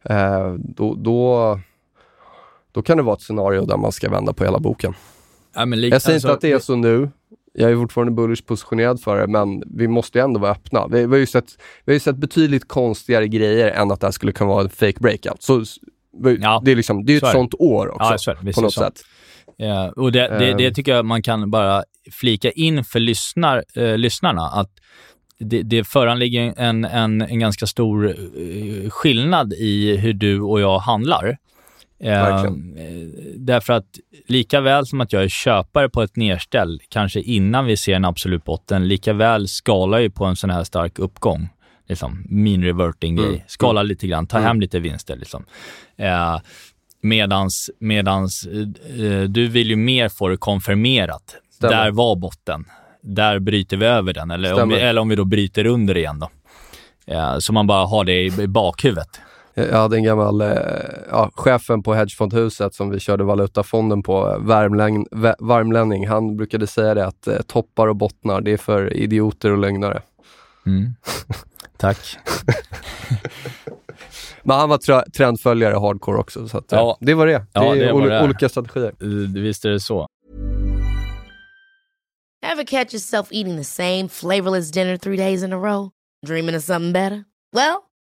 eh, 0.04 0.54
då, 0.54 0.96
då, 0.96 1.60
då 2.72 2.82
kan 2.82 2.98
det 2.98 3.04
vara 3.04 3.16
ett 3.16 3.22
scenario 3.22 3.66
där 3.66 3.78
man 3.78 3.92
ska 3.92 4.10
vända 4.10 4.34
på 4.34 4.44
hela 4.44 4.60
boken. 4.60 4.94
Ja, 5.54 5.66
Jag 5.66 5.80
säger 5.80 5.94
alltså, 5.94 6.14
inte 6.14 6.32
att 6.32 6.42
det 6.42 6.52
är 6.52 6.60
så 6.60 6.76
nu. 6.76 7.10
Jag 7.60 7.72
är 7.72 7.76
fortfarande 7.76 8.12
bullish 8.13 8.46
positionerad 8.46 9.02
för 9.02 9.20
det, 9.22 9.28
men 9.28 9.63
vi 9.78 9.88
måste 9.88 10.17
ju 10.20 10.24
ändå 10.24 10.39
vara 10.39 10.52
öppna. 10.52 10.88
Vi, 10.88 11.00
vi, 11.00 11.06
har, 11.12 11.17
ju 11.17 11.26
sett, 11.26 11.46
vi 11.86 11.91
har 11.91 11.93
ju 11.93 12.00
sett 12.00 12.17
betydligt 12.17 12.67
konstigare 12.67 13.28
grejer 13.28 13.67
än 13.72 13.91
att 13.91 14.00
det 14.02 14.08
här 14.08 14.12
skulle 14.12 14.32
kunna 14.32 14.50
vara 14.50 14.63
en 14.63 14.70
fake 14.70 15.00
breakout. 15.00 15.43
Så 15.43 15.63
Ja, 16.39 16.62
det 16.65 16.72
är, 16.72 16.76
liksom, 16.76 17.06
det 17.06 17.13
ju 17.13 17.20
så 17.20 17.26
ett 17.26 17.30
är 17.30 17.34
det. 17.34 17.39
sånt 17.39 17.54
år 17.60 17.88
också, 17.96 18.32
Ja, 18.32 18.34
det. 18.34 18.39
På 18.39 18.46
det 18.46 18.62
något 18.62 18.74
så. 18.74 18.82
sätt. 18.82 19.02
Ja, 19.58 19.91
och 19.96 20.12
det, 20.12 20.20
det, 20.39 20.54
det 20.54 20.65
Ehm. 20.65 20.74
tycker 20.74 20.96
jag 20.96 21.06
man 21.06 21.22
kan 21.22 21.52
bara 21.52 21.84
flika 22.12 22.52
in 22.52 22.84
för 22.84 23.00
lyssnar, 23.00 23.63
eh, 23.76 23.98
lyssnarna, 23.98 24.41
att 24.41 24.70
det, 25.39 25.62
det 25.62 25.84
föranligger 25.84 26.54
en, 26.58 26.86
en, 26.86 27.22
en 27.22 27.39
ganska 27.39 27.65
stor 27.67 28.08
eh, 28.08 28.89
skillnad 28.89 29.54
i 29.54 29.98
hur 29.98 30.13
du 30.13 30.41
och 30.41 30.62
jag 30.62 30.80
handlar. 30.80 31.38
Eh, 32.00 32.52
därför 33.36 33.74
att 33.74 33.86
lika 34.28 34.62
väl 34.62 34.86
som 34.86 35.02
att 35.02 35.14
jag 35.14 35.24
är 35.24 35.28
köpare 35.28 35.90
på 35.90 36.02
ett 36.02 36.16
nedställ, 36.16 36.82
kanske 36.90 37.22
innan 37.22 37.66
vi 37.66 37.78
ser 37.78 37.96
en 37.96 38.06
absolut 38.06 38.44
botten, 38.44 38.88
lika 38.88 39.14
väl 39.14 39.48
skalar 39.48 40.00
jag 40.00 40.16
på 40.16 40.26
en 40.26 40.36
sån 40.36 40.50
här 40.50 40.64
stark 40.64 41.00
uppgång. 41.00 41.50
Liksom, 41.88 42.26
mean 42.30 42.64
reverting 42.64 43.16
grej. 43.16 43.28
Mm. 43.28 43.42
Skala 43.48 43.84
lite 43.84 44.08
grann, 44.08 44.28
ta 44.28 44.38
mm. 44.38 44.48
hem 44.48 44.62
lite 44.62 44.80
vinster. 44.80 45.16
Liksom. 45.16 45.46
Eh, 45.98 46.40
medans 47.02 47.70
medans 47.80 48.46
eh, 48.46 49.22
du 49.22 49.48
vill 49.48 49.70
ju 49.70 49.76
mer 49.76 50.10
få 50.10 50.28
det 50.28 50.38
konfirmerat. 50.38 51.36
Stämmer. 51.52 51.74
Där 51.74 51.92
var 51.92 52.16
botten. 52.16 52.66
Där 53.02 53.40
bryter 53.40 53.78
vi 53.78 53.86
över 53.86 54.14
den, 54.14 54.32
eller 54.32 54.64
om 54.64 54.70
vi, 54.70 54.76
eller 54.76 55.02
om 55.02 55.10
vi 55.10 55.16
då 55.16 55.26
bryter 55.26 55.66
under 55.66 55.98
igen. 55.98 56.20
Då. 56.20 56.30
Eh, 57.14 57.38
så 57.39 57.54
man 57.54 57.68
bara 57.68 57.86
har 57.86 58.04
det 58.04 58.22
i, 58.22 58.41
i 58.41 58.48
bakhuvudet. 58.48 59.20
Jag 59.60 59.78
hade 59.78 59.95
en 59.95 60.03
gammal, 60.03 60.41
eh, 60.41 60.58
ja, 61.12 61.32
chefen 61.34 61.84
på 61.84 61.93
hedgefondhuset 61.93 62.74
som 62.74 62.89
vi 62.89 62.99
körde 62.99 63.24
valutafonden 63.24 64.03
på, 64.03 64.38
värmlän, 64.39 65.05
varmlänning, 65.39 66.08
han 66.08 66.38
brukade 66.38 66.68
säga 66.68 66.93
det 66.93 67.05
att 67.05 67.28
eh, 67.28 67.41
toppar 67.41 67.88
och 67.88 67.95
bottnar, 67.95 68.41
det 68.41 68.51
är 68.51 68.58
för 68.58 68.93
idioter 68.93 69.51
och 69.51 69.58
lögnare. 69.58 70.01
Mm. 70.66 70.95
Tack. 71.78 72.18
Men 74.43 74.58
han 74.58 74.70
var 74.70 75.10
trendföljare 75.12 75.76
hardcore 75.76 76.18
också, 76.18 76.47
så 76.47 76.58
att, 76.58 76.72
ja. 76.72 76.89
Eh, 76.89 77.05
det 77.05 77.14
var 77.14 77.28
det. 77.28 77.34
Det 77.34 77.45
ja, 77.53 77.76
är 77.76 77.80
det 77.80 77.93
ol 77.93 78.10
det. 78.10 78.24
olika 78.24 78.49
strategier. 78.49 78.93
Visst 79.41 79.66
är 79.66 79.70
det 79.70 79.80
så. 79.80 80.08
Have 82.45 82.66
catch 82.66 82.93
yourself 82.93 83.28
eating 83.32 83.58
the 83.58 83.64
same 83.64 84.10
flavorless 84.10 84.72
dinner 84.72 84.97
three 84.97 85.18
days 85.18 85.43
in 85.43 85.53
a 85.53 85.58
row? 85.58 85.89
Dreaming 86.26 86.55
of 86.55 86.64
something 86.64 86.93
better? 86.93 87.24
Well, 87.55 87.87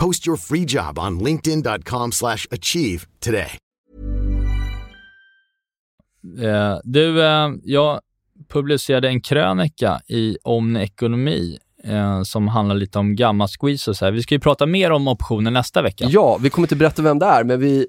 Post 0.00 0.26
your 0.26 0.36
free 0.36 0.64
job 0.68 0.98
on 0.98 1.18
linkedin.com/achieve 1.18 3.00
today. 3.24 3.58
Uh, 6.38 6.78
du, 6.84 7.18
uh, 7.18 7.54
jag 7.62 8.00
publicerade 8.48 9.08
en 9.08 9.20
krönika 9.20 10.00
i 10.08 10.36
Omni 10.42 10.80
Ekonomi 10.80 11.58
uh, 11.88 12.22
som 12.22 12.48
handlar 12.48 12.76
lite 12.76 12.98
om 12.98 13.16
gamma 13.16 13.48
squeeze 13.48 13.90
och 13.90 13.96
så 13.96 14.04
här. 14.04 14.12
Vi 14.12 14.22
ska 14.22 14.34
ju 14.34 14.40
prata 14.40 14.66
mer 14.66 14.90
om 14.90 15.08
optioner 15.08 15.50
nästa 15.50 15.82
vecka. 15.82 16.06
Ja, 16.08 16.38
vi 16.40 16.50
kommer 16.50 16.66
inte 16.66 16.76
berätta 16.76 17.02
vem 17.02 17.18
det 17.18 17.26
är, 17.26 17.44
men 17.44 17.60
vi 17.60 17.86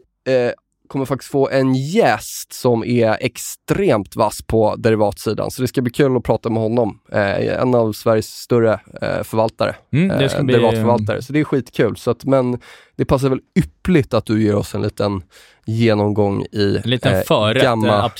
kommer 0.92 1.06
faktiskt 1.06 1.32
få 1.32 1.50
en 1.50 1.76
gäst 1.76 2.54
som 2.54 2.84
är 2.84 3.18
extremt 3.20 4.16
vass 4.16 4.42
på 4.42 4.76
derivatsidan. 4.76 5.52
Så 5.52 5.62
det 5.62 5.68
ska 5.68 5.82
bli 5.82 5.92
kul 5.92 6.18
att 6.18 6.24
prata 6.24 6.50
med 6.50 6.64
honom. 6.64 7.00
Eh, 7.12 7.62
en 7.62 7.76
av 7.76 7.94
Sveriges 7.94 8.28
större 8.28 8.74
eh, 9.02 9.24
förvaltare. 9.24 9.76
Mm, 9.94 10.18
det 10.18 10.30
ska 10.30 10.40
eh, 10.40 10.44
bli... 10.44 10.54
Derivatförvaltare. 10.54 11.22
Så 11.22 11.34
det 11.34 11.40
är 11.40 11.44
skitkul. 11.44 11.98
Så 11.98 12.12
att, 12.12 12.26
men 12.26 12.60
det 12.96 13.06
passar 13.06 13.30
väl 13.30 13.40
yppligt 13.60 14.14
att 14.14 14.26
du 14.26 14.44
ger 14.44 14.56
oss 14.56 14.76
en 14.76 14.82
liten 14.82 15.24
genomgång 15.66 16.46
i 16.52 16.76
en 16.84 16.90
liten 16.90 17.14
eh, 17.14 17.22
förrätt, 17.22 17.64
gamma 17.64 18.12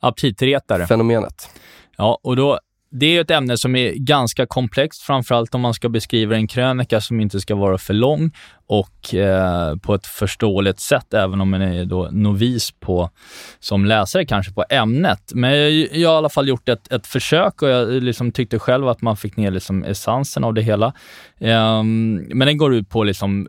aptitretare. 0.00 0.86
fenomenet. 0.86 1.48
Ja, 1.96 2.20
och 2.22 2.36
då 2.36 2.58
det 2.96 3.16
är 3.16 3.20
ett 3.20 3.30
ämne 3.30 3.58
som 3.58 3.76
är 3.76 3.92
ganska 3.92 4.46
komplext, 4.46 5.02
framförallt 5.02 5.54
om 5.54 5.60
man 5.60 5.74
ska 5.74 5.88
beskriva 5.88 6.36
en 6.36 6.46
krönika 6.46 7.00
som 7.00 7.20
inte 7.20 7.40
ska 7.40 7.54
vara 7.54 7.78
för 7.78 7.94
lång 7.94 8.30
och 8.66 9.14
eh, 9.14 9.76
på 9.76 9.94
ett 9.94 10.06
förståeligt 10.06 10.80
sätt, 10.80 11.14
även 11.14 11.40
om 11.40 11.50
man 11.50 11.62
är 11.62 11.84
då 11.84 12.08
novis 12.12 12.70
på, 12.80 13.10
som 13.60 13.84
läsare 13.84 14.24
kanske 14.24 14.52
på 14.52 14.64
ämnet. 14.70 15.32
Men 15.34 15.58
jag, 15.58 15.72
jag 15.72 16.08
har 16.08 16.14
i 16.14 16.18
alla 16.18 16.28
fall 16.28 16.48
gjort 16.48 16.68
ett, 16.68 16.92
ett 16.92 17.06
försök 17.06 17.62
och 17.62 17.68
jag 17.68 18.02
liksom 18.02 18.32
tyckte 18.32 18.58
själv 18.58 18.88
att 18.88 19.02
man 19.02 19.16
fick 19.16 19.36
ner 19.36 19.50
liksom 19.50 19.84
essensen 19.84 20.44
av 20.44 20.54
det 20.54 20.62
hela. 20.62 20.86
Eh, 21.38 21.82
men 21.82 22.38
den 22.38 22.58
går 22.58 22.74
ut 22.74 22.88
på 22.88 23.04
liksom 23.04 23.48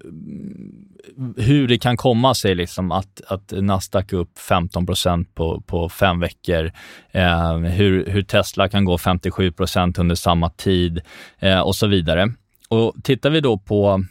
hur 1.37 1.67
det 1.67 1.77
kan 1.77 1.97
komma 1.97 2.33
sig 2.33 2.55
liksom 2.55 2.91
att, 2.91 3.21
att 3.27 3.51
Nasdaq 3.51 4.13
är 4.13 4.17
upp 4.17 4.39
15 4.39 4.85
på, 5.33 5.61
på 5.61 5.89
fem 5.89 6.19
veckor. 6.19 6.71
Eh, 7.11 7.57
hur, 7.57 8.05
hur 8.05 8.23
Tesla 8.23 8.69
kan 8.69 8.85
gå 8.85 8.97
57% 8.97 9.99
under 9.99 10.15
samma 10.15 10.49
tid 10.49 11.01
eh, 11.39 11.59
och 11.59 11.75
så 11.75 11.87
vidare. 11.87 12.33
Och 12.69 12.93
tittar 13.03 13.29
vi 13.29 13.39
då 13.39 13.57
på 13.57 14.05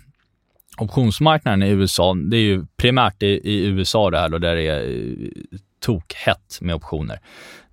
optionsmarknaden 0.79 1.63
i 1.63 1.69
USA, 1.69 2.15
det 2.15 2.37
är 2.37 2.41
ju 2.41 2.67
primärt 2.77 3.23
i, 3.23 3.27
i 3.27 3.67
USA 3.67 4.11
det 4.11 4.19
här 4.19 4.29
då, 4.29 4.39
där 4.39 4.57
det 4.57 4.67
är 4.67 4.81
eh, 4.81 5.59
tokhett 5.81 6.59
med 6.61 6.75
optioner. 6.75 7.21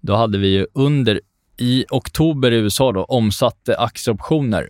Då 0.01 0.15
hade 0.15 0.37
vi 0.37 0.47
ju 0.47 0.67
under, 0.73 1.21
i 1.57 1.85
oktober 1.89 2.51
i 2.51 2.55
USA 2.55 2.91
då, 2.91 3.03
omsatte 3.03 3.77
aktieoptioner 3.77 4.69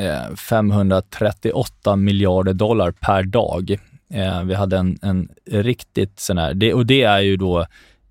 Eh, 0.00 0.34
538 0.36 1.96
miljarder 1.96 2.52
dollar 2.52 2.90
per 2.90 3.22
dag. 3.22 3.76
Eh, 4.14 4.42
vi 4.44 4.54
hade 4.54 4.76
en, 4.76 4.98
en 5.02 5.28
riktigt 5.50 6.20
sån 6.20 6.38
här, 6.38 6.54
det, 6.54 6.74
och 6.74 6.86
det 6.86 7.02
är 7.02 7.20
ju 7.20 7.36
då 7.36 7.66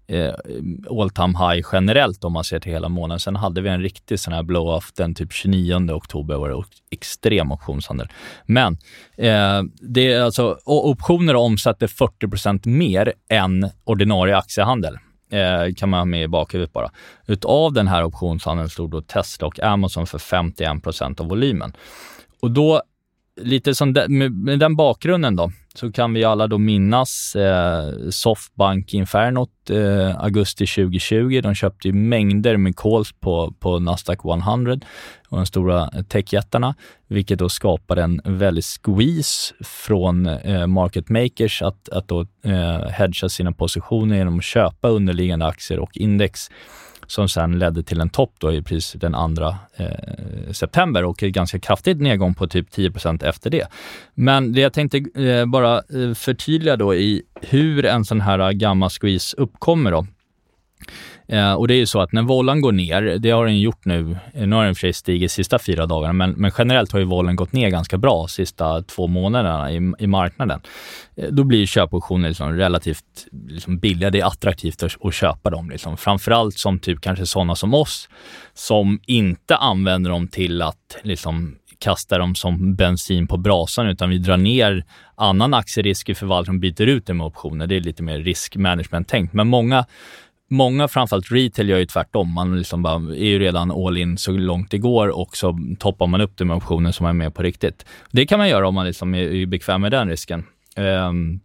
eh, 0.07 0.33
all 0.89 1.09
time 1.09 1.37
high 1.37 1.67
generellt 1.71 2.23
om 2.23 2.33
man 2.33 2.43
ser 2.43 2.59
till 2.59 2.71
hela 2.71 2.89
månaden. 2.89 3.19
Sen 3.19 3.35
hade 3.35 3.61
vi 3.61 3.69
en 3.69 3.81
riktig 3.81 4.19
sån 4.19 4.33
här 4.33 4.43
blow-off 4.43 4.91
den 4.95 5.15
typ 5.15 5.33
29 5.33 5.91
oktober 5.91 6.35
var 6.35 6.49
det 6.49 6.63
extrem 6.91 7.51
optionshandel. 7.51 8.07
Men 8.45 8.73
eh, 9.17 9.63
det 9.81 10.13
är 10.13 10.21
alltså, 10.21 10.57
optioner 10.65 11.35
omsatte 11.35 11.85
40% 11.85 12.67
mer 12.67 13.13
än 13.29 13.69
ordinarie 13.83 14.37
aktiehandel. 14.37 14.97
Eh, 15.32 15.73
kan 15.73 15.89
man 15.89 15.99
ha 15.99 16.05
med 16.05 16.23
i 16.23 16.27
bakhuvudet 16.27 16.73
bara. 16.73 16.91
Utav 17.27 17.73
den 17.73 17.88
här 17.88 18.03
optionshandeln 18.03 18.69
stod 18.69 18.91
då 18.91 19.01
Tesla 19.01 19.47
och 19.47 19.59
Amazon 19.59 20.07
för 20.07 20.17
51 20.17 20.84
procent 20.84 21.19
av 21.19 21.27
volymen. 21.27 21.73
Och 22.39 22.51
då, 22.51 22.82
lite 23.41 23.75
som 23.75 23.93
de, 23.93 24.07
med, 24.07 24.32
med 24.32 24.59
den 24.59 24.75
bakgrunden 24.75 25.36
då, 25.36 25.51
så 25.76 25.91
kan 25.91 26.13
vi 26.13 26.24
alla 26.24 26.47
då 26.47 26.57
minnas 26.57 27.36
eh, 27.36 28.09
Softbank 28.09 28.93
Infernot 28.93 29.70
eh, 29.70 30.24
augusti 30.24 30.65
2020. 30.65 31.41
De 31.43 31.55
köpte 31.55 31.88
ju 31.88 31.93
mängder 31.93 32.57
med 32.57 32.76
calls 32.76 33.11
på, 33.11 33.53
på 33.59 33.80
Nasdaq 33.80 34.20
100 34.26 34.80
och 35.30 35.38
de 35.38 35.45
stora 35.45 35.89
eh, 35.93 36.01
techjättarna, 36.03 36.76
vilket 37.07 37.39
då 37.39 37.49
skapade 37.49 38.03
en 38.03 38.22
väldig 38.24 38.63
squeeze 38.63 39.53
från 39.63 40.26
eh, 40.26 40.67
market 40.67 41.09
makers 41.09 41.61
att, 41.61 41.89
att 41.89 42.07
då 42.07 42.26
eh, 42.43 42.89
hedga 42.89 43.30
sina 43.30 43.51
positioner 43.51 44.17
genom 44.17 44.38
att 44.38 44.43
köpa 44.43 44.89
underliggande 44.89 45.45
aktier 45.45 45.80
och 45.80 45.97
index 45.97 46.49
som 47.12 47.30
sen 47.30 47.60
ledde 47.60 47.84
till 47.84 48.01
en 48.01 48.10
topp 48.10 48.34
då 48.38 48.53
i 48.53 48.62
pris 48.62 48.93
den 48.93 49.36
2 49.36 49.55
eh, 49.76 50.51
september 50.51 51.03
och 51.03 51.24
en 51.24 51.32
ganska 51.32 51.60
kraftig 51.60 52.01
nedgång 52.01 52.34
på 52.34 52.47
typ 52.47 52.70
10% 52.70 53.26
efter 53.26 53.49
det. 53.49 53.68
Men 54.14 54.53
det 54.53 54.62
jag 54.62 54.74
tänkte 54.74 54.97
eh, 54.97 55.45
bara 55.45 55.76
eh, 55.76 56.14
förtydliga 56.16 56.76
då 56.76 56.95
i 56.95 57.22
hur 57.41 57.86
en 57.86 58.05
sån 58.05 58.22
här 58.22 58.51
gamma 58.51 58.89
squeeze 58.89 59.38
uppkommer 59.38 59.91
då. 59.91 60.07
Eh, 61.30 61.53
och 61.53 61.67
det 61.67 61.73
är 61.73 61.77
ju 61.77 61.86
så 61.86 62.01
att 62.01 62.11
när 62.11 62.21
vollan 62.21 62.61
går 62.61 62.71
ner, 62.71 63.01
det 63.01 63.32
har 63.32 63.45
den 63.45 63.59
gjort 63.59 63.86
nu, 63.86 64.17
eh, 64.34 64.47
nu 64.47 64.55
har 64.55 64.65
den 64.65 64.75
för 64.75 64.80
sig 64.80 64.93
stigit 64.93 65.32
sista 65.32 65.59
fyra 65.59 65.86
dagarna, 65.86 66.13
men, 66.13 66.32
men 66.32 66.51
generellt 66.57 66.91
har 66.91 66.99
ju 66.99 67.05
vollen 67.05 67.36
gått 67.36 67.53
ner 67.53 67.69
ganska 67.69 67.97
bra 67.97 68.27
sista 68.27 68.82
två 68.82 69.07
månaderna 69.07 69.71
i, 69.71 69.93
i 69.99 70.07
marknaden. 70.07 70.61
Eh, 71.17 71.27
då 71.32 71.43
blir 71.43 71.65
köpoptioner 71.65 72.30
liksom 72.30 72.53
relativt 72.53 73.27
liksom 73.47 73.80
billiga, 73.80 74.09
det 74.09 74.19
är 74.19 74.25
attraktivt 74.25 74.84
att, 74.84 75.05
att 75.05 75.13
köpa 75.13 75.49
dem. 75.49 75.69
Liksom. 75.69 75.97
Framförallt 75.97 76.57
som 76.57 76.80
typ 76.80 77.01
kanske 77.01 77.25
sådana 77.25 77.55
som 77.55 77.73
oss, 77.73 78.09
som 78.53 78.99
inte 79.05 79.55
använder 79.55 80.11
dem 80.11 80.27
till 80.27 80.61
att 80.61 80.97
liksom 81.03 81.55
kasta 81.80 82.17
dem 82.17 82.36
som 82.36 82.75
bensin 82.75 83.27
på 83.27 83.38
brasan, 83.38 83.88
utan 83.88 84.09
vi 84.09 84.17
drar 84.17 84.38
ner 84.38 84.86
annan 85.15 85.53
aktierisk 85.53 86.09
i 86.09 86.15
förvaltningen 86.15 86.57
och 86.57 86.61
byter 86.61 86.88
ut 86.88 87.05
det 87.05 87.13
med 87.13 87.25
optioner. 87.25 87.67
Det 87.67 87.75
är 87.75 87.82
lite 87.82 88.03
mer 88.03 88.19
riskmanagement-tänkt. 88.19 89.34
Men 89.34 89.47
många 89.47 89.86
många, 90.49 90.87
framförallt 90.87 91.31
retail, 91.31 91.69
gör 91.69 91.77
ju 91.77 91.85
tvärtom. 91.85 92.33
Man 92.33 92.57
liksom 92.57 92.83
bara, 92.83 92.95
är 92.95 93.29
ju 93.29 93.39
redan 93.39 93.71
all 93.71 93.97
in 93.97 94.17
så 94.17 94.31
långt 94.31 94.71
det 94.71 94.77
går 94.77 95.07
och 95.07 95.37
så 95.37 95.59
toppar 95.79 96.07
man 96.07 96.21
upp 96.21 96.37
det 96.37 96.45
med 96.45 96.57
optioner 96.57 96.91
som 96.91 97.05
är 97.05 97.13
med 97.13 97.35
på 97.35 97.43
riktigt. 97.43 97.85
Det 98.11 98.25
kan 98.25 98.39
man 98.39 98.49
göra 98.49 98.67
om 98.67 98.75
man 98.75 98.85
liksom 98.85 99.15
är, 99.15 99.21
är 99.21 99.45
bekväm 99.45 99.81
med 99.81 99.91
den 99.91 100.09
risken. 100.09 100.45
Um, 100.77 101.39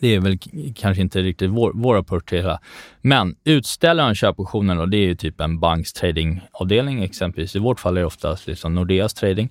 det 0.00 0.14
är 0.14 0.20
väl 0.20 0.38
kanske 0.74 1.02
inte 1.02 1.22
riktigt 1.22 1.50
vår, 1.50 1.72
vår 1.74 1.96
approach 1.96 2.24
till 2.24 2.36
det 2.36 2.42
hela. 2.42 2.60
Men 3.00 3.36
utställaren 3.44 4.14
köpoptionen 4.14 4.76
då, 4.76 4.86
det 4.86 4.96
är 4.96 5.06
ju 5.06 5.14
typ 5.14 5.40
en 5.40 5.60
banks 5.60 5.92
tradingavdelning 5.92 7.02
exempelvis. 7.02 7.56
I 7.56 7.58
vårt 7.58 7.80
fall 7.80 7.96
är 7.96 8.00
det 8.00 8.06
oftast 8.06 8.46
liksom 8.46 8.74
Nordeas 8.74 9.14
trading. 9.14 9.50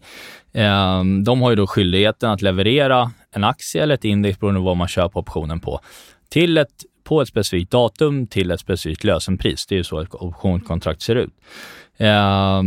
Um, 0.54 1.24
de 1.24 1.42
har 1.42 1.50
ju 1.50 1.56
då 1.56 1.68
skyldigheten 1.68 2.30
att 2.30 2.42
leverera 2.42 3.12
en 3.32 3.44
aktie 3.44 3.84
eller 3.84 3.96
ett 3.96 4.06
index 4.06 4.40
beroende 4.40 4.60
på 4.60 4.66
vad 4.66 4.78
man 4.78 4.88
köper 4.88 5.20
optionen 5.20 5.60
på 5.60 5.80
till 6.34 6.58
ett, 6.58 6.84
på 7.04 7.22
ett 7.22 7.28
specifikt 7.28 7.72
datum 7.72 8.28
till 8.28 8.52
ett 8.52 8.60
specifikt 8.60 9.04
lösenpris. 9.04 9.66
Det 9.66 9.76
är 9.76 9.78
ju 9.78 9.84
så 9.84 10.00
ett 10.00 10.16
optionskontrakt 10.16 11.02
ser 11.02 11.16
ut. 11.16 11.34
Eh, 11.98 12.62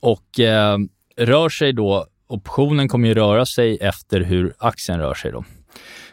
och 0.00 0.40
eh, 0.40 0.78
rör 1.16 1.48
sig 1.48 1.72
då, 1.72 2.06
optionen 2.26 2.88
kommer 2.88 3.08
ju 3.08 3.14
röra 3.14 3.46
sig 3.46 3.78
efter 3.80 4.20
hur 4.20 4.54
aktien 4.58 4.98
rör 4.98 5.14
sig 5.14 5.32
då. 5.32 5.44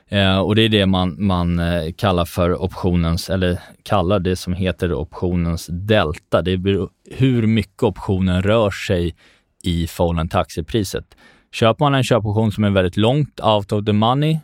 Eh, 0.09 0.39
och 0.39 0.55
det 0.55 0.61
är 0.61 0.69
det 0.69 0.85
man, 0.85 1.15
man 1.25 1.59
eh, 1.59 1.91
kallar 1.91 2.25
för 2.25 2.63
optionens, 2.63 3.29
eller 3.29 3.59
kallar 3.83 4.19
det 4.19 4.35
som 4.35 4.53
heter 4.53 4.93
optionens 4.93 5.67
delta. 5.71 6.41
Det 6.41 6.51
är 6.51 6.87
hur 7.11 7.47
mycket 7.47 7.83
optionen 7.83 8.41
rör 8.41 8.71
sig 8.71 9.15
i 9.63 9.87
förhållande 9.87 10.29
till 10.29 10.39
aktiepriset. 10.39 11.05
Köper 11.51 11.85
man 11.85 11.95
en 11.95 12.03
köpoption 12.03 12.51
som 12.51 12.63
är 12.63 12.69
väldigt 12.69 12.97
långt 12.97 13.39
out 13.39 13.71
of 13.71 13.85
the 13.85 13.93
money, 13.93 14.39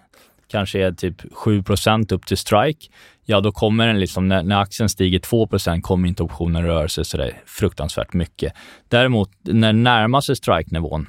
kanske 0.47 0.85
är 0.85 0.91
typ 0.91 1.21
7% 1.21 2.13
upp 2.13 2.25
till 2.25 2.37
strike, 2.37 2.87
ja 3.25 3.41
då 3.41 3.51
kommer 3.51 3.87
den 3.87 3.99
liksom, 3.99 4.27
när, 4.27 4.43
när 4.43 4.61
aktien 4.61 4.89
stiger 4.89 5.19
2% 5.19 5.81
kommer 5.81 6.07
inte 6.07 6.23
optionen 6.23 6.65
röra 6.65 6.87
sig 6.87 7.05
sådär 7.05 7.41
fruktansvärt 7.45 8.13
mycket. 8.13 8.53
Däremot 8.89 9.31
när 9.41 9.73
närmar 9.73 10.21
sig 10.21 10.35
strike-nivån, 10.35 11.07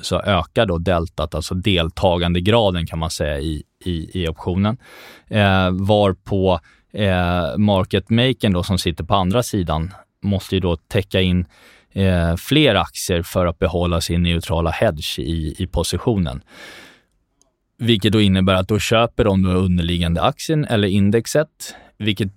så 0.00 0.20
ökar 0.20 0.66
då 0.66 0.78
deltat, 0.78 1.34
alltså 1.34 1.54
deltagandegraden 1.54 2.86
kan 2.86 2.98
man 2.98 3.10
säga 3.10 3.38
i, 3.38 3.62
i, 3.84 4.22
i 4.22 4.28
optionen. 4.28 4.76
Eh, 5.28 5.70
varpå 5.70 6.60
eh, 6.92 7.56
market 7.56 8.10
makern 8.10 8.52
då 8.52 8.62
som 8.62 8.78
sitter 8.78 9.04
på 9.04 9.14
andra 9.14 9.42
sidan 9.42 9.92
måste 10.22 10.54
ju 10.54 10.60
då 10.60 10.76
täcka 10.76 11.20
in 11.20 11.46
eh, 11.92 12.36
fler 12.36 12.74
aktier 12.74 13.22
för 13.22 13.46
att 13.46 13.58
behålla 13.58 14.00
sin 14.00 14.22
neutrala 14.22 14.70
hedge 14.70 15.18
i, 15.18 15.54
i 15.58 15.66
positionen. 15.66 16.42
Vilket 17.78 18.12
då 18.12 18.20
innebär 18.20 18.54
att 18.54 18.68
då 18.68 18.78
köper 18.78 19.24
de 19.24 19.42
den 19.42 19.56
underliggande 19.56 20.22
aktien 20.22 20.64
eller 20.64 20.88
indexet, 20.88 21.74
vilket 21.98 22.32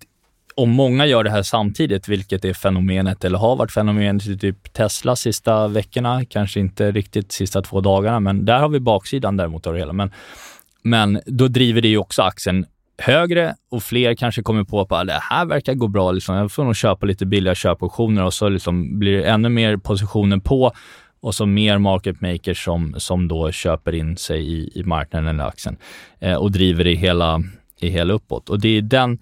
om 0.55 0.69
många 0.69 1.05
gör 1.05 1.23
det 1.23 1.29
här 1.29 1.41
samtidigt, 1.41 2.07
vilket 2.07 2.45
är 2.45 2.53
fenomenet 2.53 3.23
eller 3.23 3.37
har 3.37 3.55
varit 3.55 3.71
fenomenet 3.71 4.27
i 4.27 4.37
typ 4.37 4.73
Tesla 4.73 5.15
sista 5.15 5.67
veckorna, 5.67 6.25
kanske 6.25 6.59
inte 6.59 6.91
riktigt 6.91 7.31
sista 7.31 7.61
två 7.61 7.81
dagarna, 7.81 8.19
men 8.19 8.45
där 8.45 8.59
har 8.59 8.69
vi 8.69 8.79
baksidan 8.79 9.37
däremot 9.37 9.67
av 9.67 9.73
det 9.73 9.79
hela. 9.79 9.93
Men, 9.93 10.11
men 10.81 11.21
då 11.25 11.47
driver 11.47 11.81
det 11.81 11.87
ju 11.87 11.97
också 11.97 12.21
aktien 12.21 12.65
högre 12.97 13.55
och 13.71 13.83
fler 13.83 14.15
kanske 14.15 14.41
kommer 14.41 14.63
på 14.63 14.81
att 14.81 15.07
det 15.07 15.19
här 15.21 15.45
verkar 15.45 15.73
gå 15.73 15.87
bra. 15.87 16.11
Liksom. 16.11 16.35
Jag 16.35 16.51
får 16.51 16.63
nog 16.63 16.75
köpa 16.75 17.05
lite 17.05 17.25
billiga 17.25 17.55
köpoptioner 17.55 18.23
och 18.23 18.33
så 18.33 18.49
liksom 18.49 18.99
blir 18.99 19.17
det 19.17 19.23
ännu 19.23 19.49
mer 19.49 19.77
positioner 19.77 20.37
på 20.37 20.71
och 21.21 21.35
så 21.35 21.45
mer 21.45 21.77
market 21.77 22.21
makers 22.21 22.63
som, 22.65 22.95
som 22.97 23.27
då 23.27 23.51
köper 23.51 23.95
in 23.95 24.17
sig 24.17 24.53
i, 24.53 24.71
i 24.79 24.83
marknaden 24.83 25.27
eller 25.27 25.43
aktien 25.43 25.77
eh, 26.19 26.35
och 26.35 26.51
driver 26.51 26.83
det 26.83 26.95
hela, 26.95 27.43
i 27.79 27.89
hela 27.89 28.13
uppåt. 28.13 28.49
Och 28.49 28.59
det 28.59 28.77
är 28.77 28.81
den 28.81 29.19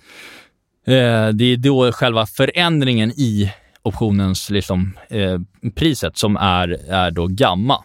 Eh, 0.87 1.27
det 1.27 1.45
är 1.45 1.57
då 1.57 1.91
själva 1.91 2.25
förändringen 2.25 3.11
i 3.11 3.51
optionens 3.81 4.49
liksom, 4.49 4.97
eh, 5.09 5.39
priset 5.75 6.17
som 6.17 6.37
är, 6.37 6.69
är 6.89 7.11
då 7.11 7.27
gamma. 7.27 7.83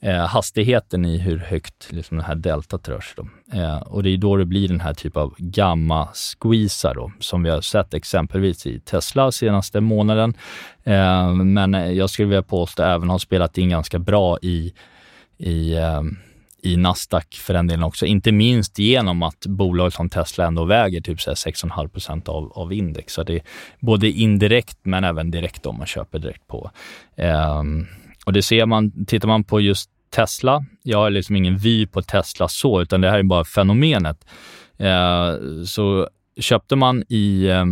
Eh, 0.00 0.26
hastigheten 0.26 1.04
i 1.04 1.18
hur 1.18 1.38
högt 1.38 1.92
liksom, 1.92 2.16
det 2.16 2.22
här 2.22 2.34
deltat 2.34 2.88
rör 2.88 3.00
sig. 3.00 3.14
Då. 3.16 3.58
Eh, 3.58 3.78
och 3.78 4.02
det 4.02 4.10
är 4.10 4.16
då 4.16 4.36
det 4.36 4.44
blir 4.44 4.68
den 4.68 4.80
här 4.80 4.94
typen 4.94 5.22
av 5.22 5.34
gamma-squeezar 5.38 6.94
då, 6.94 7.12
som 7.20 7.42
vi 7.42 7.50
har 7.50 7.60
sett 7.60 7.94
exempelvis 7.94 8.66
i 8.66 8.80
Tesla 8.80 9.32
senaste 9.32 9.80
månaden. 9.80 10.34
Eh, 10.84 11.34
men 11.34 11.96
jag 11.96 12.10
skulle 12.10 12.28
vilja 12.28 12.42
påstå 12.42 12.82
även 12.82 13.10
har 13.10 13.18
spelat 13.18 13.58
in 13.58 13.68
ganska 13.68 13.98
bra 13.98 14.38
i, 14.42 14.74
i 15.38 15.74
eh, 15.74 16.02
i 16.62 16.76
Nasdaq 16.76 17.34
för 17.34 17.54
den 17.54 17.66
delen 17.66 17.82
också. 17.82 18.06
Inte 18.06 18.32
minst 18.32 18.78
genom 18.78 19.22
att 19.22 19.46
bolag 19.46 19.92
som 19.92 20.08
Tesla 20.08 20.46
ändå 20.46 20.64
väger 20.64 21.00
typ 21.00 21.18
6,5 21.18 21.88
procent 21.88 22.28
av, 22.28 22.52
av 22.54 22.72
index. 22.72 23.12
Så 23.12 23.22
det 23.22 23.34
är 23.34 23.42
både 23.80 24.10
indirekt 24.10 24.78
men 24.82 25.04
även 25.04 25.30
direkt 25.30 25.66
om 25.66 25.78
man 25.78 25.86
köper 25.86 26.18
direkt 26.18 26.46
på. 26.46 26.70
eh, 27.16 27.62
och 28.26 28.32
det 28.32 28.42
ser 28.42 28.66
man, 28.66 29.04
tittar 29.06 29.28
man 29.28 29.44
på 29.44 29.60
just 29.60 29.90
Tesla, 30.10 30.64
jag 30.82 30.98
har 30.98 31.10
liksom 31.10 31.36
ingen 31.36 31.56
vy 31.56 31.86
på 31.86 32.02
Tesla 32.02 32.48
så, 32.48 32.82
utan 32.82 33.00
det 33.00 33.10
här 33.10 33.18
är 33.18 33.22
bara 33.22 33.44
fenomenet. 33.44 34.26
Eh, 34.78 35.34
så 35.66 36.08
köpte 36.40 36.76
man 36.76 37.04
i, 37.08 37.46
eh, 37.46 37.64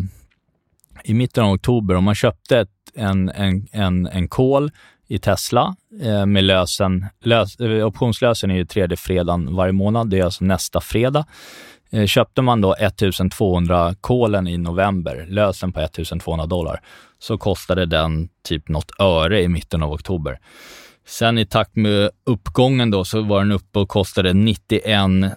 i 1.04 1.14
mitten 1.14 1.44
av 1.44 1.52
oktober, 1.52 1.94
om 1.94 2.04
man 2.04 2.14
köpte 2.14 2.58
ett, 2.58 2.70
en, 2.94 3.28
en, 3.28 3.66
en, 3.72 4.06
en 4.06 4.28
call 4.28 4.70
i 5.08 5.18
Tesla 5.18 5.76
eh, 6.02 6.26
med 6.26 6.44
lösen. 6.44 7.06
Lös, 7.24 7.60
eh, 7.60 7.86
optionslösen 7.86 8.50
är 8.50 8.54
ju 8.54 8.64
tredje 8.64 8.96
fredagen 8.96 9.54
varje 9.54 9.72
månad. 9.72 10.10
Det 10.10 10.18
är 10.18 10.24
alltså 10.24 10.44
nästa 10.44 10.80
fredag. 10.80 11.26
Eh, 11.90 12.06
köpte 12.06 12.42
man 12.42 12.60
då 12.60 12.74
1200 12.74 13.94
kolen 14.00 14.48
i 14.48 14.58
november, 14.58 15.26
lösen 15.28 15.72
på 15.72 15.80
1200 15.80 16.46
dollar, 16.46 16.80
så 17.18 17.38
kostade 17.38 17.86
den 17.86 18.28
typ 18.48 18.68
något 18.68 19.00
öre 19.00 19.42
i 19.42 19.48
mitten 19.48 19.82
av 19.82 19.92
oktober. 19.92 20.38
Sen 21.06 21.38
i 21.38 21.46
takt 21.46 21.76
med 21.76 22.10
uppgången 22.26 22.90
då 22.90 23.04
så 23.04 23.22
var 23.22 23.38
den 23.38 23.52
uppe 23.52 23.78
och 23.78 23.88
kostade 23.88 24.32
91 24.32 24.82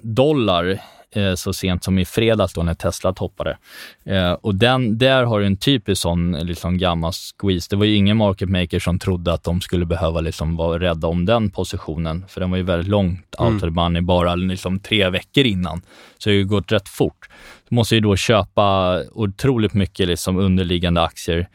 dollar 0.02 0.82
eh, 1.16 1.34
så 1.36 1.54
sent 1.54 1.84
som 1.84 2.00
i 2.00 2.06
fredags 2.06 2.54
då 2.54 2.64
när 2.64 2.74
Tesla 2.74 3.14
toppade. 3.14 3.58
Eh, 4.06 4.32
och 4.32 4.56
den, 4.56 4.98
där 4.98 5.24
har 5.24 5.40
du 5.40 5.46
en 5.46 5.58
typisk 5.58 6.02
sån 6.02 6.32
liksom 6.32 6.78
gammal 6.78 7.12
squeeze. 7.14 7.68
Det 7.70 7.76
var 7.76 7.86
ju 7.86 7.96
ingen 7.96 8.18
market 8.18 8.50
maker 8.50 8.80
som 8.80 9.00
trodde 9.00 9.34
att 9.34 9.44
de 9.44 9.62
skulle 9.62 9.86
behöva 9.86 10.22
liksom 10.22 10.56
vara 10.56 10.80
rädda 10.80 11.08
om 11.08 11.26
den 11.26 11.50
positionen, 11.50 12.26
för 12.28 12.42
den 12.42 12.52
var 12.52 12.58
ju 12.58 12.64
väldigt 12.64 12.88
långt 12.88 13.36
mm. 13.40 13.54
out 13.54 13.64
of 13.64 13.68
the 13.68 13.74
money 13.74 14.02
bara 14.02 14.36
liksom 14.36 14.80
tre 14.80 15.10
veckor 15.10 15.46
innan. 15.46 15.82
Så 16.18 16.30
det 16.30 16.36
har 16.36 16.38
ju 16.38 16.46
gått 16.46 16.72
rätt 16.72 16.90
fort. 16.90 17.30
Du 17.70 17.76
måste 17.76 17.96
ju 17.96 18.02
då 18.02 18.16
köpa 18.16 19.00
otroligt 19.12 19.74
mycket 19.74 20.08
liksom 20.08 20.38
underliggande 20.38 21.02
aktier. 21.02 21.48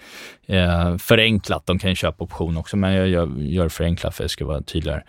Eh, 0.46 0.96
förenklat, 0.96 1.66
de 1.66 1.78
kan 1.78 1.90
ju 1.90 1.96
köpa 1.96 2.24
option 2.24 2.56
också, 2.56 2.76
men 2.76 2.92
jag 2.92 3.08
gör, 3.08 3.28
gör 3.38 3.68
förenklat 3.68 4.14
för 4.14 4.24
att 4.24 4.28
det 4.28 4.32
ska 4.32 4.46
vara 4.46 4.62
tydligare. 4.62 5.02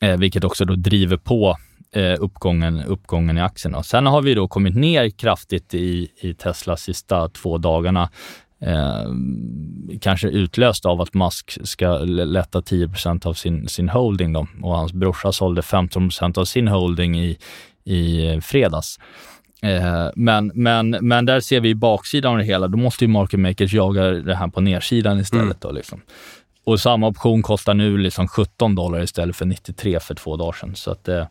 Eh, 0.00 0.16
vilket 0.16 0.44
också 0.44 0.64
då 0.64 0.74
driver 0.74 1.16
på 1.16 1.56
eh, 1.92 2.14
uppgången, 2.20 2.82
uppgången 2.82 3.38
i 3.38 3.40
aktierna. 3.40 3.82
Sen 3.82 4.06
har 4.06 4.22
vi 4.22 4.34
då 4.34 4.48
kommit 4.48 4.76
ner 4.76 5.10
kraftigt 5.10 5.74
i, 5.74 6.10
i 6.20 6.34
Tesla 6.34 6.76
sista 6.76 7.28
två 7.28 7.58
dagarna. 7.58 8.10
Eh, 8.60 9.04
kanske 10.00 10.28
utlöst 10.28 10.86
av 10.86 11.00
att 11.00 11.14
Musk 11.14 11.58
ska 11.62 11.98
lätta 11.98 12.60
10% 12.60 13.26
av 13.26 13.34
sin, 13.34 13.68
sin 13.68 13.88
holding 13.88 14.32
då, 14.32 14.46
och 14.62 14.76
hans 14.76 14.92
brorsa 14.92 15.32
sålde 15.32 15.60
15% 15.60 16.38
av 16.38 16.44
sin 16.44 16.68
holding 16.68 17.20
i, 17.20 17.38
i 17.84 18.40
fredags. 18.40 18.98
Eh, 19.62 20.08
men, 20.14 20.52
men, 20.54 20.90
men 20.90 21.26
där 21.26 21.40
ser 21.40 21.60
vi 21.60 21.74
baksidan 21.74 22.32
av 22.32 22.38
det 22.38 22.44
hela. 22.44 22.68
Då 22.68 22.78
måste 22.78 23.04
ju 23.04 23.08
market 23.08 23.40
makers 23.40 23.72
jaga 23.72 24.02
det 24.02 24.34
här 24.34 24.48
på 24.48 24.60
nedsidan 24.60 25.20
istället. 25.20 25.44
Mm. 25.44 25.56
Då, 25.60 25.70
liksom. 25.70 26.00
Och 26.64 26.80
samma 26.80 27.06
option 27.06 27.42
kostar 27.42 27.74
nu 27.74 27.98
liksom 27.98 28.28
17 28.28 28.74
dollar 28.74 29.02
istället 29.02 29.36
för 29.36 29.46
93 29.46 30.00
för 30.00 30.14
två 30.14 30.36
dagar 30.36 30.52
sedan. 30.52 30.74
Så 30.74 30.90
att, 30.90 31.08
eh, 31.08 31.26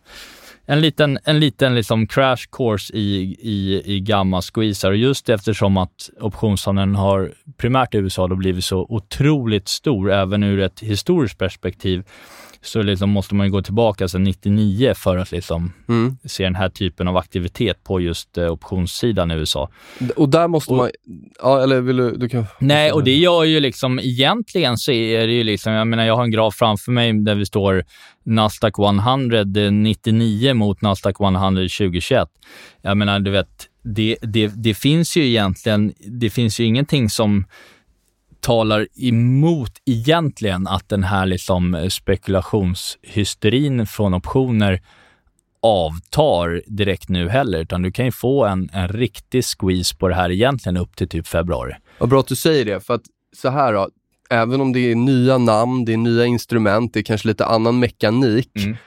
en 0.69 0.81
liten, 0.81 1.19
en 1.23 1.39
liten 1.39 1.75
liksom 1.75 2.07
crash 2.07 2.47
course 2.51 2.93
i, 2.93 3.35
i, 3.39 3.81
i 3.85 3.99
gamma-squeezar. 3.99 4.91
Och 4.91 4.97
just 4.97 5.29
eftersom 5.29 5.77
att 5.77 6.09
optionshandeln 6.19 6.95
har 6.95 7.33
primärt 7.57 7.95
i 7.95 7.97
USA 7.97 8.27
då 8.27 8.35
blivit 8.35 8.65
så 8.65 8.85
otroligt 8.89 9.67
stor, 9.67 10.11
även 10.11 10.43
ur 10.43 10.59
ett 10.59 10.79
historiskt 10.79 11.37
perspektiv, 11.37 12.03
så 12.67 12.81
liksom 12.81 13.09
måste 13.09 13.35
man 13.35 13.51
gå 13.51 13.61
tillbaka 13.61 14.07
sedan 14.07 14.23
99 14.23 14.93
för 14.93 15.17
att 15.17 15.31
liksom 15.31 15.73
mm. 15.89 16.17
se 16.23 16.43
den 16.43 16.55
här 16.55 16.69
typen 16.69 17.07
av 17.07 17.17
aktivitet 17.17 17.83
på 17.83 18.01
just 18.01 18.37
eh, 18.37 18.51
optionssidan 18.51 19.31
i 19.31 19.33
USA. 19.33 19.69
Och 20.15 20.29
där 20.29 20.47
måste 20.47 20.71
och, 20.71 20.77
man... 20.77 20.89
Ja, 21.41 21.63
eller 21.63 21.81
vill 21.81 21.97
du... 21.97 22.17
du 22.17 22.29
kan, 22.29 22.45
nej, 22.59 22.91
och 22.91 23.03
det 23.03 23.15
gör 23.15 23.43
ju 23.43 23.59
liksom... 23.59 23.99
Egentligen 23.99 24.77
så 24.77 24.91
är 24.91 25.27
det 25.27 25.33
ju 25.33 25.43
liksom... 25.43 25.73
Jag 25.73 25.87
menar, 25.87 26.05
jag 26.05 26.15
har 26.15 26.23
en 26.23 26.31
graf 26.31 26.55
framför 26.55 26.91
mig 26.91 27.13
där 27.13 27.35
vi 27.35 27.45
står 27.45 27.83
Nasdaq 28.23 28.79
100 28.79 29.43
99 29.71 30.53
mot 30.53 30.81
Nasdaq 30.81 31.21
100 31.21 31.49
2021. 31.49 32.27
Jag 32.81 32.97
menar, 32.97 33.19
du 33.19 33.31
vet, 33.31 33.67
det, 33.83 34.17
det, 34.21 34.47
det 34.47 34.73
finns 34.73 35.17
ju 35.17 35.27
egentligen... 35.27 35.93
Det 35.99 36.29
finns 36.29 36.59
ju 36.59 36.63
ingenting 36.63 37.09
som 37.09 37.45
talar 38.39 38.87
emot 38.95 39.71
egentligen 39.85 40.67
att 40.67 40.89
den 40.89 41.03
här 41.03 41.25
liksom 41.25 41.87
spekulationshysterin 41.91 43.87
från 43.87 44.13
optioner 44.13 44.81
avtar 45.61 46.61
direkt 46.67 47.09
nu 47.09 47.29
heller, 47.29 47.59
utan 47.59 47.81
du 47.81 47.91
kan 47.91 48.05
ju 48.05 48.11
få 48.11 48.45
en, 48.45 48.69
en 48.73 48.87
riktig 48.87 49.43
squeeze 49.45 49.95
på 49.97 50.07
det 50.07 50.15
här 50.15 50.31
egentligen 50.31 50.77
upp 50.77 50.95
till 50.95 51.09
typ 51.09 51.27
februari. 51.27 51.73
Vad 51.97 52.09
bra 52.09 52.19
att 52.19 52.27
du 52.27 52.35
säger 52.35 52.65
det, 52.65 52.79
för 52.79 52.93
att 52.93 53.01
så 53.35 53.49
här 53.49 53.73
då, 53.73 53.89
även 54.29 54.61
om 54.61 54.73
det 54.73 54.91
är 54.91 54.95
nya 54.95 55.37
namn, 55.37 55.85
det 55.85 55.93
är 55.93 55.97
nya 55.97 56.25
instrument, 56.25 56.93
det 56.93 56.99
är 56.99 57.03
kanske 57.03 57.27
lite 57.27 57.45
annan 57.45 57.79
mekanik, 57.79 58.51
Mm. 58.55 58.77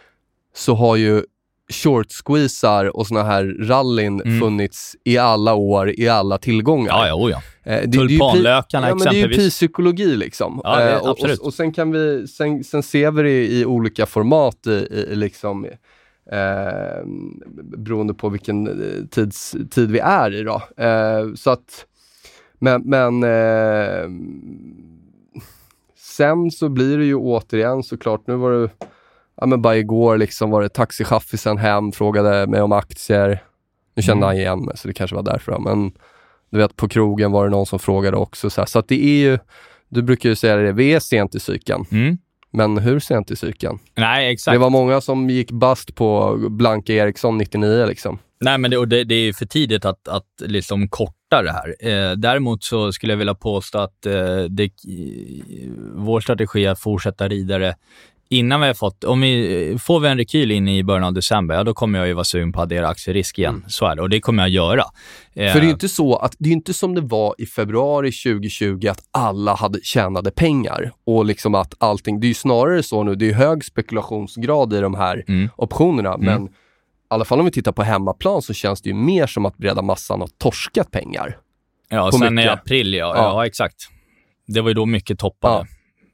så 0.55 0.75
har 0.75 0.97
ju 0.97 1.23
short 1.71 2.07
squeezar 2.25 2.97
och 2.97 3.07
såna 3.07 3.23
här 3.23 3.45
rallyn 3.61 4.21
Mm. 4.21 4.41
funnits 4.41 4.97
i 5.05 5.19
alla 5.19 5.55
år, 5.55 6.01
i 6.01 6.09
alla 6.09 6.39
tillgångar. 6.39 6.89
Ja, 6.91 7.07
ja, 7.07 7.15
oh 7.15 7.31
ja. 7.31 7.43
Eh, 7.63 7.81
det- 7.81 7.87
det 7.87 7.99
är 7.99 8.03
ju 8.03 8.09
Tulpanlökarna 8.09 8.89
ja, 8.89 8.95
men 8.95 8.99
Det 9.05 9.09
är 9.11 9.13
ju 9.13 9.19
exempelvis. 9.19 9.37
prispsykologi 9.39 10.17
liksom. 10.17 10.61
Ja, 10.65 10.77
det 10.79 10.91
Eh, 10.93 10.99
och, 11.03 11.21
och, 11.25 11.31
och 11.47 11.55
sen 11.55 11.73
kan 11.73 11.91
vi, 11.93 12.29
sen, 12.29 12.65
sen 12.65 12.83
ser 12.83 13.11
vi 13.11 13.23
det 13.23 13.47
i 13.47 13.65
olika 13.65 14.07
format 14.07 14.67
i, 14.67 14.71
i, 14.71 15.07
i 15.13 15.17
liksom 15.17 15.65
eh, 16.33 17.05
beroende 17.63 18.15
på 18.15 18.29
vilken 18.29 18.67
eh, 18.67 19.05
tids, 19.11 19.57
tid 19.71 19.91
vi 19.91 19.99
är 19.99 20.35
i 20.35 20.43
då. 20.43 20.63
Eh, 20.85 21.35
så 21.35 21.51
att, 21.51 21.87
men, 22.59 22.83
men 22.83 23.23
eh, 23.23 24.09
sen 25.97 26.51
så 26.51 26.69
blir 26.69 26.99
det 26.99 27.05
ju 27.05 27.15
återigen 27.15 27.83
såklart, 27.83 28.27
nu 28.27 28.35
var 28.35 28.53
det, 28.53 28.69
ja 29.41 29.47
men 29.47 29.63
bara 29.63 29.77
igår 29.77 30.19
liksom 30.19 30.51
var 30.51 30.63
det 30.63 30.69
taxichaffisen 30.69 31.59
hem, 31.59 31.93
frågade 31.93 32.47
mig 32.47 32.63
om 32.63 32.73
aktier. 32.73 33.43
Nu 33.97 34.03
kände 34.03 34.27
Mm. 34.27 34.27
han 34.27 34.37
igen 34.37 34.61
mig 34.65 34.77
så 34.77 34.89
det 34.89 34.95
kanske 34.95 35.17
var 35.17 35.23
därför. 35.23 35.59
Men 35.59 35.93
du 36.51 36.59
vet 36.59 36.77
på 36.77 36.89
krogen 36.89 37.33
var 37.33 37.45
det 37.45 37.51
någon 37.51 37.67
som 37.67 37.79
frågade 37.79 38.17
också. 38.17 38.51
Så, 38.51 38.61
här. 38.61 38.67
så 38.67 38.79
att 38.79 38.89
det 38.89 39.05
är 39.05 39.31
ju, 39.31 39.39
du 39.89 40.03
brukar 40.03 40.29
ju 40.29 40.35
säga 40.35 40.57
det, 40.57 40.73
vi 40.73 40.93
är 40.95 41.01
sent 41.01 41.35
i 41.35 41.41
cykeln. 41.41 41.85
Mm. 41.93 42.19
Men 42.53 42.79
hur 42.79 43.01
sent 43.01 43.31
i 43.31 43.37
cykeln? 43.37 43.79
Nej, 43.95 44.33
exakt. 44.33 44.55
Det 44.55 44.59
var 44.59 44.71
många 44.71 45.01
som 45.01 45.31
gick 45.31 45.51
bast 45.51 45.95
på 45.95 46.37
Blanke 46.51 46.93
Eriksson 46.93 47.39
99 47.39 47.87
liksom. 47.87 48.19
Nej, 48.41 48.59
men 48.59 48.71
det, 48.71 48.77
och 48.77 48.89
det, 48.89 49.05
det 49.05 49.15
är 49.15 49.33
för 49.33 49.47
tidigt 49.47 49.85
att, 49.85 50.09
att 50.09 50.27
liksom 50.39 50.89
korta 50.89 51.43
det 51.43 51.53
här. 51.53 51.75
Eh, 51.81 52.13
däremot 52.17 52.65
så 52.65 52.93
skulle 52.93 53.13
jag 53.13 53.19
vilja 53.19 53.35
påstå 53.35 53.79
att 53.79 54.07
eh, 54.07 54.13
det, 54.51 54.65
eh, 54.65 54.71
vår 55.95 56.21
strategi 56.21 56.65
är 56.67 56.71
att 56.71 56.81
fortsätta 56.81 57.29
rida 57.29 57.59
det 57.59 57.75
innan 58.31 58.61
vi 58.61 58.67
har 58.67 58.75
fått, 58.75 59.05
om 59.05 59.21
vi 59.21 59.77
får 59.81 60.01
vi 60.01 60.09
en 60.09 60.17
rekyl 60.19 60.51
in 60.51 60.69
i 60.69 60.83
början 60.85 61.05
av 61.05 61.13
december, 61.13 61.55
ja 61.55 61.65
då 61.65 61.75
kommer 61.75 61.99
jag 61.99 62.09
ju 62.09 62.15
vara 62.15 62.25
sugen 62.25 62.53
på 62.53 62.59
att 62.61 62.63
addera 62.63 62.89
aktierisk 62.89 63.39
igen. 63.39 63.65
Så 63.69 63.87
är 63.87 63.97
det, 63.97 64.03
och 64.03 64.11
det 64.11 64.21
kommer 64.21 64.43
jag 64.43 64.51
göra. 64.51 64.83
Eh, 65.35 65.53
För 65.53 65.59
det 65.61 65.65
är 65.65 65.67
ju 65.67 65.71
inte 65.71 65.89
så 65.89 66.17
att, 66.17 66.35
det 66.39 66.49
är 66.49 66.53
inte 66.53 66.75
som 66.75 66.95
det 66.95 67.01
var 67.01 67.35
i 67.39 67.47
februari 67.47 68.13
2020 68.13 68.87
att 68.91 69.01
alla 69.11 69.55
hade 69.55 69.79
tjänade 69.83 70.31
pengar 70.31 70.93
och 71.07 71.25
liksom 71.25 71.55
att 71.55 71.75
allting, 71.79 72.21
det 72.21 72.27
är 72.27 72.29
ju 72.29 72.35
snarare 72.35 72.83
så 72.83 73.05
nu, 73.05 73.15
det 73.15 73.29
är 73.31 73.35
hög 73.35 73.65
spekulationsgrad 73.65 74.73
i 74.73 74.81
de 74.81 74.95
här 74.95 75.25
Mm. 75.29 75.49
optionerna, 75.57 76.17
men 76.17 76.45
i 76.47 76.49
alla 77.09 77.25
fall 77.25 77.39
om 77.39 77.45
vi 77.45 77.51
tittar 77.53 77.73
på 77.73 77.83
hemmaplan 77.83 78.43
så 78.43 78.53
känns 78.55 78.83
det 78.83 78.89
ju 78.89 78.95
mer 78.95 79.27
som 79.27 79.47
att 79.47 79.57
breda 79.57 79.83
massan 79.83 80.21
har 80.21 80.29
torskat 80.39 80.91
pengar. 80.91 81.37
ja, 81.89 82.13
sen 82.13 82.27
i 82.27 82.31
mycket. 82.31 82.53
april, 82.53 82.95
ja, 82.95 83.13
Ja. 83.17 83.23
ja. 83.23 83.47
exakt. 83.47 83.77
Det 84.47 84.61
var 84.61 84.69
ju 84.69 84.75
då 84.75 84.87
mycket 84.87 85.19
toppade. 85.19 85.67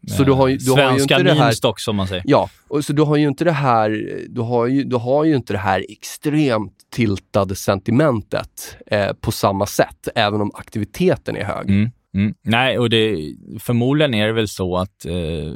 Så 0.07 0.25
du 0.25 0.33
har 0.33 0.37
du 0.37 0.43
har 0.43 0.49
ju 0.49 0.59
Svenska 0.59 1.15
inte 1.15 1.23
det 1.23 1.33
här... 1.33 1.39
meme-stock 1.39 1.81
som 1.81 1.97
man 1.97 2.09
säger. 2.09 2.25
Ja, 2.27 2.51
och 2.69 2.85
så 2.85 2.93
du 2.93 3.03
har 3.03 3.17
ju 3.17 3.29
inte 3.29 3.45
det 3.45 3.53
här, 3.53 3.91
du 4.29 4.41
har 4.41 4.67
ju, 4.67 4.85
du 4.85 4.97
har 4.97 5.25
ju 5.25 5.37
inte 5.37 5.53
det 5.53 5.59
här 5.59 5.85
extremt 5.89 6.73
tiltade 6.93 7.57
sentimentet 7.57 8.77
eh, 8.87 9.13
på 9.13 9.33
samma 9.33 9.67
sätt, 9.67 10.09
även 10.15 10.41
om 10.41 10.51
aktiviteten 10.55 11.37
är 11.37 11.45
hög. 11.45 11.71
Mm. 11.71 11.91
Mm. 12.17 12.35
Nej, 12.43 12.79
och 12.79 12.91
det, 12.91 13.17
förmodligen 13.61 14.15
är 14.15 14.27
det 14.27 14.33
väl 14.33 14.49
så 14.49 14.77
att 14.77 15.05
eh, 15.07 15.53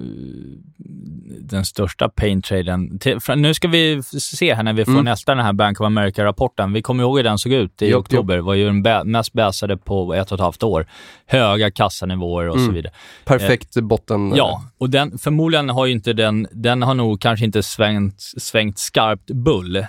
den 1.40 1.64
största 1.64 2.08
pain-traden... 2.08 2.98
Nu 3.36 3.54
ska 3.54 3.68
vi 3.68 4.02
se 4.02 4.54
här 4.54 4.62
när 4.62 4.72
vi 4.72 4.84
får 4.84 4.92
Mm. 4.92 5.04
nästa 5.04 5.34
den 5.34 5.44
här 5.44 5.52
Bank 5.52 5.80
of 5.80 5.84
America-rapporten. 5.86 6.72
Vi 6.72 6.82
kommer 6.82 7.02
ihåg 7.04 7.16
hur 7.18 7.24
den 7.24 7.38
såg 7.38 7.52
ut 7.52 7.82
i 7.82 7.90
Japp, 7.90 7.98
oktober. 8.00 8.36
Det 8.36 8.42
var 8.42 8.54
ju 8.54 8.64
den 8.66 8.84
bä- 8.86 9.04
mest 9.04 9.32
bäsade 9.32 9.76
på 9.76 10.14
ett 10.14 10.32
och 10.32 10.38
ett 10.38 10.40
halvt 10.42 10.62
år. 10.62 10.86
Höga 11.26 11.70
kassanivåer 11.70 12.48
och 12.48 12.54
så 12.54 12.60
Mm. 12.62 12.74
vidare. 12.74 12.92
Perfekt 13.24 13.74
botten. 13.80 14.32
Ja, 14.36 14.62
och 14.78 14.90
den, 14.90 15.18
förmodligen 15.18 15.68
har 15.70 15.86
ju 15.86 15.92
inte 15.92 16.12
den, 16.12 16.46
den 16.52 16.82
har 16.82 16.94
nog 16.94 17.20
kanske 17.20 17.44
inte 17.46 17.62
svängt, 17.62 18.20
svängt 18.20 18.78
skarpt 18.78 19.30
bull. 19.30 19.76
Eh, 19.76 19.86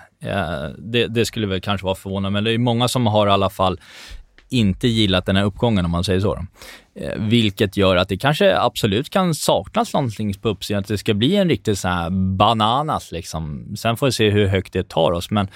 det, 0.78 1.08
det 1.08 1.26
skulle 1.26 1.48
väl 1.48 1.62
kanske 1.62 1.86
vara 1.86 1.96
förvånande, 1.96 2.30
men 2.30 2.44
det 2.44 2.52
är 2.54 2.58
många 2.58 2.88
som 2.88 3.08
har 3.08 3.28
i 3.28 3.30
alla 3.30 3.50
fall 3.50 3.80
inte 4.52 4.88
gillat 4.88 5.26
den 5.26 5.36
här 5.36 5.44
uppgången 5.44 5.86
om 5.86 5.92
man 5.92 6.04
säger 6.04 6.20
så. 6.20 6.36
Då. 6.36 6.46
Eh, 7.02 7.14
vilket 7.20 7.78
gör 7.78 7.96
att 7.96 8.10
det 8.10 8.18
kanske 8.18 8.58
absolut 8.58 9.10
kan 9.10 9.36
saknas 9.36 9.94
någonting 9.94 10.34
på 10.34 10.50
uppsidan, 10.50 10.80
att 10.80 10.88
det 10.88 10.98
ska 10.98 11.14
bli 11.14 11.36
en 11.36 11.50
riktig 11.50 11.78
sån 11.78 11.92
här 11.92 12.10
bananas 12.36 13.12
liksom. 13.12 13.74
Sen 13.78 13.98
får 13.98 14.06
vi 14.06 14.12
se 14.12 14.30
hur 14.30 14.48
högt 14.48 14.74
det 14.74 14.90
tar 14.90 15.12
oss, 15.12 15.32
men 15.32 15.48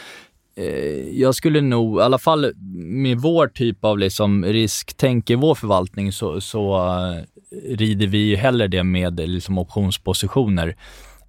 eh, 0.57 1.19
jag 1.19 1.35
skulle 1.35 1.61
nog, 1.61 1.99
i 1.99 2.01
alla 2.01 2.17
fall 2.17 2.53
med 2.75 3.17
vår 3.17 3.47
typ 3.47 3.85
av 3.85 3.97
liksom 3.99 4.45
risktänk 4.45 5.29
i 5.29 5.35
vår 5.35 5.55
förvaltning, 5.55 6.11
så, 6.11 6.41
så 6.41 6.75
eh, 6.75 7.23
rider 7.75 8.07
vi 8.07 8.17
ju 8.17 8.35
hellre 8.35 8.67
det 8.67 8.83
med 8.83 9.29
liksom 9.29 9.57
optionspositioner. 9.57 10.75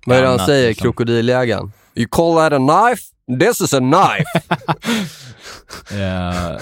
Vad 0.06 0.18
är 0.18 0.22
det 0.22 0.28
han 0.28 0.38
säger, 0.38 0.68
liksom- 0.68 0.84
krokodiljägaren? 0.84 1.72
You 1.94 2.08
call 2.10 2.36
that 2.36 2.52
a 2.52 2.58
knife? 2.58 3.02
This 3.40 3.60
is 3.60 3.74
a 3.74 3.78
knife! 3.78 4.56
Eh, 5.90 6.58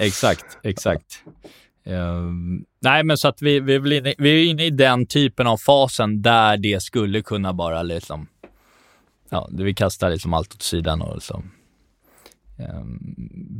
exakt, 0.00 0.58
exakt. 0.62 1.22
Eh, 1.84 2.24
nej, 2.82 3.04
men 3.04 3.16
så 3.16 3.28
att 3.28 3.42
vi, 3.42 3.60
vi, 3.60 3.74
är 3.74 3.92
inne, 3.92 4.14
vi 4.18 4.30
är 4.30 4.50
inne 4.50 4.64
i 4.64 4.70
den 4.70 5.06
typen 5.06 5.46
av 5.46 5.56
fasen 5.56 6.22
där 6.22 6.56
det 6.56 6.82
skulle 6.82 7.22
kunna 7.22 7.52
bara 7.52 7.82
liksom, 7.82 8.28
ja, 9.28 9.48
vi 9.52 9.74
kastar 9.74 10.10
liksom 10.10 10.34
allt 10.34 10.54
åt 10.54 10.62
sidan 10.62 11.02
och 11.02 11.14
liksom, 11.14 11.50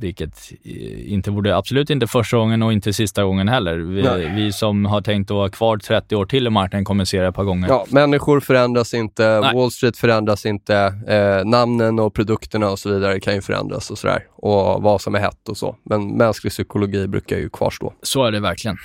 vilket 0.01 0.53
eh, 0.65 1.13
inte 1.13 1.31
borde, 1.31 1.57
absolut 1.57 1.91
inte 1.91 2.07
första 2.07 2.37
gången 2.37 2.63
och 2.63 2.73
inte 2.73 2.93
sista 2.93 3.25
gången 3.25 3.49
heller. 3.49 3.77
Vi, 3.77 4.29
vi 4.35 4.53
som 4.53 4.85
har 4.85 5.01
tänkt 5.01 5.31
att 5.31 5.35
vara 5.35 5.49
kvar 5.49 5.77
30 5.77 6.17
år 6.17 6.27
till 6.27 6.47
i 6.47 6.51
marknaden 6.51 6.85
kommer 6.85 7.05
se 7.05 7.21
det 7.21 7.27
ett 7.27 7.35
par 7.35 7.45
gånger. 7.45 7.69
ja, 7.69 7.87
människor 7.89 8.41
förändras 8.41 8.95
inte, 8.95 9.41
Nej. 9.41 9.55
Wall 9.55 9.71
Street 9.71 9.97
förändras 9.97 10.47
inte, 10.47 10.75
eh, 11.09 11.45
namnen 11.49 11.99
och 11.99 12.15
produkterna 12.15 12.71
och 12.71 12.79
så 12.79 12.93
vidare 12.93 13.21
kan 13.21 13.35
ju 13.35 13.41
förändras 13.41 13.91
och 13.91 13.99
sådär. 13.99 14.25
Och 14.37 14.83
vad 14.83 15.01
som 15.01 15.15
är 15.15 15.19
hett 15.21 15.49
och 15.49 15.57
så. 15.57 15.77
Men 15.83 16.09
mänsklig 16.17 16.51
psykologi 16.53 17.07
brukar 17.07 17.37
ju 17.37 17.49
kvarstå. 17.51 17.93
Så 18.03 18.25
är 18.25 18.33
det 18.33 18.41
verkligen. 18.41 18.77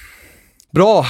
Bra! 0.72 1.06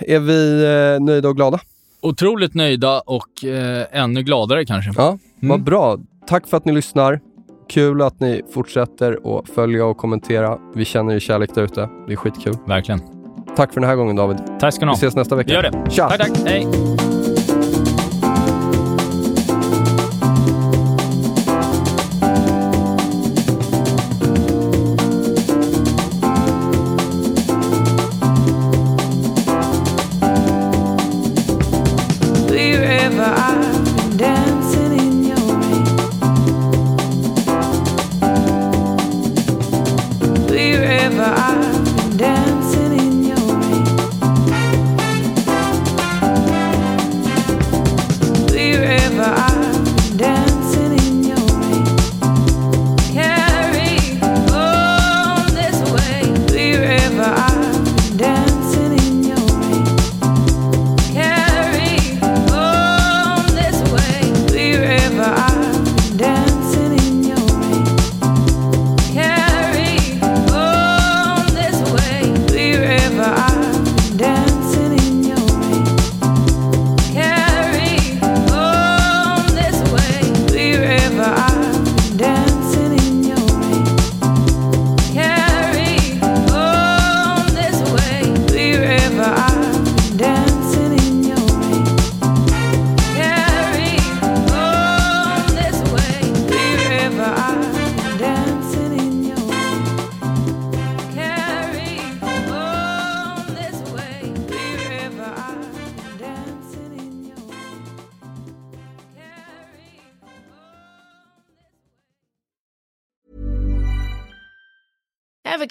Är 0.00 0.18
vi 0.20 0.64
eh, 0.64 1.04
nöjda 1.04 1.28
och 1.28 1.36
glada? 1.36 1.60
Otroligt 2.00 2.54
nöjda 2.54 3.00
och 3.00 3.44
eh, 3.44 3.86
ännu 3.92 4.22
gladare 4.22 4.64
kanske. 4.64 4.92
Ja, 4.96 5.18
vad 5.40 5.50
Mm. 5.50 5.64
bra. 5.64 5.98
Tack 6.26 6.48
för 6.48 6.56
att 6.56 6.64
ni 6.64 6.72
lyssnar. 6.72 7.20
Kul 7.68 8.02
att 8.02 8.20
ni 8.20 8.42
fortsätter 8.54 9.38
att 9.38 9.48
följa 9.48 9.86
och 9.86 9.96
kommentera. 9.96 10.58
Vi 10.74 10.84
känner 10.84 11.14
ju 11.14 11.20
kärlek 11.20 11.54
där 11.54 11.62
ute. 11.62 11.88
Det 12.06 12.12
är 12.12 12.16
skitkul. 12.16 12.54
Verkligen. 12.66 13.00
Tack 13.56 13.72
för 13.72 13.80
den 13.80 13.90
här 13.90 13.96
gången 13.96 14.16
David. 14.16 14.38
Tack 14.60 14.74
ska 14.74 14.84
ni 14.84 14.86
Vi 14.86 14.90
ha. 14.90 14.96
ses 14.96 15.16
nästa 15.16 15.36
vecka. 15.36 15.48
Vi 15.48 15.54
gör 15.54 15.62
det. 15.62 15.90
Tja! 15.90 16.08
Tack, 16.08 16.18
tack. 16.18 16.38
Hej. 16.46 16.66